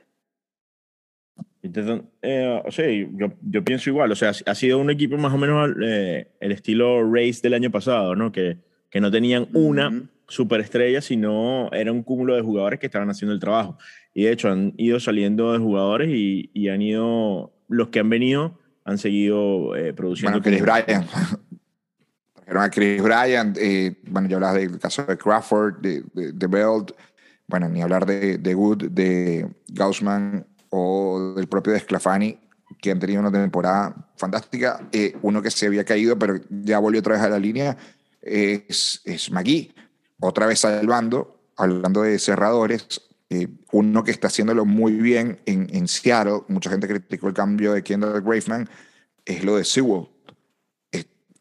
Eh, 2.21 2.61
o 2.63 2.71
sea, 2.71 2.87
yo, 2.89 3.33
yo, 3.41 3.63
pienso 3.63 3.89
igual, 3.89 4.11
o 4.11 4.15
sea, 4.15 4.31
ha 4.45 4.55
sido 4.55 4.77
un 4.77 4.89
equipo 4.89 5.17
más 5.17 5.33
o 5.33 5.37
menos 5.37 5.71
eh, 5.83 6.31
el 6.39 6.51
estilo 6.51 7.03
Race 7.03 7.41
del 7.41 7.55
año 7.55 7.71
pasado, 7.71 8.15
¿no? 8.15 8.31
Que, 8.31 8.57
que 8.89 9.01
no 9.01 9.11
tenían 9.11 9.47
una 9.53 10.09
superestrella, 10.27 11.01
sino 11.01 11.69
era 11.71 11.91
un 11.91 12.03
cúmulo 12.03 12.35
de 12.35 12.41
jugadores 12.41 12.79
que 12.79 12.85
estaban 12.85 13.09
haciendo 13.09 13.33
el 13.33 13.39
trabajo. 13.39 13.77
Y 14.13 14.23
de 14.23 14.31
hecho 14.31 14.49
han 14.49 14.73
ido 14.77 14.99
saliendo 14.99 15.51
de 15.51 15.59
jugadores 15.59 16.09
y, 16.09 16.49
y 16.53 16.69
han 16.69 16.81
ido, 16.81 17.53
los 17.67 17.89
que 17.89 17.99
han 17.99 18.09
venido 18.09 18.57
han 18.85 18.97
seguido 18.97 19.75
eh, 19.75 19.93
produciendo. 19.93 20.39
Bueno, 20.39 20.43
Chris 20.43 20.61
Bryant. 20.61 21.09
Trajeron 22.33 22.63
a 22.63 22.69
Chris 22.69 23.01
Bryant, 23.01 23.57
bueno, 24.09 24.29
ya 24.29 24.35
hablabas 24.37 24.55
del 24.55 24.79
caso 24.79 25.03
de 25.03 25.17
Crawford, 25.17 25.81
de, 25.81 26.03
de, 26.13 26.31
de 26.31 26.47
Belt, 26.47 26.91
bueno, 27.47 27.67
ni 27.69 27.81
hablar 27.81 28.05
de, 28.05 28.37
de 28.37 28.55
Wood, 28.55 28.89
de 28.91 29.49
Gaussman 29.69 30.45
o 30.69 31.33
del 31.35 31.47
propio 31.47 31.73
de 31.73 31.79
Sclafani, 31.79 32.39
que 32.81 32.91
han 32.91 32.99
tenido 32.99 33.21
una 33.21 33.31
temporada 33.31 33.95
fantástica. 34.15 34.87
Eh, 34.91 35.15
uno 35.21 35.41
que 35.41 35.51
se 35.51 35.67
había 35.67 35.83
caído, 35.83 36.17
pero 36.17 36.39
ya 36.49 36.79
volvió 36.79 36.99
otra 36.99 37.13
vez 37.13 37.23
a 37.23 37.29
la 37.29 37.39
línea, 37.39 37.77
es, 38.21 39.01
es 39.05 39.31
otra 40.19 40.45
vez 40.45 40.59
salvando, 40.59 41.41
hablando 41.55 42.01
de 42.01 42.19
cerradores. 42.19 43.06
Eh, 43.29 43.47
uno 43.73 44.03
que 44.03 44.11
está 44.11 44.27
haciéndolo 44.27 44.63
muy 44.63 44.93
bien 44.93 45.41
en, 45.45 45.67
en, 45.75 45.87
Seattle, 45.89 46.43
mucha 46.47 46.69
gente 46.69 46.87
criticó 46.87 47.27
el 47.27 47.33
cambio 47.33 47.73
de 47.73 47.83
Kendall 47.83 48.21
Graveman, 48.21 48.69
es 49.25 49.43
lo 49.43 49.57
de 49.57 49.65
Sewell. 49.65 50.07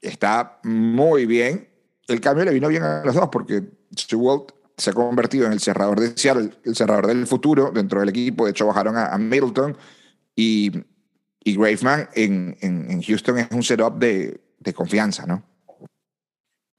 Está 0.03 0.59
muy 0.65 1.27
bien. 1.27 1.69
El 2.09 2.21
cambio 2.21 2.45
le 2.45 2.53
vino 2.53 2.69
bien 2.69 2.83
a 2.83 3.05
los 3.05 3.15
dos 3.15 3.29
porque 3.31 3.63
Sewell 3.97 4.43
se 4.77 4.91
ha 4.91 4.93
convertido 4.93 5.47
en 5.47 5.53
el 5.53 5.61
cerrador 5.61 6.01
de 6.01 6.17
Seattle, 6.17 6.51
el 6.65 6.77
cerrador 6.77 7.07
del 7.07 7.27
futuro 7.27 7.71
dentro 7.73 8.01
del 8.01 8.09
equipo. 8.09 8.45
De 8.45 8.51
hecho, 8.51 8.67
bajaron 8.67 8.97
a, 8.97 9.17
Middleton 9.17 9.77
y, 10.35 10.73
y 11.43 11.57
Graveman 11.57 12.09
en, 12.15 12.57
en, 12.61 13.03
Houston 13.03 13.39
es 13.39 13.49
un 13.53 13.63
setup 13.63 13.99
de, 13.99 14.41
de, 14.59 14.75
confianza, 14.75 15.25
¿no? 15.27 15.45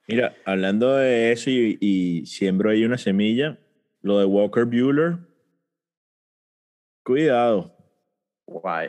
Mira, 0.08 0.36
hablando 0.46 0.96
de 0.96 1.32
eso 1.32 1.50
y, 1.50 1.78
y 1.82 2.26
siembro 2.26 2.70
ahí 2.70 2.86
una 2.86 2.98
semilla, 2.98 3.58
lo 4.08 4.20
de 4.20 4.26
Walker 4.26 4.66
Bueller, 4.66 5.18
cuidado. 7.04 7.76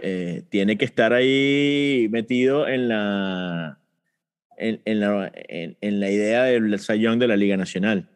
Eh, 0.03 0.45
tiene 0.49 0.79
que 0.79 0.85
estar 0.85 1.13
ahí 1.13 2.07
metido 2.11 2.69
en 2.69 2.89
la, 2.89 3.81
en, 4.57 4.81
en 4.85 5.01
la, 5.01 5.33
en, 5.35 5.77
en 5.81 6.01
la 6.01 6.11
idea 6.11 6.45
del 6.45 6.79
sayón 6.79 7.19
de 7.19 7.27
la 7.27 7.37
Liga 7.37 7.57
Nacional. 7.57 8.09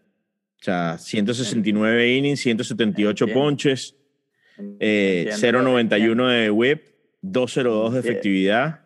O 0.61 0.65
sea, 0.65 0.97
169 0.97 2.15
innings, 2.15 2.41
178 2.41 3.27
ponches, 3.29 3.97
0.91 4.57 6.31
eh, 6.31 6.43
de 6.43 6.51
whip, 6.51 6.83
2.02 7.23 7.91
de 7.91 7.99
efectividad. 7.99 8.81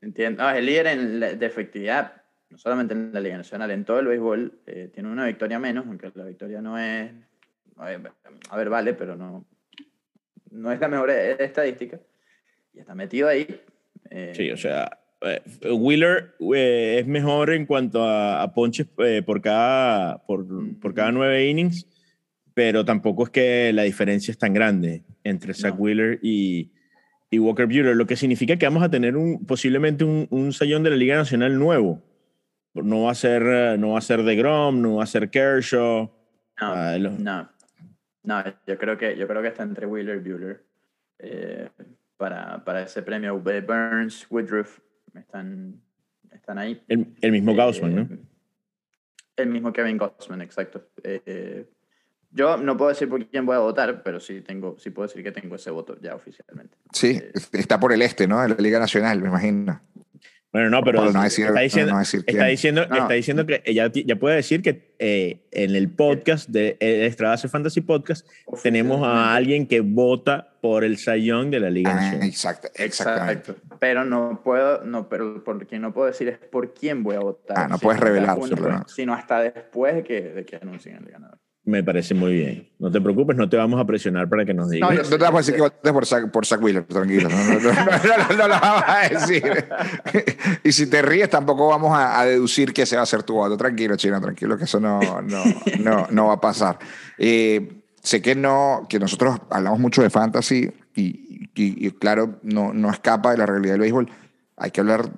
Entiendo. 0.00 0.48
es 0.48 0.56
el 0.56 0.64
líder 0.64 0.86
en 0.86 1.20
de 1.20 1.46
efectividad, 1.46 2.19
no 2.50 2.58
solamente 2.58 2.94
en 2.94 3.12
la 3.12 3.20
Liga 3.20 3.36
Nacional, 3.36 3.70
en 3.70 3.84
todo 3.84 4.00
el 4.00 4.06
béisbol. 4.06 4.60
Eh, 4.66 4.90
tiene 4.92 5.08
una 5.08 5.26
victoria 5.26 5.58
menos, 5.58 5.86
aunque 5.86 6.10
la 6.14 6.24
victoria 6.24 6.60
no 6.60 6.78
es. 6.78 7.10
A 7.76 8.56
ver, 8.56 8.68
vale, 8.68 8.92
pero 8.94 9.16
no, 9.16 9.46
no 10.50 10.72
es 10.72 10.80
la 10.80 10.88
mejor 10.88 11.10
estadística. 11.10 11.98
Y 12.74 12.80
está 12.80 12.94
metido 12.94 13.28
ahí. 13.28 13.46
Eh, 14.10 14.32
sí, 14.34 14.50
o 14.50 14.56
sea, 14.56 15.00
eh, 15.22 15.40
Wheeler 15.70 16.34
eh, 16.54 16.98
es 17.00 17.06
mejor 17.06 17.52
en 17.52 17.66
cuanto 17.66 18.02
a, 18.02 18.52
ponches 18.54 18.86
eh, 18.98 19.22
por, 19.24 19.42
cada, 19.42 20.24
por, 20.24 20.46
por, 20.80 20.94
cada 20.94 21.12
nueve 21.12 21.46
innings, 21.46 21.86
pero 22.54 22.84
tampoco 22.84 23.24
es 23.24 23.30
que 23.30 23.72
la 23.74 23.82
diferencia 23.82 24.32
es 24.32 24.38
tan 24.38 24.54
grande 24.54 25.02
entre 25.22 25.52
Zach 25.52 25.74
Wheeler 25.78 26.18
y, 26.22 26.70
y, 27.30 27.38
Walker 27.38 27.66
Buehler, 27.66 27.96
lo 27.96 28.06
que 28.06 28.16
significa 28.16 28.56
que 28.56 28.64
vamos 28.64 28.82
a 28.82 28.90
tener 28.90 29.16
un, 29.16 29.44
posiblemente 29.44 30.04
un, 30.04 30.26
un 30.30 30.54
sayón 30.54 30.82
de 30.82 30.90
la 30.90 30.96
Liga 30.96 31.16
Nacional 31.16 31.58
nuevo. 31.58 32.02
No 32.74 33.02
va 33.02 33.12
a 33.12 33.14
ser, 33.14 33.78
no 33.78 33.92
va 33.92 33.98
a 33.98 34.02
ser 34.02 34.22
de 34.22 34.36
Grom, 34.36 34.80
no 34.80 34.96
va 34.96 35.04
a 35.04 35.06
ser 35.06 35.28
Kershaw. 35.30 36.02
No, 36.02 36.12
ah, 36.60 36.96
no, 36.98 37.50
no, 38.22 38.44
yo 38.66 38.78
creo 38.78 38.96
que, 38.96 39.16
yo 39.16 39.26
creo 39.26 39.42
que 39.42 39.48
está 39.48 39.62
entre 39.62 39.86
Wheeler 39.86 40.24
y 40.24 40.30
Buehler 40.30 40.64
para, 42.16 42.62
para 42.64 42.82
ese 42.82 43.02
premio. 43.02 43.38
Burns, 43.40 44.26
Woodruff, 44.30 44.78
están, 45.14 45.80
están 46.30 46.58
ahí. 46.58 46.82
El, 46.86 47.14
el 47.20 47.32
mismo 47.32 47.54
Gaussman, 47.54 47.94
¿no? 47.94 48.02
Eh, 48.02 48.18
el 49.36 49.48
mismo 49.48 49.72
Kevin 49.72 49.96
Gaussman, 49.96 50.42
exacto. 50.42 50.88
Eh, 51.02 51.66
yo 52.30 52.56
no 52.56 52.76
puedo 52.76 52.90
decir 52.90 53.08
por 53.08 53.26
quién 53.26 53.44
voy 53.46 53.56
a 53.56 53.60
votar, 53.60 54.02
pero 54.02 54.20
sí, 54.20 54.40
tengo, 54.42 54.76
sí 54.78 54.90
puedo 54.90 55.08
decir 55.08 55.22
que 55.22 55.32
tengo 55.32 55.56
ese 55.56 55.70
voto 55.70 55.98
ya 56.00 56.14
oficialmente. 56.14 56.76
Sí, 56.92 57.18
eh, 57.20 57.32
está 57.52 57.80
por 57.80 57.92
el 57.92 58.02
este, 58.02 58.28
¿no? 58.28 58.40
De 58.42 58.48
la 58.48 58.54
Liga 58.56 58.78
Nacional, 58.78 59.20
me 59.20 59.28
imagino. 59.28 59.80
Bueno, 60.52 60.68
no, 60.68 60.82
pero 60.82 61.06
está, 61.06 61.22
diciendo, 61.22 61.52
está, 61.52 61.60
diciendo, 62.46 62.82
está 62.82 63.14
diciendo 63.14 63.46
que 63.46 63.62
ya, 63.72 63.88
ya 63.92 64.16
puede 64.16 64.34
decir 64.34 64.62
que 64.62 64.94
eh, 64.98 65.46
en 65.52 65.76
el 65.76 65.88
podcast 65.88 66.48
de 66.48 66.76
el 66.80 67.02
Estrada 67.02 67.38
Fantasy 67.38 67.82
Podcast 67.82 68.26
tenemos 68.60 69.06
a 69.06 69.36
alguien 69.36 69.68
que 69.68 69.80
vota 69.80 70.54
por 70.60 70.82
el 70.82 70.98
sayón 70.98 71.52
de 71.52 71.60
la 71.60 71.70
Liga 71.70 71.96
ah. 71.96 72.24
Exacto, 72.24 72.68
exactamente. 72.74 73.54
Pero 73.78 74.04
no 74.04 74.40
puedo, 74.42 74.84
no, 74.84 75.08
pero 75.08 75.44
por 75.44 75.64
quien 75.68 75.82
no 75.82 75.94
puedo 75.94 76.08
decir 76.08 76.26
es 76.28 76.38
por 76.38 76.74
quién 76.74 77.04
voy 77.04 77.14
a 77.14 77.20
votar. 77.20 77.56
Ah, 77.56 77.68
no 77.68 77.78
puedes 77.78 78.00
revelar. 78.00 78.36
Sino 78.88 79.14
hasta 79.14 79.40
después 79.40 79.94
de 79.94 80.02
que, 80.02 80.20
de 80.20 80.44
que 80.44 80.56
anuncien 80.56 80.96
el 80.96 81.06
ganador. 81.06 81.38
Me 81.64 81.84
parece 81.84 82.14
muy 82.14 82.32
bien. 82.32 82.70
No 82.78 82.90
te 82.90 83.00
preocupes, 83.02 83.36
no 83.36 83.48
te 83.48 83.56
vamos 83.56 83.78
a 83.78 83.84
presionar 83.84 84.28
para 84.30 84.46
que 84.46 84.54
nos 84.54 84.70
digas. 84.70 84.90
No, 84.90 85.02
no 85.02 85.08
te 85.08 85.16
vamos 85.18 85.34
a 85.34 85.40
decir 85.40 85.54
que 85.54 85.60
votes 85.60 85.92
por 85.92 86.06
Zach, 86.06 86.30
por 86.30 86.46
Zach 86.46 86.62
Wheeler, 86.62 86.84
tranquilo. 86.84 87.28
No, 87.28 87.36
no, 87.36 88.36
no, 88.38 88.48
lo 88.48 88.60
vamos 88.60 88.84
a 88.86 89.08
decir. 89.08 89.68
y 90.64 90.72
si 90.72 90.86
te 90.86 91.02
ríes, 91.02 91.28
tampoco 91.28 91.68
vamos 91.68 91.92
a, 91.94 92.24
deducir 92.24 92.72
que 92.72 92.86
se 92.86 92.96
va 92.96 93.00
a 93.00 93.02
hacer 93.02 93.24
tu 93.24 93.34
voto. 93.34 93.58
Tranquilo, 93.58 93.96
Chino, 93.96 94.18
tranquilo, 94.20 94.56
que 94.56 94.64
eso 94.64 94.80
no, 94.80 95.00
no, 95.22 95.44
no, 95.80 96.06
no 96.10 96.26
va 96.28 96.34
a 96.34 96.40
pasar. 96.40 96.78
Eh, 97.18 97.82
sé 98.02 98.22
que, 98.22 98.34
no, 98.34 98.86
que 98.88 98.98
nosotros 98.98 99.38
hablamos 99.50 99.80
mucho 99.80 100.02
de 100.02 100.08
fantasy 100.08 100.72
y, 100.96 101.50
y, 101.54 101.90
claro, 101.92 102.38
no, 102.42 102.72
no 102.72 102.90
escapa 102.90 103.32
de 103.32 103.36
la 103.36 103.44
realidad 103.44 103.74
del 103.74 103.82
béisbol. 103.82 104.10
Hay 104.56 104.70
que 104.70 104.80
hablar 104.80 105.10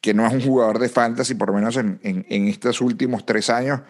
que 0.00 0.14
no 0.14 0.24
es 0.24 0.32
un 0.32 0.40
jugador 0.40 0.78
de 0.78 0.88
fantasy, 0.88 1.34
por 1.34 1.48
lo 1.48 1.54
menos 1.54 1.76
en, 1.76 1.98
en, 2.04 2.24
en 2.28 2.46
estos 2.46 2.80
últimos 2.80 3.26
tres 3.26 3.50
años 3.50 3.80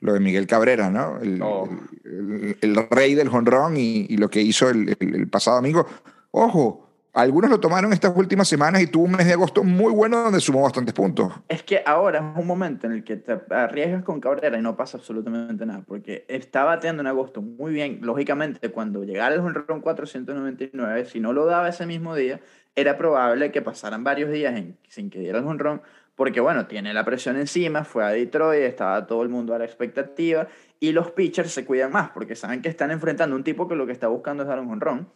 lo 0.00 0.14
de 0.14 0.20
Miguel 0.20 0.46
Cabrera, 0.46 0.90
¿no? 0.90 1.18
El, 1.20 1.40
oh. 1.42 1.68
el, 2.04 2.88
rey 2.90 3.14
del 3.14 3.28
jonrón 3.28 3.76
y, 3.76 4.06
y, 4.08 4.16
lo 4.16 4.28
que 4.28 4.40
hizo 4.40 4.68
el, 4.68 5.28
pasado 5.30 5.56
domingo. 5.56 5.86
Ojo, 6.30 6.88
algunos 7.12 7.50
lo 7.50 7.60
tomaron 7.60 7.92
estas 7.92 8.16
últimas 8.16 8.48
semanas 8.48 8.80
y 8.82 8.86
tuvo 8.86 9.04
un 9.04 9.12
mes 9.12 9.26
de 9.26 9.32
agosto 9.32 9.64
muy 9.64 9.92
bueno 9.92 10.22
donde 10.22 10.40
sumó 10.40 10.62
bastantes 10.62 10.94
puntos. 10.94 11.32
Es 11.48 11.62
que 11.62 11.82
ahora 11.84 12.18
es 12.18 12.40
un 12.40 12.46
momento 12.46 12.86
en 12.86 12.92
el 12.92 13.04
que 13.04 13.16
te 13.16 13.36
arriesgas 13.50 14.04
con 14.04 14.20
Cabrera 14.20 14.56
y 14.58 14.62
no 14.62 14.76
pasa 14.76 14.96
absolutamente 14.96 15.66
nada, 15.66 15.82
porque 15.86 16.24
está 16.28 16.64
bateando 16.64 17.02
en 17.02 17.08
agosto 17.08 17.42
muy 17.42 17.72
bien. 17.72 17.98
Lógicamente, 18.02 18.70
cuando 18.70 19.04
llegara 19.04 19.34
el 19.34 19.40
jonrón 19.40 19.80
499, 19.80 21.04
si 21.06 21.20
no 21.20 21.32
lo 21.32 21.46
daba 21.46 21.68
ese 21.68 21.84
mismo 21.84 22.14
día, 22.14 22.40
era 22.76 22.96
probable 22.96 23.50
que 23.50 23.60
pasaran 23.60 24.04
varios 24.04 24.30
días 24.30 24.54
sin 24.88 25.10
que 25.10 25.18
diera 25.18 25.38
el 25.38 25.44
jonrón 25.44 25.82
porque 26.20 26.38
bueno, 26.38 26.66
tiene 26.66 26.92
la 26.92 27.02
presión 27.02 27.38
encima, 27.38 27.82
fue 27.82 28.04
a 28.04 28.08
Detroit, 28.08 28.60
estaba 28.60 29.06
todo 29.06 29.22
el 29.22 29.30
mundo 29.30 29.54
a 29.54 29.58
la 29.58 29.64
expectativa, 29.64 30.48
y 30.78 30.92
los 30.92 31.12
pitchers 31.12 31.50
se 31.50 31.64
cuidan 31.64 31.92
más, 31.92 32.10
porque 32.10 32.36
saben 32.36 32.60
que 32.60 32.68
están 32.68 32.90
enfrentando 32.90 33.34
un 33.34 33.42
tipo 33.42 33.66
que 33.66 33.74
lo 33.74 33.86
que 33.86 33.92
está 33.92 34.06
buscando 34.08 34.42
es 34.42 34.48
dar 34.50 34.60
un 34.60 34.70
honrón, 34.70 35.08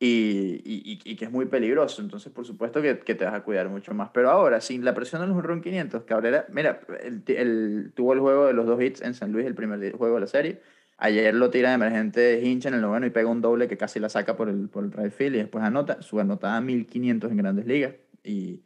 y, 0.00 0.60
y, 1.04 1.14
que 1.14 1.26
es 1.26 1.30
muy 1.30 1.46
peligroso, 1.46 2.02
entonces 2.02 2.32
por 2.32 2.44
supuesto 2.44 2.82
que, 2.82 2.98
que, 2.98 3.14
te 3.14 3.24
vas 3.24 3.34
a 3.34 3.44
cuidar 3.44 3.68
mucho 3.68 3.94
más. 3.94 4.10
Pero 4.12 4.28
ahora, 4.28 4.60
sin 4.60 4.84
la 4.84 4.92
presión 4.92 5.20
del 5.20 5.30
honrón 5.30 5.60
500, 5.60 6.02
Cabrera, 6.02 6.46
mira, 6.50 6.80
el, 7.28 7.92
tuvo 7.94 8.12
el 8.14 8.18
juego 8.18 8.46
de 8.48 8.52
los 8.52 8.66
dos 8.66 8.82
hits 8.82 9.02
en 9.02 9.14
San 9.14 9.30
Luis, 9.30 9.46
el 9.46 9.54
primer 9.54 9.92
juego 9.92 10.16
de 10.16 10.20
la 10.20 10.26
serie, 10.26 10.60
Ayer 10.96 11.32
lo 11.32 11.48
tira 11.50 11.68
de 11.68 11.76
emergente 11.76 12.42
Hinch 12.42 12.66
en 12.66 12.74
el 12.74 12.80
noveno 12.80 13.06
y 13.06 13.10
pega 13.10 13.28
un 13.28 13.40
doble 13.40 13.68
que 13.68 13.76
casi 13.76 14.00
la 14.00 14.08
saca 14.08 14.36
por 14.36 14.48
el, 14.48 14.68
por 14.68 14.82
el 14.82 14.92
right 14.92 15.12
field 15.12 15.36
y 15.36 15.38
después 15.38 15.64
anota. 15.64 16.02
Su 16.02 16.18
anotada 16.18 16.60
1500 16.60 17.30
en 17.30 17.36
grandes 17.36 17.66
ligas. 17.66 17.94
Y, 18.24 18.60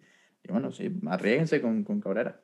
y 0.45 0.53
bueno, 0.53 0.71
sí, 0.73 0.91
arriesguense 1.07 1.61
con, 1.61 1.85
con 1.85 2.01
Cabrera. 2.01 2.41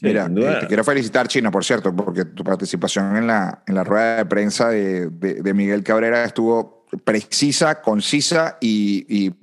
Mira, 0.00 0.26
eh, 0.26 0.56
te 0.60 0.66
quiero 0.66 0.84
felicitar, 0.84 1.28
Chino, 1.28 1.50
por 1.50 1.64
cierto, 1.64 1.94
porque 1.94 2.24
tu 2.24 2.44
participación 2.44 3.16
en 3.16 3.26
la, 3.26 3.62
en 3.66 3.74
la 3.74 3.84
rueda 3.84 4.16
de 4.16 4.26
prensa 4.26 4.68
de, 4.68 5.08
de, 5.08 5.54
Miguel 5.54 5.82
Cabrera 5.82 6.24
estuvo 6.24 6.84
precisa, 7.04 7.80
concisa 7.80 8.58
y, 8.60 9.06
y, 9.08 9.34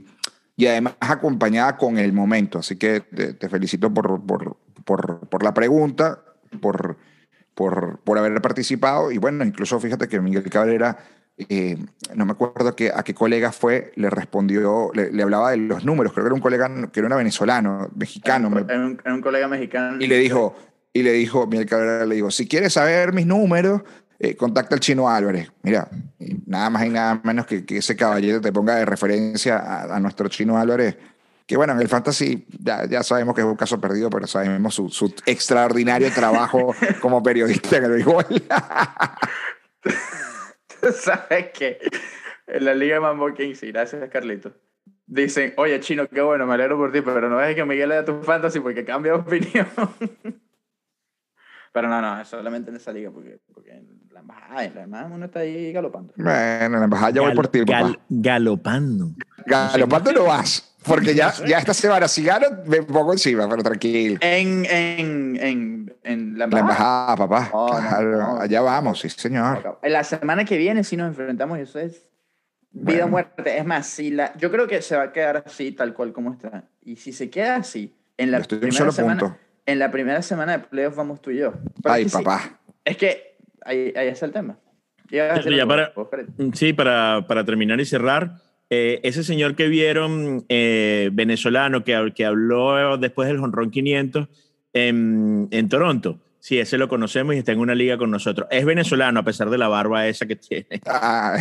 y, 0.55 0.67
además 0.67 0.95
acompañada 0.99 1.77
con 1.77 1.97
el 1.97 2.13
momento. 2.13 2.59
Así 2.59 2.75
que 2.75 3.01
te, 3.01 3.49
felicito 3.49 3.93
por, 3.93 4.23
por, 4.25 4.57
por, 4.85 5.27
por, 5.29 5.43
la 5.43 5.53
pregunta, 5.53 6.21
por, 6.61 6.97
por, 7.55 7.99
por 7.99 8.17
haber 8.17 8.39
participado. 8.41 9.11
Y 9.11 9.17
bueno, 9.17 9.43
incluso 9.45 9.79
fíjate 9.79 10.07
que 10.07 10.19
Miguel 10.19 10.49
Cabrera 10.49 10.97
eh, 11.49 11.77
no 12.15 12.25
me 12.25 12.31
acuerdo 12.33 12.69
a 12.69 12.75
qué, 12.75 12.91
a 12.93 13.03
qué 13.03 13.13
colega 13.13 13.51
fue, 13.51 13.91
le 13.95 14.09
respondió, 14.09 14.91
le, 14.93 15.11
le 15.11 15.23
hablaba 15.23 15.51
de 15.51 15.57
los 15.57 15.83
números, 15.85 16.13
creo 16.13 16.23
que 16.25 16.27
era 16.27 16.35
un 16.35 16.41
colega 16.41 16.69
que 16.91 16.99
era 16.99 17.15
venezolano, 17.15 17.89
mexicano. 17.95 18.47
Era 18.49 18.59
un, 18.61 18.65
me- 18.67 18.73
era 18.73 18.85
un- 18.85 19.01
era 19.05 19.13
un 19.13 19.21
colega 19.21 19.47
mexicano. 19.47 19.97
y 20.01 20.07
le 20.07 20.17
dijo, 20.17 20.55
y 20.93 21.03
le 21.03 21.13
dijo, 21.13 21.47
Miguel 21.47 21.65
Cabrera 21.67 22.05
le 22.05 22.15
dijo, 22.15 22.31
si 22.31 22.47
quieres 22.47 22.73
saber 22.73 23.13
mis 23.13 23.25
números, 23.25 23.81
eh, 24.19 24.35
contacta 24.35 24.75
al 24.75 24.81
chino 24.81 25.09
Álvarez. 25.09 25.51
Mira, 25.63 25.89
nada 26.45 26.69
más 26.69 26.85
y 26.85 26.89
nada 26.89 27.19
menos 27.23 27.45
que, 27.47 27.65
que 27.65 27.77
ese 27.77 27.95
caballero 27.95 28.39
te 28.41 28.51
ponga 28.51 28.75
de 28.75 28.85
referencia 28.85 29.57
a, 29.57 29.95
a 29.95 29.99
nuestro 29.99 30.27
chino 30.27 30.57
Álvarez, 30.59 30.95
que 31.47 31.57
bueno, 31.57 31.73
en 31.73 31.79
el 31.81 31.87
fantasy 31.89 32.45
ya, 32.59 32.85
ya 32.85 33.01
sabemos 33.03 33.33
que 33.33 33.41
es 33.41 33.47
un 33.47 33.55
caso 33.55 33.81
perdido, 33.81 34.09
pero 34.11 34.27
sabemos 34.27 34.75
su, 34.75 34.89
su 34.89 35.13
extraordinario 35.25 36.11
trabajo 36.13 36.73
como 37.01 37.23
periodista 37.23 37.77
en 37.77 37.83
el 37.85 37.91
béisbol. 37.93 38.25
¿Sabes 40.93 41.49
qué? 41.53 41.79
En 42.47 42.65
la 42.65 42.73
Liga 42.73 42.95
de 42.95 43.01
Mambo 43.01 43.34
Kings, 43.34 43.63
y 43.63 43.71
gracias 43.71 44.09
Carlito, 44.09 44.51
dicen, 45.05 45.53
oye, 45.57 45.79
Chino, 45.79 46.07
qué 46.07 46.21
bueno, 46.21 46.45
me 46.45 46.53
alegro 46.53 46.77
por 46.77 46.91
ti, 46.91 47.01
pero 47.01 47.29
no 47.29 47.38
dejes 47.38 47.55
que 47.55 47.65
Miguel 47.65 47.89
le 47.89 47.95
dé 47.95 48.03
tu 48.03 48.21
fantasy 48.23 48.59
porque 48.59 48.84
cambia 48.84 49.13
de 49.13 49.19
opinión. 49.19 49.67
pero 51.73 51.88
no, 51.88 52.01
no, 52.01 52.19
es 52.19 52.27
solamente 52.27 52.69
en 52.69 52.75
esa 52.77 52.91
liga, 52.91 53.11
porque, 53.11 53.39
porque 53.53 53.71
en 53.71 54.01
la 54.11 54.19
embajada, 54.21 54.65
en 54.65 54.75
la 54.75 54.84
embajada 54.84 55.15
uno 55.15 55.25
está 55.25 55.39
ahí 55.39 55.71
galopando. 55.71 56.13
bueno, 56.17 56.65
en 56.65 56.71
la 56.71 56.84
embajada 56.84 57.11
ya 57.11 57.21
voy 57.21 57.34
por 57.34 57.47
ti, 57.47 57.59
papá. 57.59 57.82
Gal- 57.82 57.99
galopando. 58.09 59.11
Galopando 59.45 60.11
no 60.11 60.25
vas, 60.25 60.70
porque 60.84 61.13
ya, 61.13 61.34
ya 61.47 61.57
esta 61.59 61.73
semana, 61.73 62.07
si 62.07 62.23
gano, 62.23 62.47
me 62.65 62.82
pongo 62.84 63.11
encima, 63.13 63.47
pero 63.49 63.61
tranquilo. 63.63 64.17
En, 64.21 64.65
en, 64.65 65.38
en, 65.39 65.95
en 66.03 66.38
la 66.38 66.47
La 66.47 66.59
embajada. 66.59 67.13
embajada, 67.13 67.17
papá. 67.17 67.49
No, 67.53 67.67
no, 67.67 67.79
Claro, 67.88 68.17
no. 68.17 68.41
allá 68.41 68.61
vamos, 68.61 68.99
sí, 68.99 69.09
señor. 69.09 69.79
En 69.82 69.93
la 69.93 70.03
semana 70.03 70.43
que 70.45 70.57
viene 70.57 70.84
sí 70.84 70.97
nos 70.97 71.07
enfrentamos 71.09 71.59
eso 71.59 71.79
es 71.79 72.07
vida 72.71 73.05
o 73.05 73.09
Bueno. 73.09 73.11
muerte. 73.11 73.57
Es 73.57 73.65
más, 73.65 73.88
si 73.88 74.09
la, 74.11 74.34
yo 74.38 74.49
creo 74.51 74.67
que 74.67 74.82
se 74.82 74.95
va 74.95 75.03
a 75.03 75.11
quedar 75.11 75.43
así, 75.45 75.71
tal 75.71 75.93
cual 75.93 76.13
como 76.13 76.32
está. 76.34 76.63
Y 76.82 76.95
si 76.95 77.13
se 77.13 77.29
queda 77.29 77.57
así, 77.57 77.95
en 78.17 78.32
la, 78.32 78.38
Yo 78.38 78.41
estoy 78.43 78.57
primera, 78.59 78.77
solo 78.77 78.91
semana, 78.91 79.19
punto. 79.19 79.38
en 79.65 79.79
la 79.79 79.91
primera 79.91 80.21
semana 80.21 80.53
de 80.53 80.59
playoff 80.59 80.95
vamos 80.95 81.21
tú 81.21 81.32
y 81.32 81.38
yo. 81.38 81.53
Pero 81.84 81.93
Ay, 81.93 82.03
es 82.05 82.11
que 82.11 82.17
sí, 82.17 82.23
papá. 82.23 82.59
es 82.86 82.97
que 82.97 83.38
ahí, 83.65 83.93
ahí 83.95 84.07
está 84.07 84.25
el 84.25 84.32
tema. 84.32 84.57
Ya 85.11 85.36
para-. 85.67 85.91
Sí, 86.53 86.71
para, 86.73 87.25
para 87.27 87.43
terminar 87.43 87.79
y 87.82 87.86
cerrar, 87.86 88.36
eh, 88.74 89.01
ese 89.03 89.24
señor 89.26 89.55
que 89.55 89.67
vieron, 89.67 90.45
eh, 90.47 91.09
venezolano, 91.11 91.84
que, 91.84 92.13
que 92.15 92.26
habló 92.26 92.97
después 92.97 93.28
del 93.28 93.39
Honrón 93.39 93.69
500 93.69 94.30
en, 94.72 95.49
en 95.51 95.67
Toronto. 95.67 96.19
Sí, 96.39 96.57
ese 96.57 96.78
lo 96.80 96.88
conocemos 96.88 97.36
y 97.36 97.38
está 97.38 97.51
en 97.51 97.59
una 97.59 97.76
liga 97.76 97.97
con 97.97 98.09
nosotros. 98.09 98.47
Es 98.49 98.65
venezolano 98.65 99.19
a 99.19 99.24
pesar 99.24 99.49
de 99.49 99.57
la 99.57 99.67
barba 99.67 100.07
esa 100.07 100.26
que 100.26 100.38
tiene. 100.38 100.65
Ah, 100.88 101.38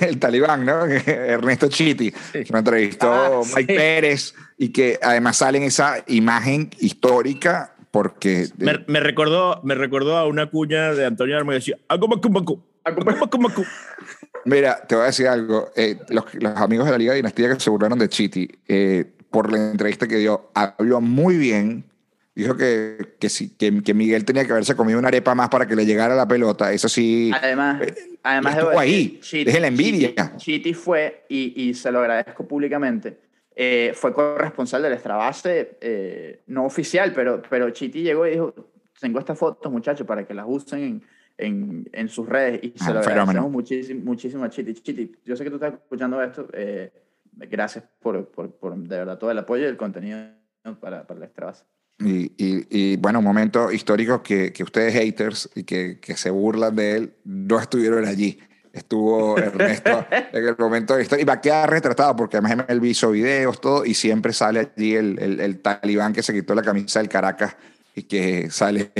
el 0.00 0.18
talibán, 0.18 0.64
¿no? 0.64 0.86
Ernesto 1.06 1.68
Chiti, 1.68 2.10
que 2.32 2.46
me 2.50 2.58
entrevistó 2.60 3.12
Ah, 3.12 3.42
Mike 3.54 3.72
sí. 3.74 3.78
Pérez 3.78 4.34
y 4.56 4.70
que 4.70 4.98
además 5.02 5.36
sale 5.36 5.58
en 5.58 5.64
esa 5.64 6.02
imagen 6.08 6.70
histórica 6.80 7.74
porque... 7.90 8.48
Me, 8.56 8.82
me 8.86 9.00
recordó, 9.00 9.60
me 9.64 9.74
recordó 9.74 10.16
a 10.16 10.26
una 10.26 10.46
cuña 10.46 10.94
de 10.94 11.04
Antonio 11.04 11.36
Armo 11.36 11.50
que 11.50 11.56
decía, 11.56 11.76
"Agumacumacu, 11.88 12.58
agumacumacu". 12.84 13.64
Mira, 14.44 14.82
te 14.86 14.94
voy 14.94 15.04
a 15.04 15.06
decir 15.06 15.28
algo. 15.28 15.70
eh, 15.76 15.98
los, 16.08 16.24
los 16.34 16.56
amigos 16.56 16.86
de 16.86 16.92
la 16.92 16.98
Liga 16.98 17.14
Dinastía 17.14 17.52
que 17.52 17.60
se 17.60 17.70
burlaron 17.70 17.98
de 17.98 18.08
Chiti 18.08 18.48
eh, 18.68 19.04
por 19.30 19.52
la 19.52 19.70
entrevista 19.70 20.08
que 20.08 20.16
dio, 20.16 20.50
habló 20.54 21.00
muy 21.00 21.36
bien. 21.36 21.84
Dijo 22.34 22.56
que, 22.56 23.16
que, 23.18 23.28
sí, 23.28 23.54
que, 23.56 23.82
que 23.82 23.92
Miguel 23.92 24.24
tenía 24.24 24.44
que 24.46 24.52
haberse 24.52 24.74
comido 24.74 24.98
una 24.98 25.08
arepa 25.08 25.34
más 25.34 25.48
para 25.48 25.66
que 25.66 25.76
le 25.76 25.84
llegara 25.84 26.14
la 26.14 26.26
pelota. 26.26 26.72
Eso 26.72 26.88
sí. 26.88 27.30
Además, 27.34 27.82
además 28.22 28.56
estuvo 28.56 28.78
ahí. 28.78 29.18
decir, 29.18 29.46
Deje 29.46 29.60
la 29.60 29.66
envidia. 29.66 30.14
Chiti, 30.14 30.36
Chiti 30.38 30.74
fue, 30.74 31.24
y, 31.28 31.68
y 31.68 31.74
se 31.74 31.90
lo 31.90 31.98
agradezco 31.98 32.46
públicamente, 32.46 33.18
eh, 33.54 33.92
fue 33.94 34.14
corresponsal 34.14 34.80
del 34.82 34.94
Extrabase, 34.94 35.76
eh, 35.80 36.40
no 36.46 36.64
oficial, 36.64 37.12
pero, 37.12 37.42
pero 37.50 37.68
Chiti 37.70 38.00
llegó 38.02 38.26
y 38.26 38.30
dijo, 38.30 38.54
tengo 38.98 39.18
estas 39.18 39.38
fotos, 39.38 39.70
muchachos, 39.70 40.06
para 40.06 40.24
que 40.26 40.32
las 40.32 40.46
usen 40.48 40.82
en, 40.82 41.02
en, 41.40 41.88
en 41.92 42.08
sus 42.08 42.28
redes. 42.28 42.60
Y 42.62 42.74
Ah, 42.80 42.84
se 42.86 42.92
lo 42.92 43.00
agradecemos 43.00 43.50
muchísimo, 43.50 44.04
muchísimo 44.04 44.44
a 44.44 44.50
Chiti. 44.50 44.74
Chiti, 44.74 45.12
yo 45.24 45.36
sé 45.36 45.44
que 45.44 45.50
tú 45.50 45.56
estás 45.56 45.74
escuchando 45.74 46.22
esto. 46.22 46.48
eh, 46.52 46.92
gracias 47.32 47.84
por, 48.00 48.26
por, 48.30 48.52
por, 48.52 48.76
de 48.76 48.96
verdad, 48.98 49.18
todo 49.18 49.30
el 49.30 49.38
apoyo 49.38 49.64
y 49.64 49.68
el 49.68 49.76
contenido 49.76 50.18
para, 50.80 51.06
para 51.06 51.18
el 51.18 51.24
Extrabase. 51.24 51.64
Y, 51.98 52.32
y, 52.38 52.66
y, 52.70 52.96
bueno, 52.96 53.18
un 53.18 53.24
momento 53.24 53.70
histórico 53.70 54.22
que, 54.22 54.52
que 54.52 54.62
ustedes 54.62 54.94
haters 54.94 55.50
y 55.54 55.64
que, 55.64 56.00
que 56.00 56.16
se 56.16 56.30
burlan 56.30 56.74
de 56.74 56.96
él 56.96 57.12
no 57.24 57.58
estuvieron 57.60 58.06
allí. 58.06 58.38
Estuvo 58.72 59.36
Ernesto 59.36 60.06
en 60.32 60.46
el 60.48 60.56
momento 60.58 60.94
de 60.96 61.02
historia 61.02 61.22
y 61.22 61.26
va 61.26 61.34
a 61.34 61.40
quedar 61.40 61.68
retratado 61.68 62.14
porque 62.16 62.36
además 62.38 62.64
él 62.68 62.84
hizo 62.84 63.10
videos, 63.10 63.60
todo, 63.60 63.84
y 63.84 63.94
siempre 63.94 64.32
sale 64.32 64.60
allí 64.60 64.94
el, 64.94 65.18
el, 65.18 65.40
el 65.40 65.58
talibán 65.60 66.12
que 66.12 66.22
se 66.22 66.32
quitó 66.32 66.54
la 66.54 66.62
camisa 66.62 67.00
del 67.00 67.08
Caracas 67.08 67.56
y 67.94 68.04
que 68.04 68.48
sale 68.50 68.92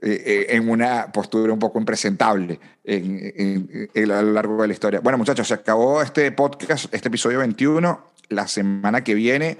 eh, 0.00 0.22
eh, 0.26 0.46
en 0.50 0.68
una 0.68 1.10
postura 1.12 1.52
un 1.52 1.58
poco 1.58 1.78
impresentable 1.78 2.58
en, 2.84 3.18
en- 3.36 3.90
en- 3.94 4.10
a 4.12 4.22
lo 4.22 4.32
largo 4.32 4.60
de 4.62 4.68
la 4.68 4.72
historia. 4.72 5.00
Bueno, 5.00 5.18
muchachos, 5.18 5.48
se 5.48 5.54
acabó 5.54 6.00
este 6.02 6.30
podcast, 6.32 6.92
este 6.94 7.08
episodio 7.08 7.38
21. 7.40 8.04
La 8.28 8.46
semana 8.46 9.02
que 9.02 9.14
viene 9.14 9.58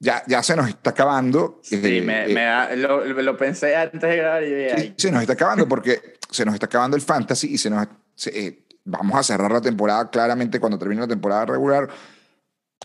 ya, 0.00 0.22
ya 0.26 0.42
se 0.42 0.54
nos 0.56 0.68
está 0.68 0.90
acabando. 0.90 1.60
Sí, 1.62 1.80
Eh, 1.82 2.02
me, 2.02 2.24
eh, 2.30 2.34
me 2.34 2.42
da- 2.44 2.74
lo, 2.76 3.04
lo 3.04 3.36
pensé 3.36 3.74
antes 3.76 4.00
de 4.00 4.16
grabar 4.16 4.42
y 4.42 4.46
dije, 4.54 4.68
Sí, 4.76 4.76
"Ay, 4.82 4.94
se 4.96 5.10
nos 5.12 5.20
está 5.22 5.32
acabando 5.34 5.66
porque 5.68 6.18
se 6.30 6.44
nos 6.44 6.54
está 6.54 6.66
acabando 6.66 6.96
el 6.96 7.02
fantasy 7.02 7.54
y 7.54 7.58
se 7.58 7.70
nos 7.70 7.86
se- 8.14 8.46
eh, 8.46 8.64
vamos 8.84 9.16
a 9.18 9.22
cerrar 9.22 9.50
la 9.52 9.60
temporada 9.60 10.10
claramente 10.10 10.58
cuando 10.60 10.78
termine 10.78 11.00
la 11.02 11.08
temporada 11.08 11.46
regular 11.46 11.88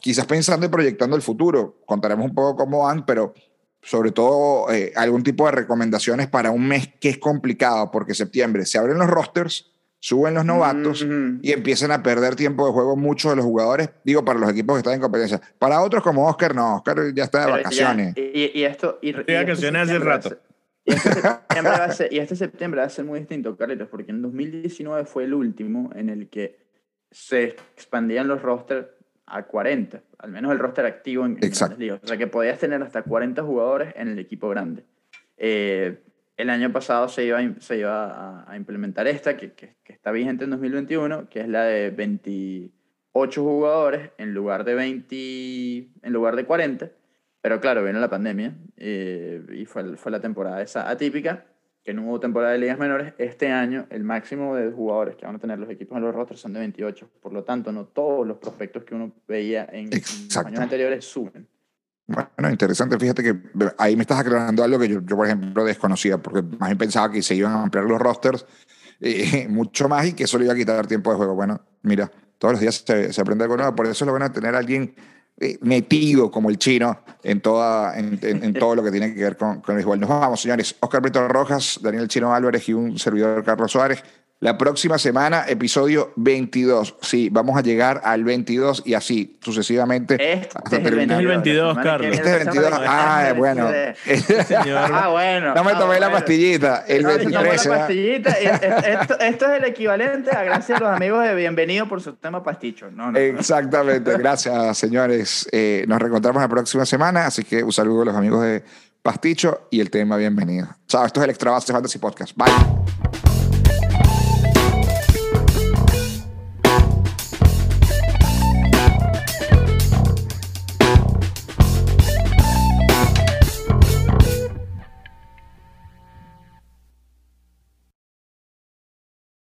quizás 0.02 0.26
pensando 0.26 0.66
y 0.66 0.70
proyectando 0.70 1.16
el 1.16 1.22
futuro 1.22 1.82
contaremos 1.86 2.26
un 2.26 2.36
poco 2.36 2.56
cómo 2.58 2.84
van 2.84 3.06
pero 3.06 3.34
sobre 3.84 4.12
todo 4.12 4.72
eh, 4.72 4.92
algún 4.96 5.22
tipo 5.24 5.46
de 5.46 5.52
recomendaciones 5.52 6.28
para 6.28 6.52
un 6.52 6.68
mes 6.68 6.90
que 7.00 7.10
es 7.10 7.18
complicado 7.18 7.92
porque 7.92 8.14
septiembre 8.16 8.66
se 8.66 8.78
abren 8.78 8.98
los 8.98 9.08
rosters 9.10 9.70
suben 10.00 10.34
los 10.34 10.44
novatos 10.46 11.02
Ujú. 11.04 11.40
y 11.42 11.52
empiezan 11.52 11.92
a 11.92 12.02
perder 12.02 12.36
tiempo 12.36 12.66
de 12.66 12.74
juego 12.74 12.96
muchos 12.96 13.32
de 13.32 13.36
los 13.38 13.46
jugadores 13.46 13.90
digo 14.04 14.24
para 14.26 14.40
los 14.40 14.50
equipos 14.50 14.76
que 14.76 14.80
están 14.80 14.94
en 14.96 15.02
competencia 15.02 15.40
para 15.60 15.82
otros 15.82 16.02
como 16.04 16.28
Oscar 16.28 16.56
no 16.56 16.78
Oscar 16.78 17.14
ya 17.14 17.24
está 17.26 17.40
de 17.40 17.46
Pero 17.46 17.58
ya- 17.58 17.64
vacaciones 17.64 18.14
y, 18.18 18.60
y 18.60 18.64
esto. 18.64 19.00
Y, 19.02 19.08
y 19.08 19.20
Estoy 19.20 19.36
vacaciones 19.36 19.82
hace 19.84 20.00
rato. 20.00 20.38
Y 20.86 20.94
este, 20.94 21.14
septiembre 21.14 21.72
va 21.80 21.86
a 21.86 21.92
ser, 21.94 22.12
y 22.14 22.20
este 22.20 22.36
septiembre 22.36 22.82
va 22.82 22.88
a 22.88 22.90
ser 22.90 23.06
muy 23.06 23.20
distinto, 23.20 23.56
Carlitos, 23.56 23.88
porque 23.88 24.12
en 24.12 24.22
2019 24.22 25.06
fue 25.06 25.24
el 25.24 25.34
último 25.34 25.90
en 25.96 26.10
el 26.10 26.28
que 26.30 26.60
se 27.10 27.44
expandían 27.76 28.28
los 28.28 28.42
rosters 28.42 28.88
a 29.26 29.44
40, 29.44 30.02
al 30.20 30.32
menos 30.32 30.52
el 30.52 30.60
roster 30.60 30.86
activo 30.86 31.26
en, 31.26 31.34
en 31.38 31.44
Exacto. 31.44 31.78
ligas. 31.78 32.00
O 32.04 32.08
sea 32.08 32.18
que 32.18 32.28
podías 32.28 32.60
tener 32.60 32.82
hasta 32.84 33.04
40 33.04 33.42
jugadores 33.44 33.94
en 33.96 34.08
el 34.10 34.20
equipo 34.20 34.50
grande. 34.50 34.84
Eh, 35.38 36.00
el 36.38 36.50
año 36.50 36.72
pasado 36.72 37.08
se 37.10 37.26
iba, 37.26 37.40
a 37.40 37.54
se 37.60 37.78
iba 37.78 38.06
a, 38.42 38.52
a 38.52 38.58
implementar 38.58 39.08
esta, 39.08 39.38
que, 39.38 39.54
que- 39.54 39.76
que 39.84 39.94
está 39.94 40.12
vigente 40.12 40.44
en 40.46 40.50
2021, 40.52 41.30
que 41.30 41.42
es 41.42 41.48
la 41.48 41.64
de 41.64 41.92
28 41.92 43.42
jugadores 43.44 44.12
en 44.18 44.34
lugar 44.34 44.64
de 44.64 44.76
20, 44.76 45.16
en 46.02 46.14
lugar 46.14 46.36
de 46.36 46.46
40. 46.46 46.90
Pero 47.42 47.60
claro, 47.60 47.84
vino 47.84 48.00
la 48.00 48.10
pandemia 48.10 48.56
eh, 48.78 49.42
y 49.54 49.66
fue, 49.66 49.96
fue 49.98 50.12
la 50.12 50.22
temporada 50.22 50.62
esa 50.62 50.90
atípica, 50.90 51.46
que 51.84 51.94
no 51.94 52.04
hubo 52.04 52.20
temporada 52.20 52.54
de 52.54 52.60
ligas 52.60 52.80
menores. 52.80 53.14
Este 53.18 53.52
año 53.52 53.86
el 53.90 54.04
máximo 54.04 54.56
de 54.56 54.72
jugadores 54.72 55.16
que 55.16 55.26
van 55.26 55.36
a 55.36 55.40
tener 55.40 55.60
los 55.60 55.70
equipos 55.70 55.98
en 55.98 56.04
los 56.04 56.16
rostros 56.16 56.40
son 56.40 56.54
de 56.54 56.60
28. 56.60 57.10
Por 57.22 57.34
lo 57.34 57.44
tanto, 57.44 57.72
no 57.72 57.86
todos 57.86 58.26
los 58.26 58.38
prospectos 58.38 58.84
que 58.84 58.96
uno 58.96 59.12
veía 59.28 59.68
en, 59.72 59.90
los 59.90 60.38
años 60.38 60.60
anteriores 60.60 61.04
suben. 61.06 61.48
Bueno, 62.06 62.50
interesante. 62.50 62.98
Fíjate 62.98 63.24
que 63.24 63.36
ahí 63.78 63.96
me 63.96 64.04
estás 64.04 64.20
aclarando 64.20 64.64
algo 64.64 64.80
que 64.80 64.88
yo, 64.88 65.02
yo, 65.02 65.16
por 65.16 65.26
ejemplo, 65.26 65.64
desconocía, 65.66 66.18
porque 66.18 66.42
más 66.42 66.70
bien 66.70 66.78
pensaba 66.78 67.12
que 67.12 67.22
se 67.22 67.36
iban 67.36 67.52
a 67.52 67.64
ampliar 67.64 67.86
los 67.86 68.00
rosters 68.00 68.46
eh, 69.02 69.48
mucho 69.50 69.90
más 69.90 70.08
y 70.08 70.14
que 70.14 70.24
eso 70.24 70.38
le 70.38 70.46
iba 70.46 70.54
a 70.54 70.58
quitar 70.58 70.88
tiempo 70.88 71.12
de 71.12 71.18
juego. 71.18 71.36
Bueno, 71.36 71.62
mira, 71.82 72.10
todos 72.38 72.54
los 72.54 72.62
días 72.62 72.84
se, 72.86 73.12
se 73.12 73.22
aprende 73.22 73.44
algo 73.44 73.58
nuevo, 73.58 73.76
por 73.76 73.86
eso 73.88 74.04
es 74.04 74.06
lo 74.06 74.14
bueno 74.14 74.28
de 74.28 74.34
tener 74.34 74.56
a 74.56 74.60
alguien 74.60 74.96
metido 75.62 76.32
como 76.32 76.50
el 76.50 76.58
chino 76.58 77.00
en, 77.24 77.42
toda, 77.42 77.98
en, 77.98 78.54
todo 78.54 78.76
lo 78.76 78.84
que 78.84 78.92
tiene 78.92 79.14
que 79.14 79.24
ver 79.24 79.38
con, 79.38 79.62
con 79.62 79.74
el 79.74 79.78
béisbol. 79.78 80.00
Nos 80.00 80.10
vamos, 80.10 80.42
señores. 80.42 80.76
Oscar 80.80 81.02
Brito 81.02 81.28
Rojas, 81.28 81.80
Daniel 81.82 82.08
Chino 82.08 82.34
Álvarez 82.34 82.70
y 82.70 82.74
un 82.74 82.98
servidor 82.98 83.44
Carlos 83.44 83.72
Suárez. 83.72 84.04
La 84.44 84.58
próxima 84.58 84.98
semana, 84.98 85.46
episodio 85.48 86.12
22. 86.18 86.98
Sí, 87.00 87.30
vamos 87.32 87.58
a 87.58 87.62
llegar 87.62 88.02
al 88.04 88.26
22 88.26 88.84
y 88.86 88.94
así 88.94 89.38
sucesivamente. 89.42 90.16
Este 90.16 90.58
hasta 90.58 90.70
es 90.70 90.74
el 90.74 90.84
terminar. 90.84 91.26
22, 91.26 91.70
semana 91.70 91.82
que 91.82 91.90
Carlos. 91.90 92.12
viene, 92.12 92.18
Este 92.18 92.30
es 92.30 92.42
el 92.42 92.46
la 92.48 92.52
semana 92.52 92.70
22. 92.74 92.80
que 92.82 92.88
Ah, 92.90 93.34
bueno. 93.38 93.70
Ah, 94.94 95.08
bueno. 95.08 95.56
No 95.56 95.64
me 95.64 95.72
ah, 95.72 95.80
tomé 95.80 95.98
la 95.98 96.12
pastillita. 96.12 96.84
El 96.90 97.04
No, 97.04 97.12
se 97.12 97.20
tomó 97.20 97.40
23. 97.40 97.66
la 97.66 97.72
¿verdad? 97.72 97.88
pastillita 97.88 98.30
esto, 99.02 99.20
esto 99.22 99.46
es 99.46 99.52
el 99.60 99.64
equivalente 99.64 100.36
a 100.36 100.44
gracias 100.44 100.78
a 100.78 100.84
los 100.84 100.94
amigos 100.94 101.24
de 101.24 101.36
Bienvenido 101.36 101.88
por 101.88 102.02
su 102.02 102.12
tema 102.16 102.44
pasticho. 102.44 102.92
No, 102.92 103.14
no. 103.14 103.18
Exactamente. 103.18 104.18
Gracias, 104.18 104.78
señores. 104.78 105.48
Eh, 105.54 105.86
nos 105.88 106.00
reencontramos 106.00 106.42
la 106.42 106.50
próxima 106.50 106.86
semana. 106.86 107.28
Así 107.28 107.46
que 107.46 107.64
un 107.64 107.72
saludo 107.72 108.02
a 108.02 108.06
los 108.08 108.16
amigos 108.18 108.44
de 108.44 108.62
Pasticho 109.02 109.70
y 109.72 109.80
el 109.80 109.90
tema 109.90 110.18
bienvenido. 110.18 110.68
Chao, 110.86 111.06
esto 111.06 111.22
es 111.22 111.24
el 111.24 111.30
Extra 111.30 111.52
Base 111.52 111.72
Fantasy 111.72 111.98
Podcast. 111.98 112.36
Bye. 112.36 113.43